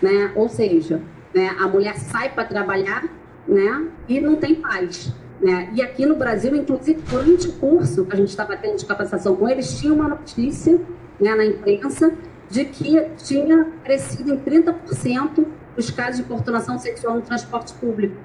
[0.00, 0.32] né?
[0.34, 1.00] ou seja,
[1.34, 1.54] né?
[1.58, 3.04] a mulher sai para trabalhar
[3.46, 3.88] né?
[4.08, 5.12] e não tem paz.
[5.40, 5.70] Né?
[5.74, 9.36] E aqui no Brasil, inclusive, durante o curso que a gente estava tendo de capacitação
[9.36, 10.80] com eles, tinha uma notícia
[11.20, 12.12] né, na imprensa
[12.48, 15.44] de que tinha crescido em 30%
[15.76, 18.16] os casos de importunação sexual no transporte público.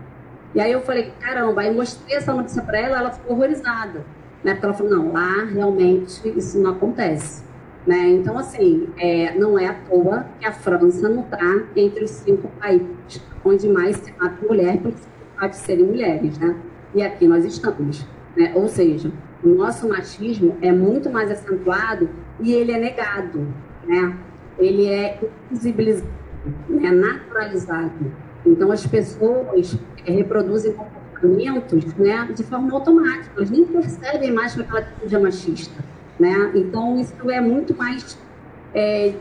[0.54, 4.04] E aí eu falei, caramba, aí mostrei essa notícia para ela, ela ficou horrorizada.
[4.44, 4.54] Né?
[4.54, 7.44] Porque ela falou, não, lá realmente isso não acontece.
[7.86, 8.10] Né?
[8.10, 12.48] Então, assim, é, não é à toa que a França não está entre os cinco
[12.60, 16.56] países onde mais se mata mulher pelo de serem mulheres, né?
[16.94, 18.06] E aqui nós estamos.
[18.36, 18.52] Né?
[18.56, 19.12] Ou seja,
[19.44, 22.10] o nosso machismo é muito mais acentuado
[22.42, 23.48] e ele é negado,
[23.88, 24.18] né?
[24.58, 26.10] Ele é invisibilizado,
[26.84, 28.12] é naturalizado.
[28.46, 30.74] Então, as pessoas é, reproduzem
[31.20, 35.84] comportamentos né, de forma automática, elas nem percebem mais que aquela atitude é machista.
[36.20, 36.52] Né?
[36.56, 38.18] Então, isso é muito mais.
[38.74, 39.14] É,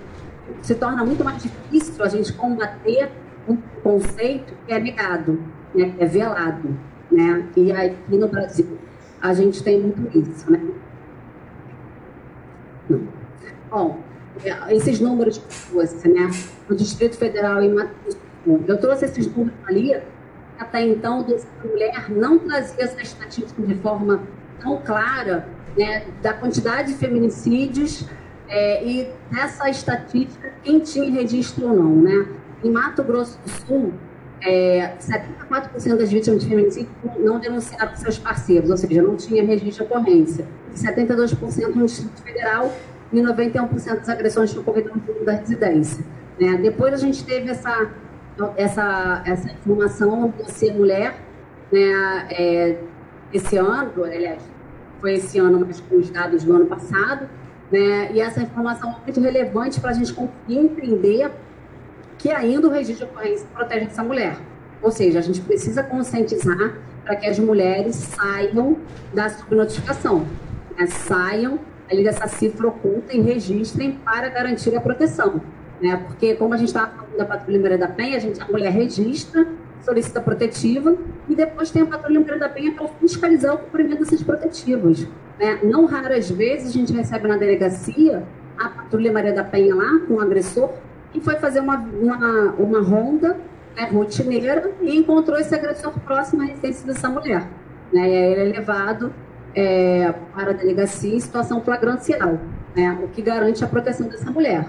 [0.62, 3.10] se torna muito mais difícil a gente combater
[3.46, 5.42] um conceito que é negado,
[5.74, 6.76] né, que é velado.
[7.10, 7.46] Né?
[7.56, 8.78] E aqui no Brasil
[9.20, 10.50] a gente tem muito isso.
[10.50, 10.60] Né?
[13.70, 14.00] Bom,
[14.44, 16.30] é, esses números de pessoas, né,
[16.68, 19.94] no Distrito Federal e Mato Grosso, eu trouxe esses números ali
[20.58, 21.24] até então
[21.62, 24.22] a mulher não trazia essa estatística de forma
[24.60, 28.04] tão clara né, da quantidade de feminicídios
[28.48, 31.96] é, e dessa estatística quem tinha registro ou não.
[31.96, 32.26] Né?
[32.64, 33.92] Em Mato Grosso do Sul,
[34.40, 39.86] é, 74% das vítimas de feminicídio não denunciaram seus parceiros, ou seja, não tinha registro
[39.86, 40.46] de ocorrência.
[40.74, 42.72] 72% no Distrito Federal
[43.12, 46.04] e 91% das agressões que ocorreram no da residência.
[46.38, 46.56] Né?
[46.56, 47.90] Depois a gente teve essa
[48.56, 51.14] essa, essa informação por ser mulher,
[51.72, 52.78] né, é,
[53.32, 54.42] esse ano, aliás,
[55.00, 57.28] foi esse ano, mas com os dados do ano passado,
[57.70, 61.30] né, e essa informação é muito relevante para a gente conseguir entender
[62.16, 64.36] que ainda o registro de ocorrência protege essa mulher.
[64.82, 68.78] Ou seja, a gente precisa conscientizar para que as mulheres saiam
[69.12, 70.26] da subnotificação,
[70.76, 71.58] né, saiam
[71.90, 75.40] ali dessa cifra oculta e registrem para garantir a proteção.
[75.80, 75.96] Né?
[76.06, 78.72] Porque, como a gente estava falando da Patrulha Maria da Penha, a, gente, a mulher
[78.72, 79.46] registra,
[79.80, 80.96] solicita protetiva
[81.28, 85.06] e depois tem a Patrulha Maria da Penha para fiscalizar o cumprimento dessas protetivas.
[85.38, 85.60] Né?
[85.62, 88.24] Não raras vezes a gente recebe na delegacia
[88.58, 90.70] a Patrulha Maria da Penha lá com o agressor
[91.14, 93.36] e foi fazer uma, uma, uma ronda
[93.76, 97.48] né, rotineira e encontrou esse agressor próximo à residência dessa mulher.
[97.92, 98.00] Né?
[98.00, 99.12] E aí ele é levado
[99.54, 102.38] é, para a delegacia em situação flagrancial,
[102.74, 102.98] né?
[103.02, 104.66] o que garante a proteção dessa mulher.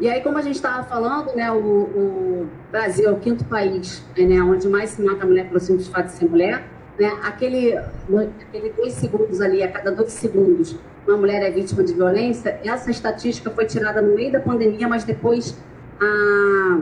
[0.00, 4.02] E aí, como a gente estava falando, né, o, o, Brasil é o quinto país
[4.16, 6.64] né, onde mais se mata a mulher pelo simples fato de ser mulher.
[6.98, 10.74] Né, aquele, aquele dois segundos ali, a cada dois segundos,
[11.06, 15.04] uma mulher é vítima de violência, essa estatística foi tirada no meio da pandemia, mas
[15.04, 15.56] depois
[16.00, 16.80] a,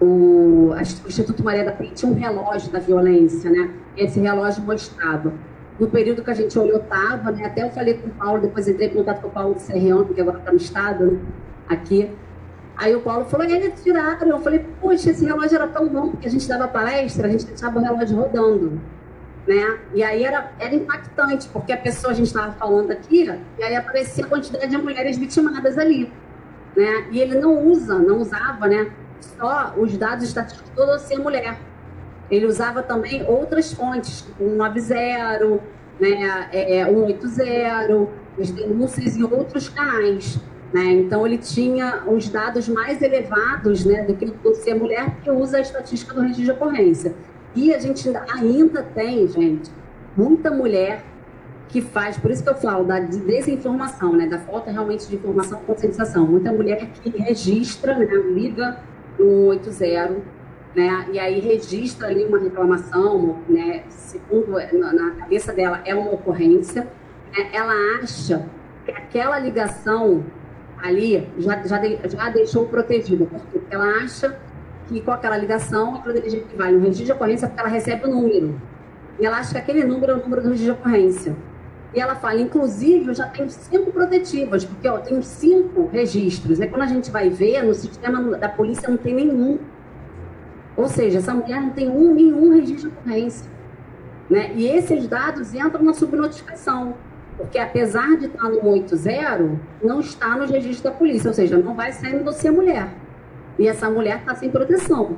[0.00, 3.70] o, o Instituto Maria da Penha tinha um relógio da violência, né?
[3.96, 5.32] Esse relógio mostrava.
[5.80, 7.46] No período que a gente olhou, estava, né?
[7.46, 10.04] Até eu falei com o Paulo, depois entrei em contato com o Paulo do Serrião,
[10.04, 11.18] que agora está no estado, né?
[11.68, 12.10] Aqui.
[12.76, 14.28] Aí o Paulo falou, eles tiraram.
[14.28, 17.46] Eu falei, poxa, esse relógio era tão bom, porque a gente dava palestra, a gente
[17.46, 18.80] deixava o relógio rodando.
[19.46, 19.78] Né?
[19.94, 23.24] E aí era, era impactante, porque a pessoa, a gente estava falando aqui,
[23.58, 26.12] e aí aparecia a quantidade de mulheres vitimadas ali.
[26.76, 27.08] Né?
[27.10, 28.92] E ele não usa, não usava, né?
[29.20, 31.58] Só os dados estatísticos do dossiê mulher.
[32.30, 35.60] Ele usava também outras fontes, tipo 190,
[35.98, 40.38] né, é, 180, é, as denúncias e outros canais.
[40.72, 40.84] Né?
[40.92, 45.58] Então, ele tinha os dados mais elevados né, do que o dossiê mulher, que usa
[45.58, 47.14] a estatística do registro de ocorrência.
[47.54, 49.70] E a gente ainda tem, gente,
[50.16, 51.02] muita mulher
[51.68, 55.60] que faz, por isso que eu falo da desinformação, né, da falta realmente de informação
[55.60, 56.26] e conscientização.
[56.26, 58.78] Muita mulher que registra, né, liga
[59.18, 60.22] no 180,
[60.74, 66.88] né, e aí registra ali uma reclamação, né, segundo na cabeça dela é uma ocorrência,
[67.36, 68.46] né, ela acha
[68.84, 70.24] que aquela ligação
[70.82, 74.38] ali já, já, de, já deixou protegida, porque ela acha
[74.86, 78.08] que com aquela ligação, aquela dirigente vai no registro de ocorrência porque ela recebe o
[78.08, 78.60] número.
[79.20, 81.36] E ela acha que aquele número é o número do registro de ocorrência.
[81.94, 86.60] E ela fala, inclusive, eu já tenho cinco protetivas, porque ó, eu tenho cinco registros.
[86.60, 89.58] Aí quando a gente vai ver, no sistema da polícia não tem nenhum.
[90.76, 93.50] Ou seja, essa mulher não tem um, nenhum registro de ocorrência.
[94.30, 94.52] Né?
[94.54, 96.94] E esses dados entram na subnotificação.
[97.38, 101.72] Porque apesar de estar no 80, não está no registro da polícia, ou seja, não
[101.74, 102.88] vai sair no dossiê mulher.
[103.56, 105.16] E essa mulher está sem proteção.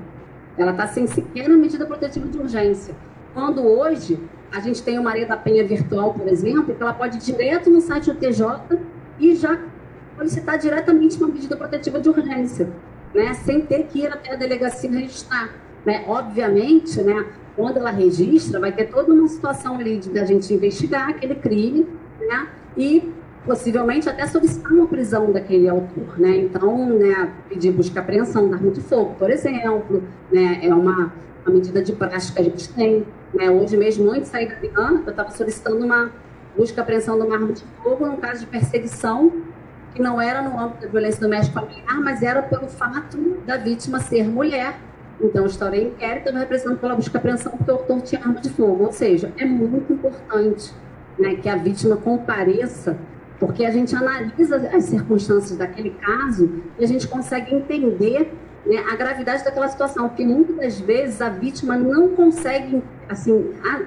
[0.56, 2.94] Ela está sem sequer a medida protetiva de urgência.
[3.32, 4.20] Quando hoje
[4.52, 7.70] a gente tem o Maria da Penha virtual, por exemplo, que ela pode ir direto
[7.70, 8.78] no site do TJ
[9.18, 9.59] e já
[10.16, 12.68] solicitar diretamente uma medida protetiva de urgência,
[13.14, 13.32] né?
[13.32, 15.55] sem ter que ir até a delegacia registrar.
[15.86, 16.05] Né?
[16.06, 17.24] Obviamente, né,
[17.56, 21.86] quando ela registra, vai ter toda uma situação ali de a gente investigar aquele crime
[22.31, 22.47] né?
[22.77, 23.12] e
[23.44, 26.36] possivelmente até solicitar uma prisão daquele autor, né?
[26.36, 31.12] Então, né, pedir busca apreensão da arma de fogo, por exemplo, né, é uma,
[31.44, 33.05] uma medida de prática que a gente tem,
[33.35, 33.51] né?
[33.51, 36.11] Hoje mesmo, antes de sair da Piana, eu estava solicitando uma
[36.57, 39.32] busca apreensão de uma arma de fogo num caso de perseguição
[39.94, 43.98] que não era no âmbito da violência doméstica familiar, mas era pelo fato da vítima
[43.98, 44.78] ser mulher.
[45.20, 48.85] Então, estourei inquérito, eu representando pela busca apreensão porque o autor tinha arma de fogo.
[48.85, 50.73] Ou seja, é muito importante
[51.18, 52.98] né, que a vítima compareça,
[53.38, 58.32] porque a gente analisa as circunstâncias daquele caso e a gente consegue entender
[58.66, 63.80] né, a gravidade daquela situação, porque muitas das vezes a vítima não consegue assim, a,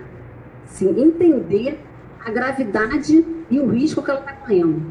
[0.66, 1.80] assim, entender
[2.26, 4.82] a gravidade e o risco que ela está correndo.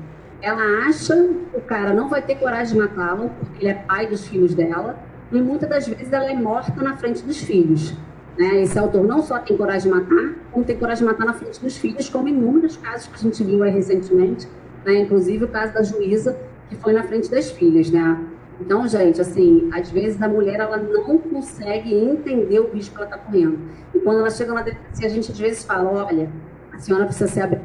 [0.40, 4.06] Ela acha que o cara não vai ter coragem de matá-la, porque ele é pai
[4.06, 4.98] dos filhos dela,
[5.30, 7.96] e muitas das vezes ela é morta na frente dos filhos.
[8.36, 8.62] Né?
[8.62, 11.60] Esse autor não só tem coragem de matar, como tem coragem de matar na frente
[11.60, 14.48] dos filhos, como inúmeros casos que a gente viu recentemente,
[14.84, 15.00] né?
[15.00, 16.38] inclusive o caso da juíza,
[16.68, 17.90] que foi na frente das filhas.
[17.90, 18.18] Né?
[18.60, 23.10] Então, gente, assim, às vezes a mulher ela não consegue entender o risco que ela
[23.10, 23.58] está correndo.
[23.94, 26.30] E quando ela chega na delegacia, a gente às vezes fala: olha,
[26.72, 27.64] a senhora precisa ser aberta,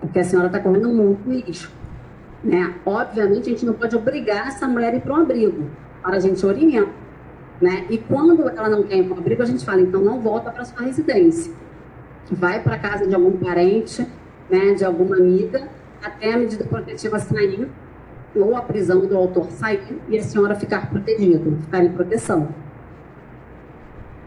[0.00, 1.72] porque a senhora está correndo muito risco.
[2.42, 2.74] Né?
[2.84, 5.70] Obviamente, a gente não pode obrigar essa mulher a ir para um abrigo,
[6.02, 7.05] para a gente orientar.
[7.60, 7.86] Né?
[7.88, 10.50] E quando ela não quer ir para um abrigo, a gente fala: então não volta
[10.50, 11.52] para sua residência.
[12.30, 14.06] Vai para casa de algum parente,
[14.50, 15.68] né, de alguma amiga,
[16.02, 17.68] até a medida protetiva sair
[18.34, 22.48] ou a prisão do autor sair e a senhora ficar protegida, ficar em proteção.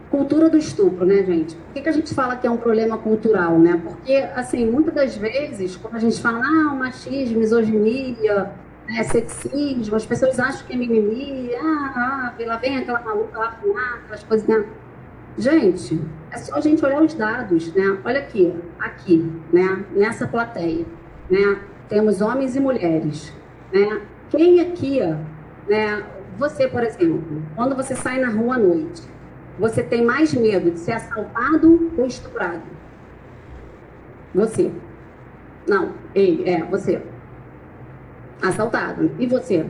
[0.09, 1.55] Cultura do estupro, né, gente?
[1.55, 3.79] Por que, que a gente fala que é um problema cultural, né?
[3.83, 8.51] Porque, assim, muitas das vezes, quando a gente fala, ah, machismo, misoginia,
[8.89, 13.51] né, sexismo, as pessoas acham que é mimimi, ah, ah lá vem aquela maluca lá
[13.51, 14.65] fumar, aquelas coisas, né?
[15.37, 16.01] Gente,
[16.31, 17.97] é só a gente olhar os dados, né?
[18.03, 19.85] Olha aqui, aqui, né?
[19.91, 20.85] Nessa plateia,
[21.29, 21.59] né?
[21.87, 23.33] Temos homens e mulheres.
[23.71, 24.01] Né?
[24.29, 24.99] Quem aqui,
[25.67, 26.03] né,
[26.37, 29.03] você, por exemplo, quando você sai na rua à noite,
[29.57, 32.61] você tem mais medo de ser assaltado ou estuprado?
[34.33, 34.71] Você.
[35.67, 37.01] Não, ele, é, você.
[38.41, 39.11] Assaltado.
[39.19, 39.65] E você?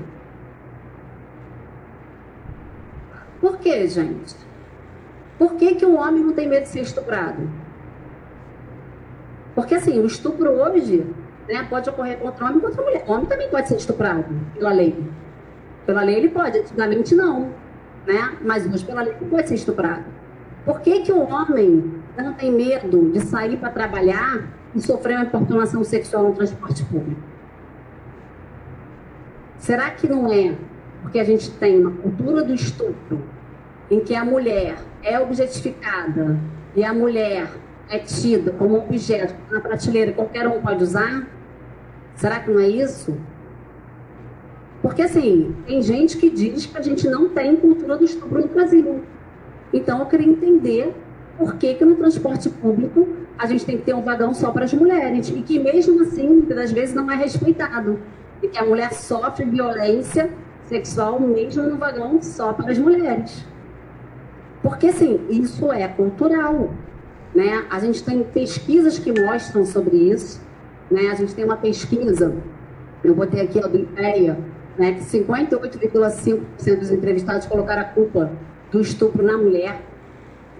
[3.40, 4.36] Por que, gente?
[5.38, 7.50] Por que, que o homem não tem medo de ser estuprado?
[9.56, 11.06] Porque, assim, o estupro hoje
[11.48, 13.04] né, pode ocorrer contra homem e contra mulher.
[13.08, 15.04] Homem também pode ser estuprado pela lei.
[15.86, 17.54] Pela lei ele pode, antigamente não.
[18.06, 18.38] Né?
[18.41, 20.06] Mas hoje pela lei ele pode ser estuprado.
[20.66, 25.26] Por que, que o homem não tem medo de sair para trabalhar e sofrer uma
[25.26, 27.29] importunação sexual no transporte público?
[29.60, 30.56] Será que não é
[31.02, 33.22] porque a gente tem uma cultura do estupro,
[33.91, 36.40] em que a mulher é objetificada
[36.76, 37.49] e a mulher
[37.90, 41.27] é tida como objeto na prateleira qualquer um pode usar?
[42.15, 43.18] Será que não é isso?
[44.81, 48.48] Porque, assim, tem gente que diz que a gente não tem cultura do estupro no
[48.48, 49.03] Brasil.
[49.73, 50.94] Então, eu queria entender
[51.38, 53.07] por que, que no transporte público
[53.38, 56.27] a gente tem que ter um vagão só para as mulheres e que, mesmo assim,
[56.27, 57.99] muitas das vezes não é respeitado.
[58.41, 60.30] E que a mulher sofre violência
[60.66, 63.45] sexual mesmo no vagão só para as mulheres.
[64.61, 66.72] Porque, assim, isso é cultural.
[67.34, 67.66] Né?
[67.70, 70.41] A gente tem pesquisas que mostram sobre isso.
[70.90, 71.10] Né?
[71.11, 72.36] A gente tem uma pesquisa,
[73.03, 74.38] eu botei aqui a do IPEA,
[74.78, 78.32] né, que 58,5% dos entrevistados colocaram a culpa
[78.72, 79.82] do estupro na mulher.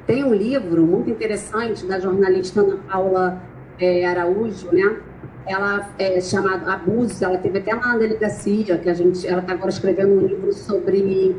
[0.06, 3.42] Tem um livro muito interessante da jornalista Ana Paula
[3.80, 4.98] é, Araújo, né?
[5.46, 9.70] Ela é chamada Abusos, ela teve até uma delegacia, que a gente, ela está agora
[9.70, 11.36] escrevendo um livro sobre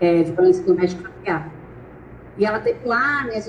[0.00, 1.50] é, violência doméstica familiar.
[2.36, 3.40] E ela teve lá, né, a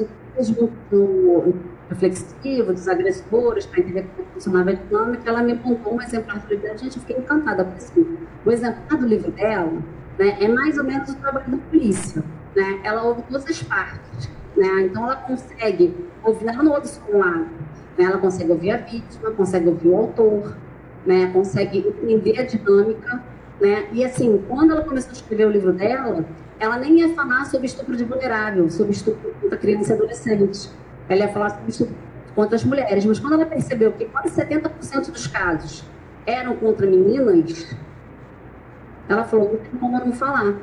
[0.54, 1.56] muito
[1.90, 6.48] reflexivo dos agressores, para entender como funcionava a dinâmica, ela me apontou um exemplar do
[6.48, 6.78] livro dela.
[6.78, 9.74] Gente, eu fiquei encantada, porque assim, o exemplar do livro dela
[10.18, 12.24] né, é mais ou menos o trabalho da polícia.
[12.56, 12.82] Né?
[12.84, 14.30] Ela ouve todas as partes.
[14.56, 14.68] Né?
[14.86, 17.50] Então, ela consegue ouvir, ela não um lado.
[17.98, 18.06] Né?
[18.06, 20.56] Ela consegue ouvir a vítima, consegue ouvir o autor,
[21.06, 21.30] né?
[21.34, 23.24] consegue entender a dinâmica.
[23.60, 23.88] Né?
[23.92, 26.26] E, assim, quando ela começou a escrever o livro dela,
[26.60, 30.70] ela nem ia falar sobre estupro de vulnerável, sobre estupro contra criança e adolescente
[31.10, 31.90] ela ia falar sobre isso
[32.36, 35.84] contra as mulheres, mas quando ela percebeu que quase 70% dos casos
[36.26, 37.76] eram contra meninas,
[39.10, 40.56] ela falou, não tem como não falar.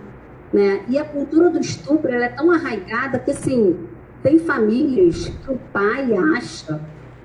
[0.53, 0.85] Né?
[0.89, 3.89] E a cultura do estupro é tão arraigada que, assim,
[4.23, 6.81] tem famílias que o pai acha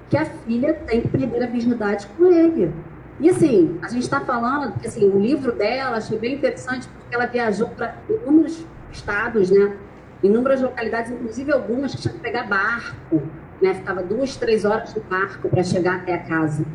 [0.10, 2.73] que a filha tem que perder a virgindade com ele.
[3.19, 7.14] E, assim, a gente está falando que, assim, o livro dela, achei bem interessante, porque
[7.14, 9.77] ela viajou para inúmeros estados, né?
[10.22, 13.22] inúmeras localidades, inclusive algumas que tinha que pegar barco,
[13.61, 13.73] né?
[13.73, 16.65] Ficava duas, três horas no barco para chegar até a casa.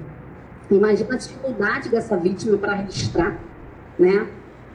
[0.70, 3.39] Imagina a dificuldade dessa vítima para registrar,
[3.98, 4.27] né?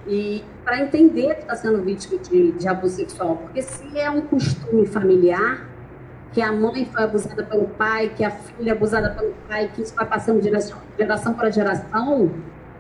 [0.07, 4.22] E para entender que está sendo vítima de, de abuso sexual, porque se é um
[4.22, 5.68] costume familiar,
[6.31, 9.81] que a mãe foi abusada pelo pai, que a filha é abusada pelo pai, que
[9.81, 10.49] isso vai passando de
[10.97, 12.31] geração, para geração,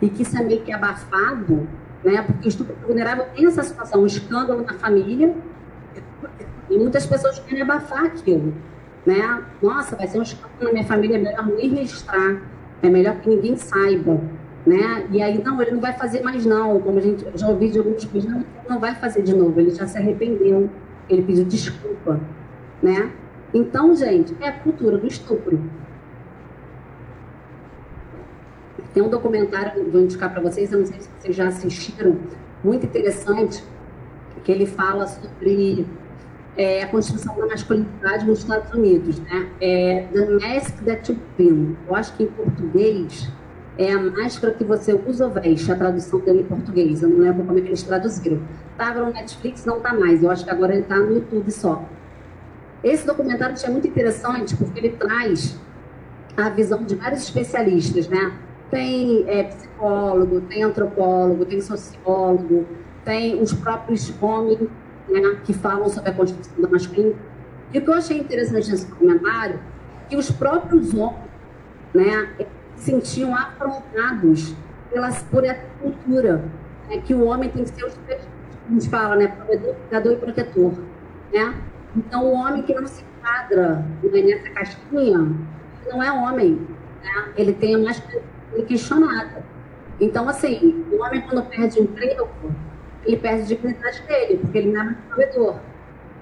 [0.01, 1.67] e que isso é meio que abafado,
[2.03, 2.21] né?
[2.21, 5.33] Porque o estupro vulnerável tem essa situação, um escândalo na família,
[6.69, 8.53] e muitas pessoas querem abafar aquilo.
[9.05, 9.43] Né?
[9.61, 12.41] Nossa, vai ser um escândalo na minha família, é melhor nem registrar.
[12.81, 14.21] É melhor que ninguém saiba.
[14.65, 15.07] Né?
[15.11, 16.79] E aí, não, ele não vai fazer mais não.
[16.79, 19.59] Como a gente já ouvi de alguns pedidos, não, não vai fazer de novo.
[19.59, 20.69] Ele já se arrependeu.
[21.09, 22.19] Ele pediu desculpa.
[22.81, 23.11] Né?
[23.53, 25.59] Então, gente, é a cultura do estupro.
[28.93, 32.17] Tem um documentário que vou indicar para vocês, eu não sei se vocês já assistiram,
[32.63, 33.63] muito interessante,
[34.43, 35.85] que ele fala sobre
[36.57, 39.49] é, a construção da masculinidade nos Estados Unidos, né?
[39.61, 41.77] É The Mask That You Pin.
[41.87, 43.31] Eu acho que em português
[43.77, 47.01] é a máscara que você usa ou veste, a tradução dele em português.
[47.01, 48.41] Eu não lembro como é que eles traduziram.
[48.71, 50.21] Estava no Netflix, não está mais.
[50.21, 51.85] Eu acho que agora ele está no YouTube só.
[52.83, 55.59] Esse documentário é muito interessante porque ele traz
[56.37, 58.33] a visão de vários especialistas, né?
[58.71, 62.65] Tem é, psicólogo, tem antropólogo, tem sociólogo,
[63.03, 64.59] tem os próprios homens
[65.09, 67.19] né, que falam sobre a construção da masculinidade.
[67.73, 69.59] E o que eu achei interessante nesse documentário
[70.07, 71.29] que os próprios homens
[71.93, 72.29] né,
[72.75, 74.55] se sentiam afrontados
[74.91, 76.43] pela, por essa cultura,
[76.87, 80.73] né, que o homem tem que ser, a gente fala, né, provedor, cuidador e protetor.
[81.33, 81.55] Né?
[81.95, 85.35] Então, o homem que não se enquadra né, nessa caixinha,
[85.89, 86.67] não é homem.
[87.03, 87.33] Né?
[87.35, 89.43] Ele tem a masculinidade questionada.
[89.99, 92.29] Então, assim, o homem, quando perde emprego,
[93.05, 95.59] ele perde a dignidade dele, porque ele não é mais provedor.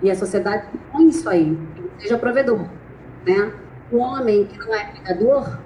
[0.02, 2.66] E a sociedade põe isso aí, que ele seja provedor.
[3.26, 3.52] Né?
[3.92, 5.60] O homem que não é cuidador,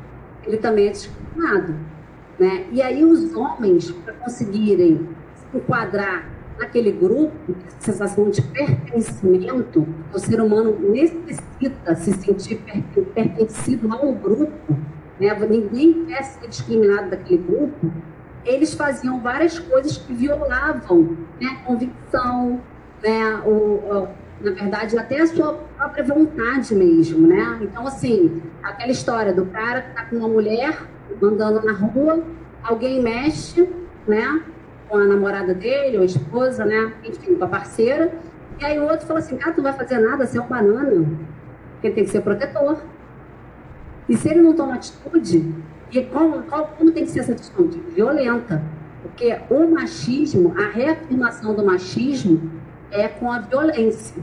[0.44, 1.76] ele também é discriminado.
[2.40, 2.66] Né?
[2.72, 10.42] E aí os homens, para conseguirem se enquadrar naquele grupo, sensação de pertencimento, o ser
[10.42, 12.62] humano necessita se sentir
[13.14, 14.78] pertencido a um grupo,
[15.20, 15.34] né?
[15.48, 17.92] ninguém quer ser discriminado daquele grupo,
[18.46, 22.60] eles faziam várias coisas que violavam né, a convicção,
[23.04, 24.08] né, o, o,
[24.42, 27.60] na verdade, até a sua própria vontade mesmo, né?
[27.62, 30.82] Então, assim, aquela história do cara que tá com uma mulher
[31.22, 32.24] andando na rua,
[32.64, 33.70] alguém mexe,
[34.08, 34.42] né,
[34.92, 38.12] com a namorada dele, ou a esposa, né, enfim, com a parceira,
[38.60, 40.48] e aí o outro fala assim, cara, tu não vai fazer nada, você é um
[40.48, 41.08] banana,
[41.72, 42.78] porque ele tem que ser protetor.
[44.10, 45.56] E se ele não toma atitude,
[45.92, 47.80] e como, como tem que ser essa atitude?
[47.96, 48.62] Violenta.
[49.02, 52.52] Porque o machismo, a reafirmação do machismo
[52.92, 54.22] é com a violência.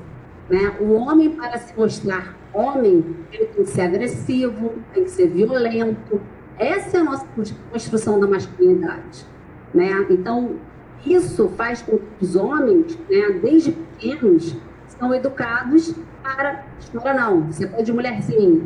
[0.51, 0.77] Né?
[0.81, 6.21] O homem, para se mostrar homem, ele tem que ser agressivo, tem que ser violento.
[6.59, 7.27] Essa é a nossa
[7.71, 9.27] construção da masculinidade.
[9.75, 10.07] Né?
[10.11, 10.57] Então,
[11.05, 16.65] isso faz com que os homens, né, desde pequenos, são educados para.
[16.93, 18.63] Chora não, você pode mulherzinha.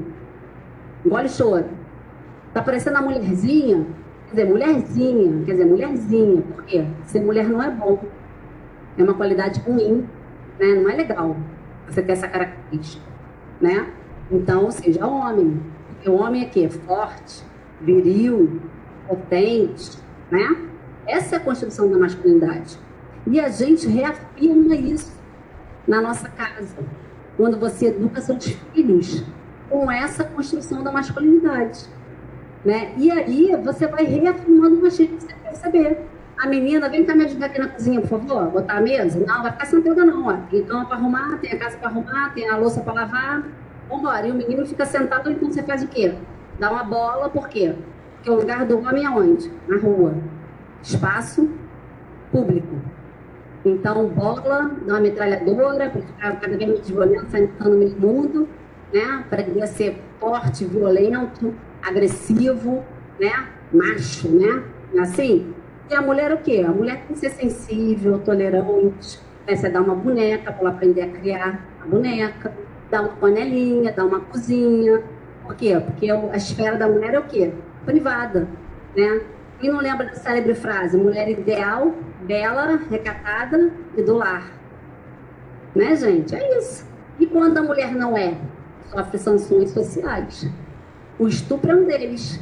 [1.05, 1.67] Engole choro.
[2.55, 3.87] Tá parecendo a mulherzinha?
[4.27, 6.43] Quer dizer, mulherzinha, quer dizer, mulherzinha.
[6.43, 6.87] Por quê?
[7.05, 7.99] Ser mulher não é bom.
[8.97, 10.07] É uma qualidade ruim,
[10.59, 10.75] né?
[10.75, 11.37] Não é legal
[11.89, 13.05] você ter essa característica,
[13.61, 13.91] né?
[14.31, 15.61] Então, seja homem.
[15.89, 16.69] Porque o homem é que?
[16.69, 17.43] Forte,
[17.81, 18.61] viril,
[19.07, 19.99] potente,
[20.31, 20.72] né?
[21.07, 22.79] Essa é a construção da masculinidade.
[23.27, 25.13] E a gente reafirma isso
[25.87, 26.77] na nossa casa,
[27.37, 29.25] quando você educa seus filhos
[29.69, 31.87] com essa construção da masculinidade.
[32.65, 32.93] Né?
[32.97, 36.07] E aí você vai reafirmando o machismo quer saber.
[36.39, 39.25] A menina, vem cá me ajudar aqui na cozinha, por favor, botar a mesa.
[39.25, 40.37] Não, vai ficar sentada não, ó.
[40.51, 43.45] Tem cama para arrumar, tem a casa para arrumar, tem a louça para lavar.
[43.89, 44.27] Vambora.
[44.27, 46.15] E o menino fica sentado, então você faz o quê?
[46.59, 47.75] Dá uma bola, por quê?
[48.15, 49.53] Porque o lugar do homem é onde?
[49.69, 50.15] Na rua
[50.83, 51.49] espaço
[52.31, 52.77] público.
[53.65, 57.27] Então, bola, uma metralhadora, para ficar cada vez mais violento,
[57.61, 58.49] no meio mundo,
[58.93, 59.25] né?
[59.31, 62.85] Para ser forte, violento, agressivo,
[63.21, 63.49] né?
[63.73, 64.65] Macho, né?
[65.01, 65.55] Assim.
[65.89, 66.65] E a mulher o quê?
[66.67, 69.55] A mulher tem que ser sensível, tolerante, né?
[69.55, 72.53] Você dá uma boneca para ela aprender a criar a boneca,
[72.91, 75.03] dá uma panelinha, dá uma cozinha.
[75.45, 75.81] Por quê?
[75.85, 77.53] Porque a esfera da mulher é o quê?
[77.85, 78.49] Privada,
[78.97, 79.21] né?
[79.63, 80.97] Quem não lembra da célebre frase?
[80.97, 84.51] Mulher ideal, bela, recatada e do lar.
[85.73, 86.35] Né, gente?
[86.35, 86.85] É isso.
[87.21, 88.37] E quando a mulher não é?
[88.91, 90.51] Sofre sanções sociais.
[91.17, 92.41] O estupro é um deles.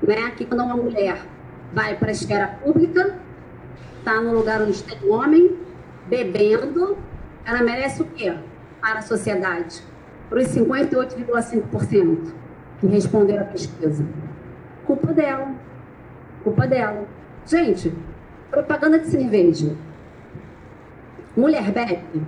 [0.00, 0.30] Né?
[0.36, 1.20] Que quando uma mulher
[1.72, 3.18] vai para a esfera pública,
[3.98, 5.58] está no lugar onde tem um homem,
[6.06, 6.96] bebendo,
[7.44, 8.36] ela merece o quê?
[8.80, 9.82] Para a sociedade.
[10.30, 12.32] Para os 58,5%
[12.78, 14.06] que responderam à pesquisa.
[14.86, 15.52] Culpa dela
[16.42, 17.06] Culpa dela.
[17.46, 17.92] Gente,
[18.50, 19.76] propaganda de cerveja.
[21.36, 22.22] Mulher bebe.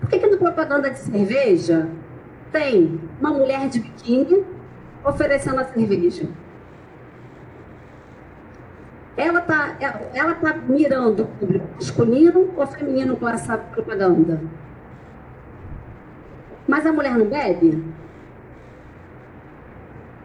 [0.00, 1.88] Por que, que na propaganda de cerveja
[2.50, 4.44] tem uma mulher de biquíni
[5.04, 6.28] oferecendo a cerveja?
[9.16, 9.76] Ela está
[10.14, 14.40] ela tá mirando o público masculino ou feminino com essa propaganda?
[16.66, 17.84] Mas a mulher não bebe?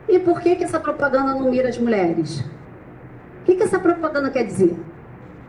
[0.08, 2.46] E por que, que essa propaganda não mira as mulheres?
[3.48, 4.76] Que, que essa propaganda quer dizer?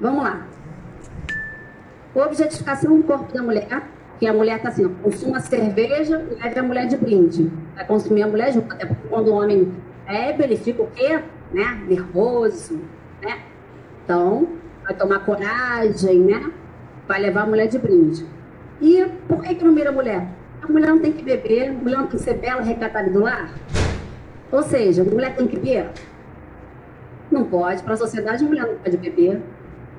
[0.00, 0.46] Vamos lá.
[2.14, 3.82] Objetificação do corpo da mulher,
[4.18, 7.50] que a mulher está assim, consuma cerveja e leve a mulher de brinde.
[7.74, 9.72] Vai consumir a mulher junto, até porque quando o homem
[10.06, 11.20] bebe, ele fica o quê?
[11.52, 11.82] Né?
[11.88, 12.80] Nervoso,
[13.20, 13.40] né?
[14.04, 14.48] Então,
[14.84, 16.52] vai tomar coragem, né?
[17.06, 18.24] Vai levar a mulher de brinde.
[18.80, 20.28] E por que, que não mira a mulher?
[20.62, 23.20] A mulher não tem que beber, a mulher não tem que ser bela, recatada do
[23.20, 23.52] lar.
[24.50, 25.90] Ou seja, a mulher tem que beber
[27.30, 29.42] não pode, para a sociedade, mulher não pode beber.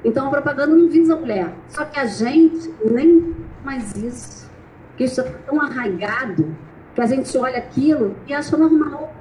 [0.04, 1.54] Então a propaganda não visa a mulher.
[1.68, 4.50] Só que a gente nem mais isso.
[4.90, 6.56] Porque isso é tão arraigado
[6.96, 9.14] que a gente olha aquilo e acha normal.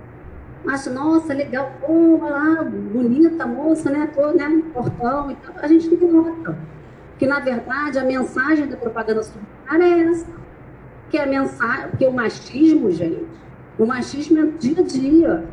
[0.66, 4.10] Acha, nossa, legal, pô, lá, bonita moça, né?
[4.14, 5.55] Tô, né, portão e tal.
[5.62, 6.59] A gente não nota.
[7.18, 10.26] Que na verdade a mensagem da propaganda subliminar é essa.
[11.10, 13.26] Que é a mensagem, porque o machismo, gente,
[13.78, 15.44] o machismo é dia a dia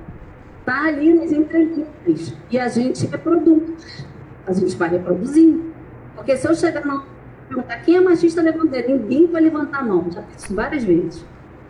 [0.66, 2.34] está ali nas entrelinhas.
[2.50, 4.06] E a gente reproduz.
[4.48, 5.74] A gente vai reproduzindo.
[6.16, 7.04] Porque se eu chegar na
[7.48, 10.10] perguntar quem é machista, levanta Ninguém vai levantar a mão.
[10.12, 11.24] Já fiz isso várias vezes.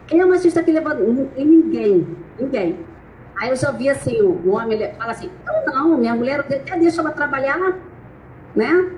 [0.08, 1.04] Quem é machista que levanta?
[1.04, 2.08] Não ninguém.
[2.40, 2.80] Ninguém.
[3.38, 6.78] Aí eu já vi assim, o homem ele fala assim, não, não, minha mulher até
[6.78, 7.78] deixa ela trabalhar,
[8.56, 8.92] né?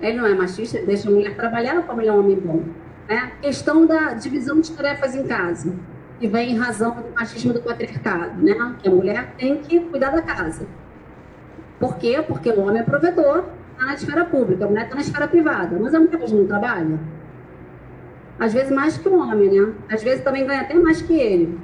[0.00, 2.64] Ele não é machista, deixa a mulher trabalhar, como ele é um homem bom.
[3.08, 3.30] Né?
[3.40, 5.72] Questão da divisão de tarefas em casa
[6.18, 8.54] que vem em razão do machismo do patriarcado, né?
[8.80, 10.66] Que a mulher tem que cuidar da casa.
[11.78, 12.24] Por quê?
[12.26, 15.76] Porque o homem é provedor, está na esfera pública, a mulher está na esfera privada.
[15.78, 16.98] Mas a mulher hoje não trabalha?
[18.38, 19.74] Às vezes mais que o homem, né?
[19.90, 21.58] Às vezes também ganha até mais que ele.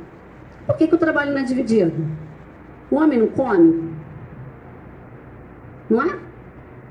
[0.67, 2.07] Por que, que o trabalho não é dividido?
[2.91, 3.93] O homem não come?
[5.89, 6.19] Não é?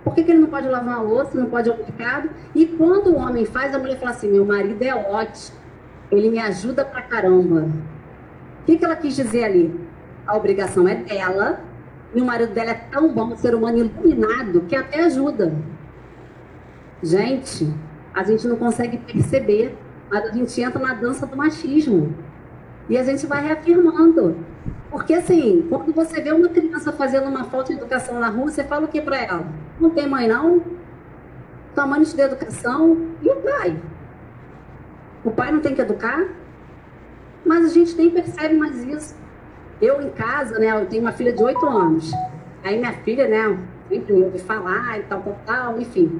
[0.03, 2.29] Por que, que ele não pode lavar a louça, não pode ir ao mercado?
[2.55, 5.60] E quando o homem faz, a mulher fala assim: meu marido é ótimo
[6.11, 7.69] ele me ajuda pra caramba.
[8.61, 9.79] O que, que ela quis dizer ali?
[10.27, 11.61] A obrigação é dela,
[12.13, 15.53] e o marido dela é tão bom, um ser humano iluminado, que até ajuda.
[17.01, 17.73] Gente,
[18.13, 19.75] a gente não consegue perceber,
[20.09, 22.13] mas a gente entra na dança do machismo.
[22.89, 24.37] E a gente vai reafirmando.
[24.89, 28.63] Porque, assim, quando você vê uma criança fazendo uma falta de educação na rua, você
[28.63, 29.47] fala o que para ela?
[29.79, 30.61] Não tem mãe, não?
[31.73, 32.97] Tua mãe não te deu educação?
[33.21, 33.79] E o pai?
[35.23, 36.27] O pai não tem que educar?
[37.45, 39.15] Mas a gente nem percebe mais isso.
[39.81, 42.11] Eu, em casa, né, eu tenho uma filha de 8 anos.
[42.63, 43.57] Aí minha filha, né,
[43.89, 46.19] sempre me ouve falar e tal, tal, tal, enfim.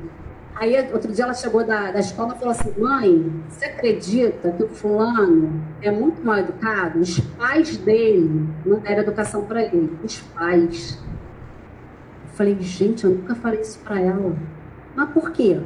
[0.56, 4.64] Aí, outro dia ela chegou da, da escola e falou assim: Mãe, você acredita que
[4.64, 7.00] o fulano é muito mal educado?
[7.00, 9.98] Os pais dele não deram educação para ele.
[10.04, 11.00] Os pais.
[12.24, 14.36] Eu falei: Gente, eu nunca falei isso para ela.
[14.96, 15.60] Mas por quê?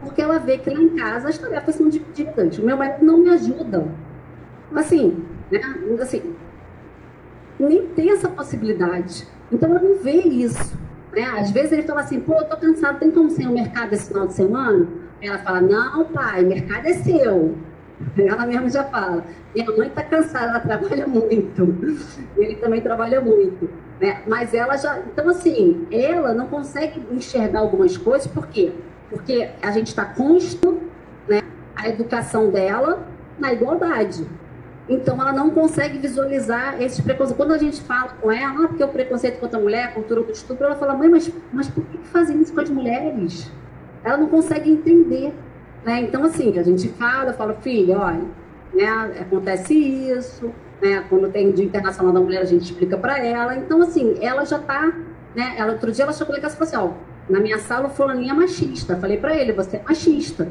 [0.00, 1.88] Porque ela vê que lá em casa as tarefas são.
[1.88, 3.86] O meu marido não me ajuda.
[4.74, 5.60] Assim, né?
[6.00, 6.34] Assim,
[7.58, 9.26] nem tem essa possibilidade.
[9.52, 10.78] Então ela não vê isso.
[11.12, 11.22] Né?
[11.24, 14.08] Às vezes ele fala assim, pô, eu tô cansado, tem como ser o mercado esse
[14.08, 14.88] final de semana?
[15.20, 17.56] Ela fala, não, pai, o mercado é seu.
[18.16, 19.24] Ela mesma já fala,
[19.54, 21.76] minha mãe está cansada, ela trabalha muito.
[22.38, 23.68] Ele também trabalha muito.
[24.00, 24.22] Né?
[24.26, 24.98] Mas ela já.
[25.00, 28.72] Então, assim, ela não consegue enxergar algumas coisas, por quê?
[29.10, 30.80] Porque a gente está constando
[31.28, 31.42] né,
[31.76, 33.06] a educação dela
[33.38, 34.26] na igualdade.
[34.88, 37.36] Então, ela não consegue visualizar esses preconceitos.
[37.36, 40.22] Quando a gente fala com ela, ah, porque o preconceito contra a mulher, a cultura
[40.22, 43.50] do estupro, ela fala, mãe, mas, mas por que fazem isso com as mulheres?
[44.02, 45.32] Ela não consegue entender.
[45.84, 46.00] Né?
[46.00, 48.24] Então, assim, a gente fala, fala, filha, olha,
[48.74, 48.86] né,
[49.20, 50.50] acontece isso,
[50.80, 53.56] né, quando tem Dia Internacional da Mulher, a gente explica para ela.
[53.56, 54.92] Então, assim, ela já está,
[55.34, 57.90] né, ela, outro dia ela chegou casa e falou assim, ó, na minha sala o
[57.90, 58.96] fulaninho é machista.
[58.96, 60.48] Falei para ele, você é machista.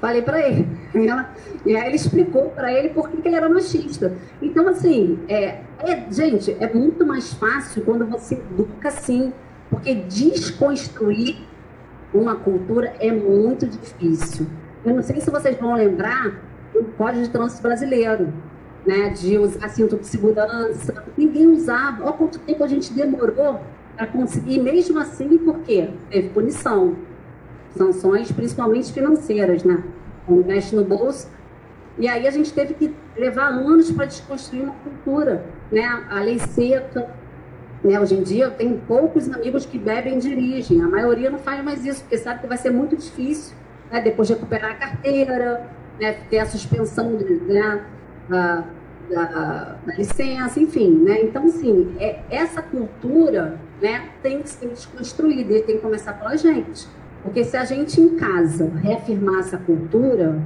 [0.00, 0.68] Falei para ele.
[0.94, 1.30] E, ela,
[1.64, 4.14] e aí ele explicou para ele por que, que, ele era machista.
[4.42, 9.32] Então, assim, é, é, gente, é muito mais fácil quando você educa assim.
[9.70, 11.48] Porque desconstruir
[12.12, 14.46] uma cultura é muito difícil.
[14.84, 16.42] Eu não sei se vocês vão lembrar
[16.74, 18.34] do Código de Trânsito Brasileiro,
[18.86, 21.04] né, de usar cinto de segurança.
[21.16, 22.04] Ninguém usava.
[22.04, 23.62] Olha quanto tempo a gente demorou
[23.96, 25.90] para conseguir, mesmo assim, por quê?
[26.10, 26.96] Teve punição
[27.76, 29.82] sanções, principalmente financeiras, né?
[30.26, 31.28] Quando mexe no bolso.
[31.98, 35.84] E aí a gente teve que levar anos para desconstruir uma cultura, né?
[36.10, 37.08] A lei seca.
[37.82, 37.98] Né?
[37.98, 40.80] Hoje em dia eu tenho poucos amigos que bebem e dirigem.
[40.80, 43.54] A maioria não faz mais isso, porque sabe que vai ser muito difícil
[43.90, 44.00] né?
[44.00, 45.68] depois de recuperar a carteira,
[46.00, 46.12] né?
[46.30, 47.84] ter a suspensão né?
[48.28, 48.64] da,
[49.10, 51.02] da, da, licença, enfim.
[51.04, 51.22] Né?
[51.22, 54.08] Então, assim, é, essa cultura né?
[54.22, 56.86] tem que ser desconstruída e tem que começar pela gente.
[57.22, 60.40] Porque se a gente em casa reafirmar essa cultura,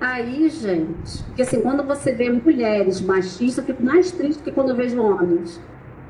[0.00, 4.52] aí, gente, porque assim, quando você vê mulheres machistas, eu fico mais triste do que
[4.52, 5.60] quando eu vejo homens.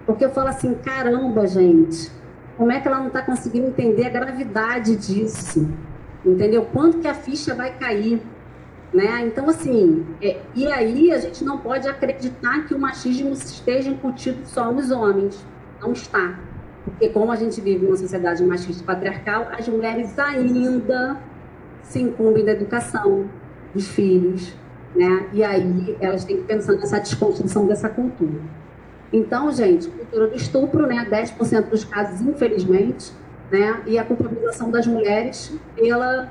[0.05, 2.11] Porque eu falo assim, caramba, gente,
[2.57, 5.69] como é que ela não está conseguindo entender a gravidade disso?
[6.25, 6.67] Entendeu?
[6.73, 8.21] Quanto que a ficha vai cair?
[8.93, 9.27] Né?
[9.27, 14.39] Então, assim, é, e aí a gente não pode acreditar que o machismo esteja incutido
[14.45, 15.45] só nos homens.
[15.85, 16.39] Não está.
[16.85, 21.19] Porque como a gente vive numa sociedade machista patriarcal, as mulheres ainda
[21.83, 23.29] se incumbem da educação
[23.75, 24.55] dos filhos,
[24.95, 25.29] né?
[25.33, 28.41] E aí elas têm que pensar nessa desconstrução dessa cultura.
[29.13, 31.07] Então, gente, cultura do estupro, né?
[31.11, 33.13] 10% dos casos, infelizmente,
[33.51, 33.83] né?
[33.87, 36.31] E a culpabilização das mulheres pela,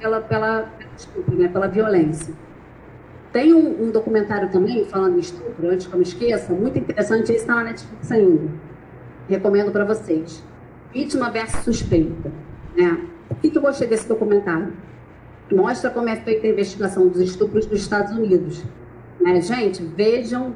[0.00, 0.72] pela, pela,
[1.28, 1.48] né?
[1.48, 2.34] Pela violência.
[3.32, 7.30] Tem um, um, documentário também, falando de estupro, antes que eu me esqueça, muito interessante,
[7.30, 8.69] esse está na Netflix ainda
[9.30, 10.42] recomendo para vocês.
[10.92, 12.30] Vítima versus suspeita.
[12.76, 13.06] Né?
[13.28, 14.72] Por que, que eu gostei desse documentário?
[15.52, 18.62] Mostra como é feita a investigação dos estupros dos Estados Unidos.
[19.20, 19.40] Né?
[19.40, 20.54] Gente, vejam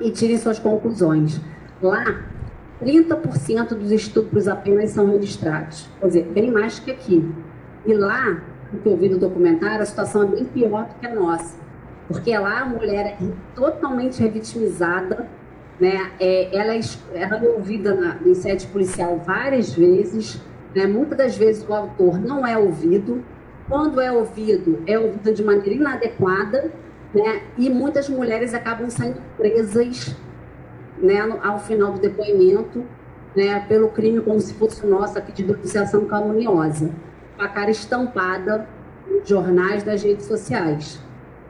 [0.00, 1.40] e tirem suas conclusões.
[1.82, 2.24] Lá,
[2.82, 5.88] 30% dos estupros apenas são registrados.
[6.00, 7.26] Quer dizer, bem mais que aqui.
[7.86, 11.06] E lá, no que eu vi no documentário, a situação é bem pior do que
[11.06, 11.56] a nossa.
[12.08, 15.26] Porque lá a mulher é totalmente revitimizada,
[15.80, 16.12] né?
[16.20, 16.80] É, ela, é,
[17.14, 20.40] ela é ouvida na, em sede policial várias vezes,
[20.74, 20.86] né?
[20.86, 23.24] muitas das vezes o autor não é ouvido,
[23.68, 26.70] quando é ouvido, é ouvido de maneira inadequada,
[27.14, 27.42] né?
[27.56, 30.14] e muitas mulheres acabam saindo presas
[30.98, 32.84] né, ao final do depoimento
[33.34, 36.90] né, pelo crime como se fosse nosso aqui de denunciação caluniosa,
[37.36, 38.68] com a cara estampada
[39.08, 41.00] nos jornais das redes sociais.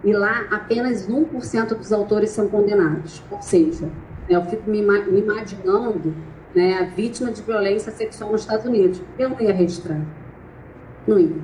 [0.03, 3.89] E lá apenas 1% dos autores são condenados, ou seja,
[4.29, 6.15] eu fico me, me imaginando
[6.55, 9.03] né, a vítima de violência sexual nos Estados Unidos.
[9.19, 10.01] Eu não ia registrar.
[11.07, 11.37] Não ia.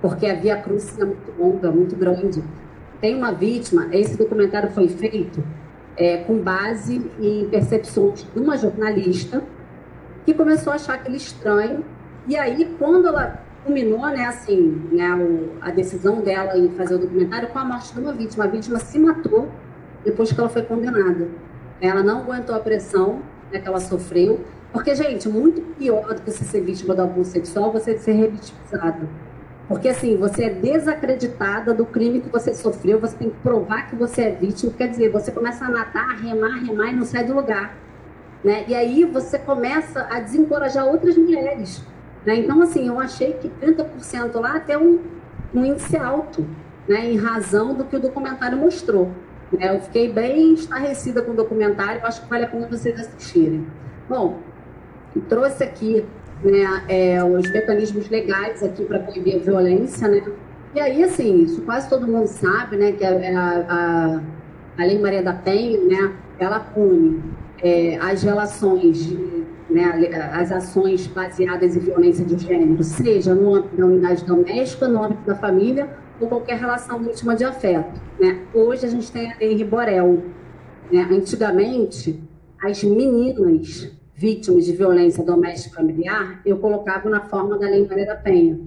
[0.00, 2.42] Porque a via cruz é muito longa, muito grande.
[3.00, 5.42] Tem uma vítima, esse documentário foi feito
[5.96, 9.42] é, com base em percepções de uma jornalista
[10.24, 11.84] que começou a achar aquele estranho.
[12.28, 16.98] E aí, quando ela culminou, né, assim, né, o, a decisão dela em fazer o
[16.98, 18.44] documentário com a morte de uma vítima.
[18.44, 19.48] A vítima se matou
[20.04, 21.28] depois que ela foi condenada.
[21.80, 23.20] Ela não aguentou a pressão
[23.50, 27.30] né, que ela sofreu, porque, gente, muito pior do que você ser vítima do abuso
[27.30, 29.08] sexual, você ser revitimizada.
[29.66, 33.96] Porque, assim, você é desacreditada do crime que você sofreu, você tem que provar que
[33.96, 37.34] você é vítima, quer dizer, você começa a matar, remar, remar e não sai do
[37.34, 37.76] lugar.
[38.44, 38.64] Né?
[38.68, 41.84] E aí você começa a desencorajar outras mulheres.
[42.24, 42.36] Né?
[42.36, 45.00] Então, assim, eu achei que 30% lá até um,
[45.54, 46.46] um índice alto,
[46.88, 47.06] né?
[47.06, 49.10] em razão do que o documentário mostrou.
[49.52, 49.74] Né?
[49.74, 53.66] Eu fiquei bem estarrecida com o documentário, acho que vale a pena vocês assistirem.
[54.08, 54.38] Bom,
[55.28, 56.04] trouxe aqui
[56.42, 60.22] né, é, os mecanismos legais aqui para proibir a violência, né?
[60.74, 64.20] E aí, assim, isso quase todo mundo sabe, né, que a, a,
[64.78, 67.20] a Lei Maria da Penha, né, ela pune
[67.60, 69.12] é, as relações,
[69.68, 75.02] né, as ações baseadas em violência de gênero, seja no âmbito da unidade doméstica, no
[75.02, 75.90] âmbito da família
[76.20, 78.00] ou qualquer relação íntima de afeto.
[78.20, 78.46] Né?
[78.54, 80.22] Hoje a gente tem a Lei Riborel.
[80.92, 81.08] Né?
[81.10, 82.22] Antigamente,
[82.62, 88.16] as meninas vítimas de violência doméstica familiar, eu colocava na forma da Lei Maria da
[88.16, 88.60] Penha.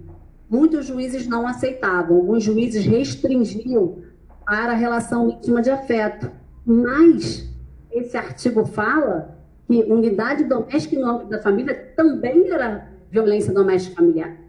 [0.50, 4.00] Muitos juízes não aceitavam, alguns juízes restringiam
[4.46, 6.30] para a relação íntima de afeto.
[6.66, 7.48] Mas
[7.92, 14.43] esse artigo fala que unidade doméstica no âmbito da família também era violência doméstica familiar.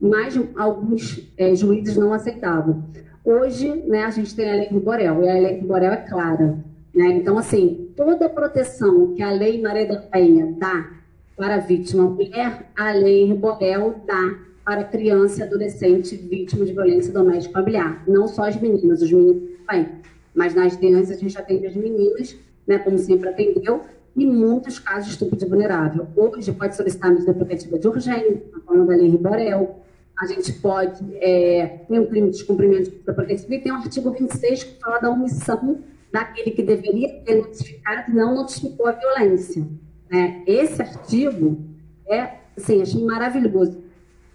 [0.00, 2.84] Mas alguns é, juízes não aceitavam.
[3.24, 6.58] Hoje, né, a gente tem a Lei Borel, e a Lei Borel é clara.
[6.94, 7.06] Né?
[7.12, 10.90] Então, assim, toda a proteção que a Lei Maria da Penha dá
[11.36, 17.12] para a vítima mulher, a Lei Borel dá para criança e adolescente vítima de violência
[17.12, 18.02] doméstica familiar.
[18.06, 19.88] Não só as meninas, os meninos também.
[20.34, 23.82] Mas nas crianças a gente atende as meninas, né, como sempre atendeu,
[24.14, 26.06] e muitos casos de estupro de vulnerável.
[26.16, 29.80] Hoje pode solicitar medida protetiva de urgência, na forma da Lei Riborel.
[30.20, 33.76] A gente pode é, ter um crime de descumprimento de medida protetiva e tem o
[33.76, 35.78] artigo 26 que fala da omissão
[36.12, 39.66] daquele que deveria ter notificado e não notificou a violência.
[40.10, 40.42] Né?
[40.46, 41.58] Esse artigo
[42.06, 43.78] é, assim, achei maravilhoso,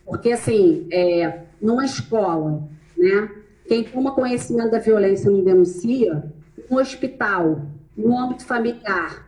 [0.06, 2.64] porque, assim, é, numa escola,
[2.98, 3.30] né,
[3.68, 6.32] quem toma conhecimento da violência não denuncia,
[6.70, 7.62] no hospital,
[7.96, 9.28] no âmbito familiar,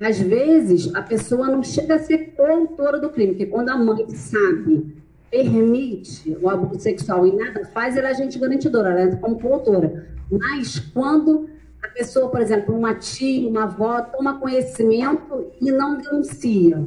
[0.00, 4.08] às vezes a pessoa não chega a ser coautora do crime, porque quando a mãe
[4.10, 4.95] sabe,
[5.30, 10.06] permite o abuso sexual e nada faz, ela é agente garantidora, ela é como coautora.
[10.30, 11.48] Mas quando
[11.82, 16.84] a pessoa, por exemplo, uma tia, uma avó, toma conhecimento e não denuncia.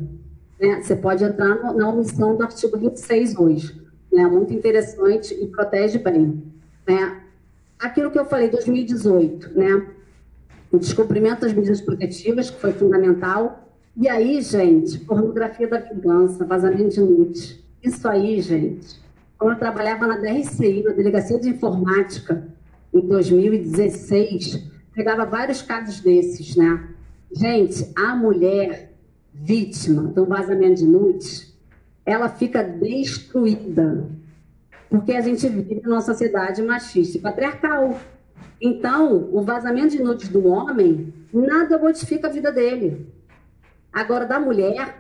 [0.59, 0.81] Né?
[0.81, 3.81] Você pode entrar no, na omissão do artigo 26 hoje.
[4.11, 4.25] Né?
[4.25, 6.43] Muito interessante e protege bem.
[6.87, 7.21] Né?
[7.79, 9.87] Aquilo que eu falei, 2018, né?
[10.71, 13.69] o descobrimento das medidas protetivas, que foi fundamental.
[13.95, 17.59] E aí, gente, pornografia da vingança, vazamento de nudes.
[17.81, 18.99] Isso aí, gente,
[19.37, 22.47] quando eu trabalhava na DRCI, na Delegacia de Informática,
[22.93, 26.89] em 2016, pegava vários casos desses, né?
[27.31, 28.91] Gente, a mulher
[29.33, 31.57] vítima do vazamento de nudes,
[32.05, 34.09] ela fica destruída.
[34.89, 37.97] Porque a gente vive numa sociedade machista e patriarcal.
[38.59, 43.07] Então, o vazamento de nudes do homem nada modifica a vida dele.
[43.93, 44.98] Agora, da mulher,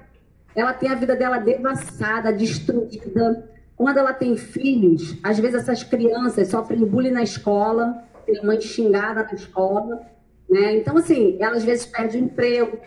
[0.59, 3.49] ela tem a vida dela devassada, destruída.
[3.75, 9.23] Quando ela tem filhos, às vezes essas crianças sofrem bullying na escola, tem mãe xingada
[9.23, 10.01] na escola,
[10.49, 10.77] né?
[10.77, 12.77] Então, assim, ela às vezes perde o emprego,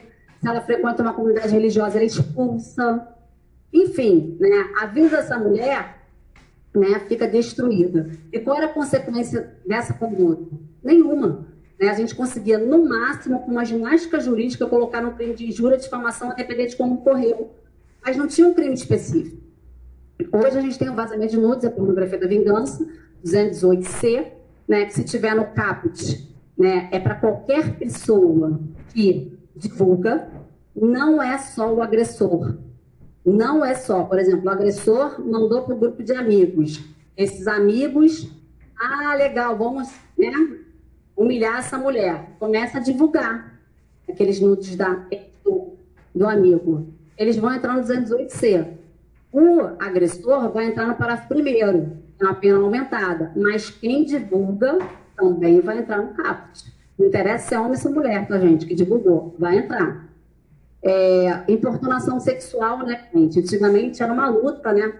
[0.41, 3.09] se ela frequenta uma comunidade religiosa, ela é expulsa.
[3.73, 4.73] Enfim, né?
[4.81, 6.03] A vida dessa mulher
[6.75, 8.11] né, fica destruída.
[8.33, 10.57] E qual era a consequência dessa conduta?
[10.83, 11.47] Nenhuma.
[11.79, 11.89] Né?
[11.89, 16.31] A gente conseguia, no máximo, com uma ginástica jurídica, colocar no crime de injúria, difamação,
[16.31, 17.55] a depender de como ocorreu.
[18.05, 19.41] Mas não tinha um crime específico.
[20.33, 22.87] Hoje a gente tem o vazamento de nudes, a pornografia da vingança,
[23.25, 24.33] 218C,
[24.69, 28.61] né, que se tiver no caput, né, é para qualquer pessoa
[28.93, 30.29] que divulga,
[30.75, 32.57] não é só o agressor.
[33.25, 36.85] Não é só, por exemplo, o agressor mandou para o grupo de amigos.
[37.17, 38.31] Esses amigos,
[38.77, 39.89] ah, legal, vamos
[40.19, 40.33] né,
[41.17, 42.37] humilhar essa mulher.
[42.39, 43.61] Começa a divulgar
[44.09, 45.07] aqueles nudes da,
[45.45, 45.75] do,
[46.15, 46.92] do amigo.
[47.17, 48.67] Eles vão entrar no 218C.
[49.33, 53.33] O agressor vai entrar no parágrafo primeiro é uma pena aumentada.
[53.37, 54.79] Mas quem divulga
[55.17, 56.73] também vai entrar no caput.
[56.99, 60.09] Não interessa se é homem ou se é mulher, tá, gente, que divulgou, vai entrar.
[60.83, 63.41] É, importunação sexual, né, gente?
[63.41, 64.93] Antigamente era uma luta, né?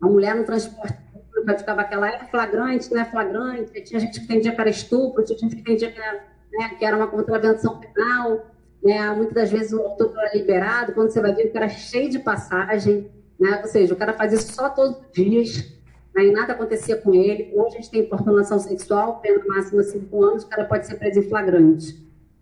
[0.00, 3.80] A mulher no transporte público ficava aquela, era flagrante, não é flagrante.
[3.82, 6.84] Tinha gente que entendia que era estupro, tinha gente que entendia que era, né, que
[6.84, 8.46] era uma contravenção penal.
[8.82, 9.10] Né?
[9.10, 12.18] Muitas das vezes o autor era liberado, quando você vai ver que era cheio de
[12.18, 13.10] passagem.
[13.38, 13.60] né?
[13.62, 15.56] Ou seja, o cara faz isso só todos os dias,
[16.14, 16.26] né?
[16.26, 17.52] e nada acontecia com ele.
[17.54, 21.20] Hoje a gente tem importunação sexual, pena máxima cinco anos, o cara pode ser preso
[21.20, 21.94] em flagrante.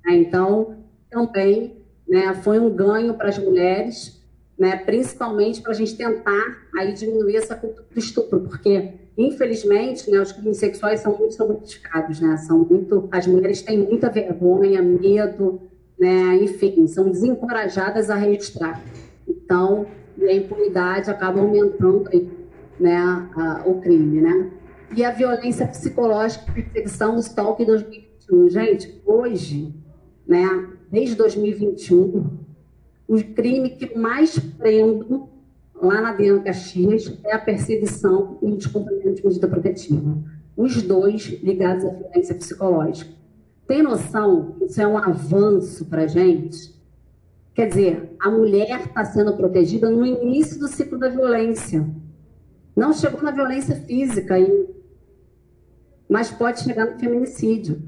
[0.04, 0.16] Né?
[0.16, 0.76] Então,
[1.10, 1.78] também
[2.08, 4.18] né, foi um ganho para as mulheres,
[4.58, 10.20] né, principalmente para a gente tentar aí diminuir essa cultura do estupro, porque infelizmente né,
[10.20, 15.60] os crimes sexuais são muito sobrenotificados, né, são muito, as mulheres têm muita vergonha, medo,
[15.98, 18.82] né, enfim, são desencorajadas a registrar.
[19.26, 19.86] Então,
[20.20, 22.08] a impunidade acaba aumentando
[22.78, 24.50] né, a, o crime, né?
[24.96, 28.48] E a violência psicológica, perseguição, o stalking 2021.
[28.48, 29.74] Gente, hoje,
[30.26, 32.38] né, desde 2021,
[33.06, 35.28] o crime que mais prendo
[35.80, 40.18] lá na Diana Caxias é a perseguição e o descumprimento de medida protetiva.
[40.56, 43.17] Os dois ligados à violência psicológica.
[43.68, 46.74] Tem noção isso é um avanço para gente?
[47.54, 51.86] Quer dizer, a mulher está sendo protegida no início do ciclo da violência.
[52.74, 54.68] Não chegou na violência física ainda,
[56.08, 57.82] mas pode chegar no feminicídio.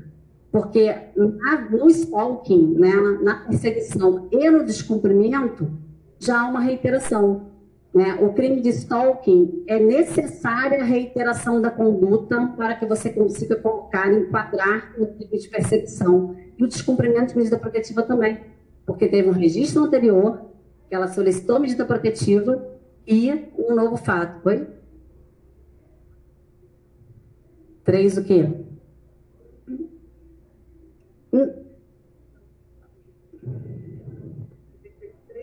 [0.53, 2.93] Porque na, no stalking, né,
[3.23, 5.71] na perseguição e no descumprimento,
[6.19, 7.50] já há uma reiteração.
[7.93, 8.15] Né?
[8.21, 14.13] O crime de stalking é necessária a reiteração da conduta para que você consiga colocar,
[14.13, 16.37] enquadrar no crime de perseguição.
[16.57, 18.41] E o descumprimento de medida protetiva também,
[18.87, 20.41] porque teve um registro anterior,
[20.89, 22.65] que ela solicitou medida protetiva
[23.07, 24.41] e um novo fato.
[24.43, 24.69] Foi?
[27.85, 28.49] Três o quê?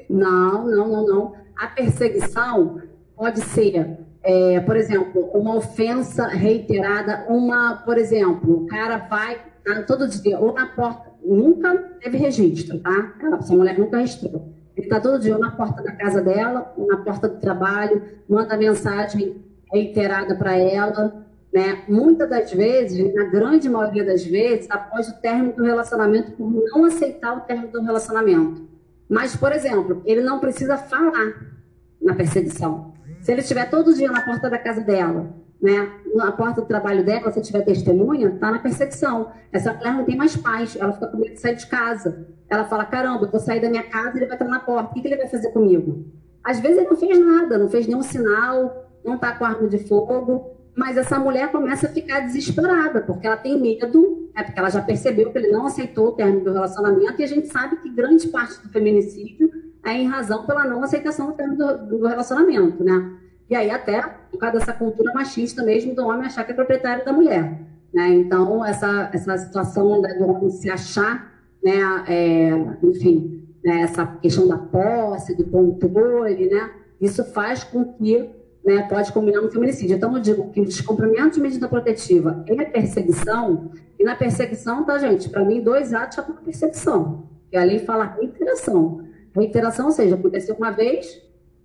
[0.10, 1.47] Não, não, não, não.
[1.58, 2.82] A perseguição
[3.16, 9.82] pode ser, é, por exemplo, uma ofensa reiterada, uma, por exemplo, o cara vai tá,
[9.84, 13.16] todo dia, ou na porta, nunca teve registro, tá?
[13.40, 14.54] Essa mulher nunca registrou.
[14.76, 18.02] Ele está todo dia ou na porta da casa dela, ou na porta do trabalho,
[18.30, 19.44] manda mensagem
[19.74, 21.84] reiterada para ela, né?
[21.88, 26.86] Muitas das vezes, na grande maioria das vezes, após o término do relacionamento, por não
[26.86, 28.77] aceitar o término do relacionamento.
[29.10, 31.56] Mas, por exemplo, ele não precisa falar
[32.02, 32.94] na perseguição.
[33.22, 37.04] Se ele estiver todo dia na porta da casa dela, né, na porta do trabalho
[37.04, 39.32] dela, se tiver testemunha, está na perseguição.
[39.52, 42.28] Essa mulher não tem mais paz, ela fica com medo de sair de casa.
[42.50, 44.92] Ela fala: caramba, eu vou sair da minha casa e ele vai estar na porta.
[44.92, 46.06] O que, que ele vai fazer comigo?
[46.44, 49.80] Às vezes ele não fez nada, não fez nenhum sinal, não está com arma de
[49.80, 54.70] fogo, mas essa mulher começa a ficar desesperada, porque ela tem medo, é porque ela
[54.70, 57.90] já percebeu que ele não aceitou o término do relacionamento, e a gente sabe que
[57.90, 59.50] grande parte do feminicídio
[59.84, 63.12] é em razão pela não aceitação do término do, do relacionamento, né?
[63.50, 67.04] E aí até por causa dessa cultura machista mesmo do homem achar que é proprietário
[67.04, 67.60] da mulher,
[67.92, 68.10] né?
[68.10, 71.34] Então essa essa situação do homem se achar,
[71.64, 71.80] né?
[72.08, 72.50] É,
[72.84, 76.70] enfim, né, essa questão da posse, do controle, né?
[77.02, 78.30] Isso faz com que
[78.68, 79.96] né, pode combinar no feminicídio.
[79.96, 84.98] Então, eu digo que o descumprimento de medida protetiva é perseguição, e na perseguição, tá,
[84.98, 85.30] gente?
[85.30, 87.30] Para mim, dois atos já estão na perseguição.
[87.50, 89.08] E a lei fala reiteração.
[89.34, 91.24] Reiteração, ou seja, aconteceu uma vez,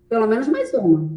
[0.09, 1.11] pelo menos mais uma.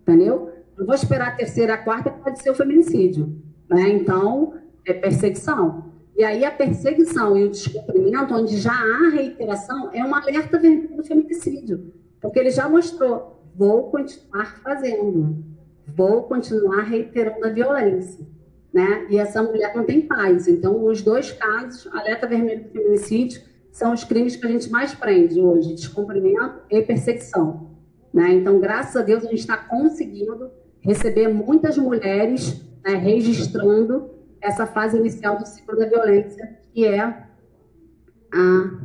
[0.00, 0.50] Entendeu?
[0.78, 3.36] Não vou esperar a terceira, a quarta, pode ser o feminicídio.
[3.68, 3.86] Né?
[3.90, 4.54] Então,
[4.86, 5.92] é perseguição.
[6.16, 10.96] E aí, a perseguição e o descumprimento, onde já há reiteração, é um alerta vermelho
[10.96, 11.92] do feminicídio.
[12.18, 15.44] Porque ele já mostrou vou continuar fazendo,
[15.84, 18.24] vou continuar reiterando a violência.
[18.72, 19.06] Né?
[19.10, 20.46] E essa mulher não tem paz.
[20.46, 24.94] Então, os dois casos, alerta vermelho do feminicídio, são os crimes que a gente mais
[24.94, 27.70] prende hoje, descumprimento e perseguição.
[28.12, 28.34] Né?
[28.34, 34.10] Então, graças a Deus, a gente está conseguindo receber muitas mulheres né, registrando
[34.40, 38.80] essa fase inicial do ciclo da violência, que é a.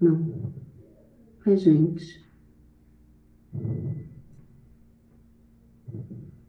[0.00, 0.52] Não.
[1.44, 2.19] Ai, gente.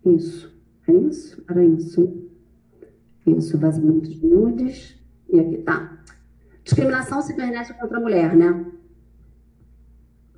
[0.05, 0.51] Isso.
[0.87, 1.43] É isso?
[1.49, 2.29] Era isso.
[3.25, 4.95] Isso, vazamento de nudes.
[5.29, 6.03] E aqui tá.
[6.63, 8.65] Discriminação cibernética contra a mulher, né?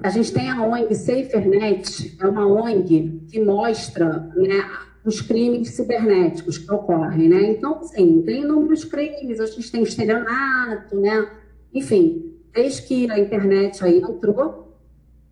[0.01, 4.69] A gente tem a ONG SaferNet, é uma ONG que mostra né,
[5.05, 7.51] os crimes cibernéticos que ocorrem, né?
[7.51, 11.29] Então, sim, tem inúmeros crimes, a gente tem estelionato, né?
[11.73, 14.77] Enfim, desde que a internet aí entrou,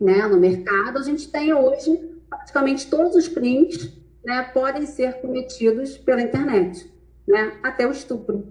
[0.00, 3.92] né, no mercado, a gente tem hoje praticamente todos os crimes
[4.24, 6.90] né, podem ser cometidos pela internet,
[7.26, 8.46] né, até o estupro.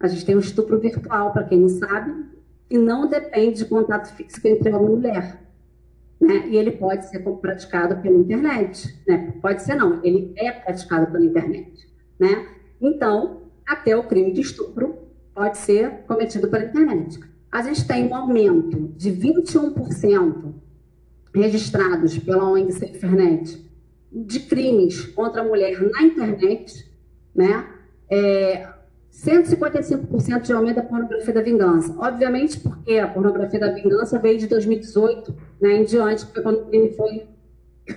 [0.00, 2.26] A gente tem o estupro virtual, para quem não sabe,
[2.70, 5.42] e não depende de contato físico entre homem e mulher.
[6.20, 6.48] Né?
[6.48, 9.02] E ele pode ser praticado pela internet.
[9.06, 9.34] Né?
[9.40, 11.88] Pode ser não, ele é praticado pela internet.
[12.18, 12.46] Né?
[12.80, 14.98] Então, até o crime de estupro
[15.34, 17.18] pode ser cometido pela internet.
[17.50, 20.52] A gente tem um aumento de 21%
[21.34, 23.67] registrados pela ONG SaferNet
[24.10, 26.90] de crimes contra a mulher na internet,
[27.34, 27.66] né?
[28.10, 28.68] É,
[29.12, 31.94] 155% de aumento da pornografia da vingança.
[31.98, 36.60] Obviamente, porque a pornografia da vingança veio de 2018 né, em diante, que foi quando
[36.60, 37.26] o crime foi,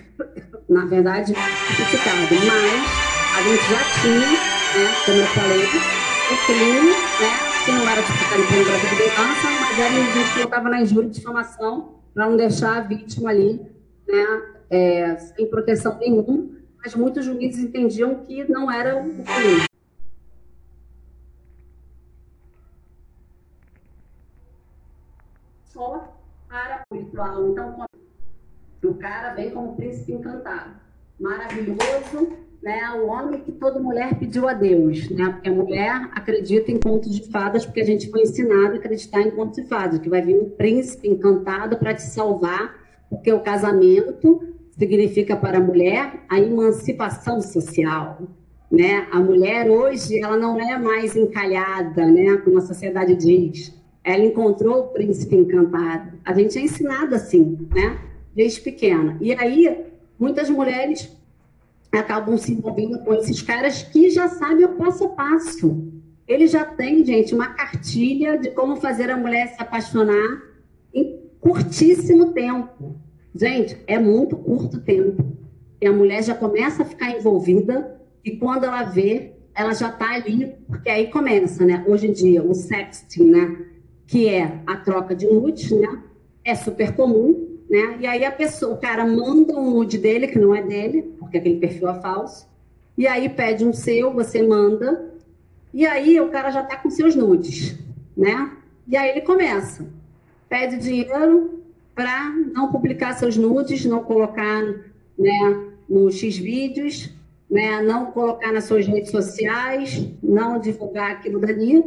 [0.68, 2.28] na verdade, criticado.
[2.32, 3.02] Mas
[3.38, 8.42] a gente já tinha, né, como eu falei, o crime, né, que não era tipicado
[8.42, 12.36] em pornografia de vingança, mas aí a gente colocava na injúria de difamação para não
[12.36, 13.62] deixar a vítima ali
[14.08, 16.49] né, é, sem proteção nenhuma,
[16.81, 19.65] mas muitos juízes entendiam que não era o crime.
[25.65, 26.18] Só
[26.48, 27.49] para o ritual.
[27.49, 27.85] Então,
[28.84, 30.72] o cara vem como príncipe encantado,
[31.19, 32.34] maravilhoso,
[32.64, 32.91] né?
[32.93, 35.30] O homem que toda mulher pediu a Deus, né?
[35.31, 39.22] Porque a mulher acredita em contos de fadas, porque a gente foi ensinado a acreditar
[39.22, 42.76] em contos de fadas, que vai vir um príncipe encantado para te salvar,
[43.10, 44.51] porque o casamento
[44.82, 48.20] significa para a mulher a emancipação social,
[48.72, 49.08] né?
[49.12, 52.38] A mulher hoje ela não é mais encalhada, né?
[52.38, 53.72] Como a sociedade diz.
[54.03, 56.18] Ela encontrou o príncipe encantado.
[56.26, 57.99] A gente é ensinado assim, né?
[58.36, 59.18] Desde pequena.
[59.22, 59.86] E aí
[60.18, 61.16] muitas mulheres
[61.91, 65.91] acabam se envolvendo com esses caras que já sabem o passo a passo.
[66.28, 70.41] Ele já tem, gente, uma cartilha de como fazer a mulher se apaixonar
[70.91, 72.99] em curtíssimo tempo.
[73.34, 75.26] Gente, é muito curto tempo.
[75.80, 80.12] E a mulher já começa a ficar envolvida e quando ela vê, ela já está
[80.12, 81.84] ali, porque aí começa, né?
[81.88, 83.66] Hoje em dia, o sexting, né?
[84.06, 86.03] Que é a troca de nudes, né?
[86.44, 87.98] É super comum, né?
[87.99, 91.38] E aí a pessoa, o cara manda um nude dele, que não é dele, porque
[91.38, 92.48] aquele perfil é falso,
[92.98, 95.16] e aí pede um seu, você manda,
[95.74, 97.78] e aí o cara já está com seus nudes,
[98.16, 98.52] né?
[98.88, 99.88] E aí ele começa,
[100.49, 101.61] pede dinheiro,
[101.95, 104.63] para não publicar seus nudes, não colocar
[105.18, 107.09] né, no X vídeos,
[107.49, 111.84] né, não colocar nas suas redes sociais, não divulgar aquilo dali,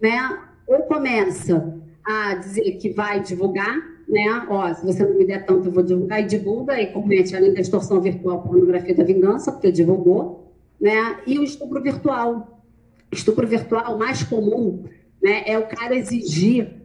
[0.00, 3.76] né, ou começa a dizer que vai divulgar,
[4.08, 7.36] né, ó, se você não me der tanto, eu vou divulgar, e divulga, e comete
[7.36, 12.62] além da extorsão virtual, pornografia da vingança, porque divulgou, né, e o estupro virtual.
[13.10, 14.84] Estupro virtual mais comum
[15.22, 16.77] né, é o cara exigir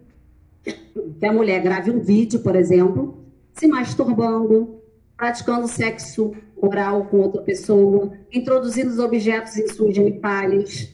[0.63, 3.23] que a mulher grave um vídeo, por exemplo,
[3.53, 4.81] se masturbando,
[5.17, 10.91] praticando sexo oral com outra pessoa, introduzindo os objetos em suas genitais.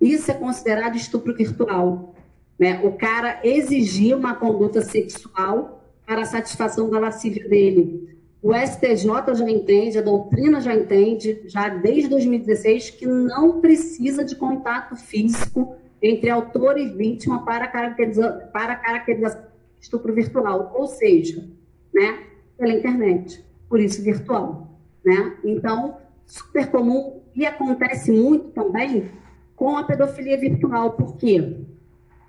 [0.00, 2.14] Isso é considerado estupro virtual.
[2.58, 2.80] Né?
[2.84, 8.18] O cara exigir uma conduta sexual para a satisfação da lascívia dele.
[8.42, 14.36] O STJ já entende, a doutrina já entende, já desde 2016, que não precisa de
[14.36, 19.48] contato físico entre autor e vítima para caracterizar, para caracterizar
[19.80, 21.44] estupro virtual, ou seja,
[21.92, 22.24] né,
[22.56, 25.36] pela internet, por isso virtual, né?
[25.44, 29.10] Então, super comum e acontece muito também
[29.54, 30.92] com a pedofilia virtual.
[30.92, 31.56] Por quê?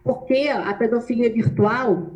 [0.04, 2.12] Porque a pedofilia virtual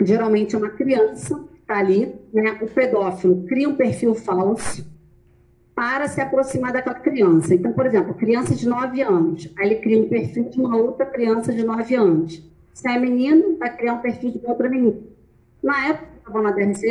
[0.00, 2.58] geralmente é uma criança está ali, né?
[2.60, 4.86] O pedófilo cria um perfil falso
[5.74, 7.54] para se aproximar daquela criança.
[7.54, 11.06] Então, por exemplo, criança de 9 anos, aí ele cria um perfil de uma outra
[11.06, 12.42] criança de 9 anos.
[12.74, 14.96] Se é menino, vai criar um perfil de outra menina.
[15.62, 16.86] Na época, estava na DRC,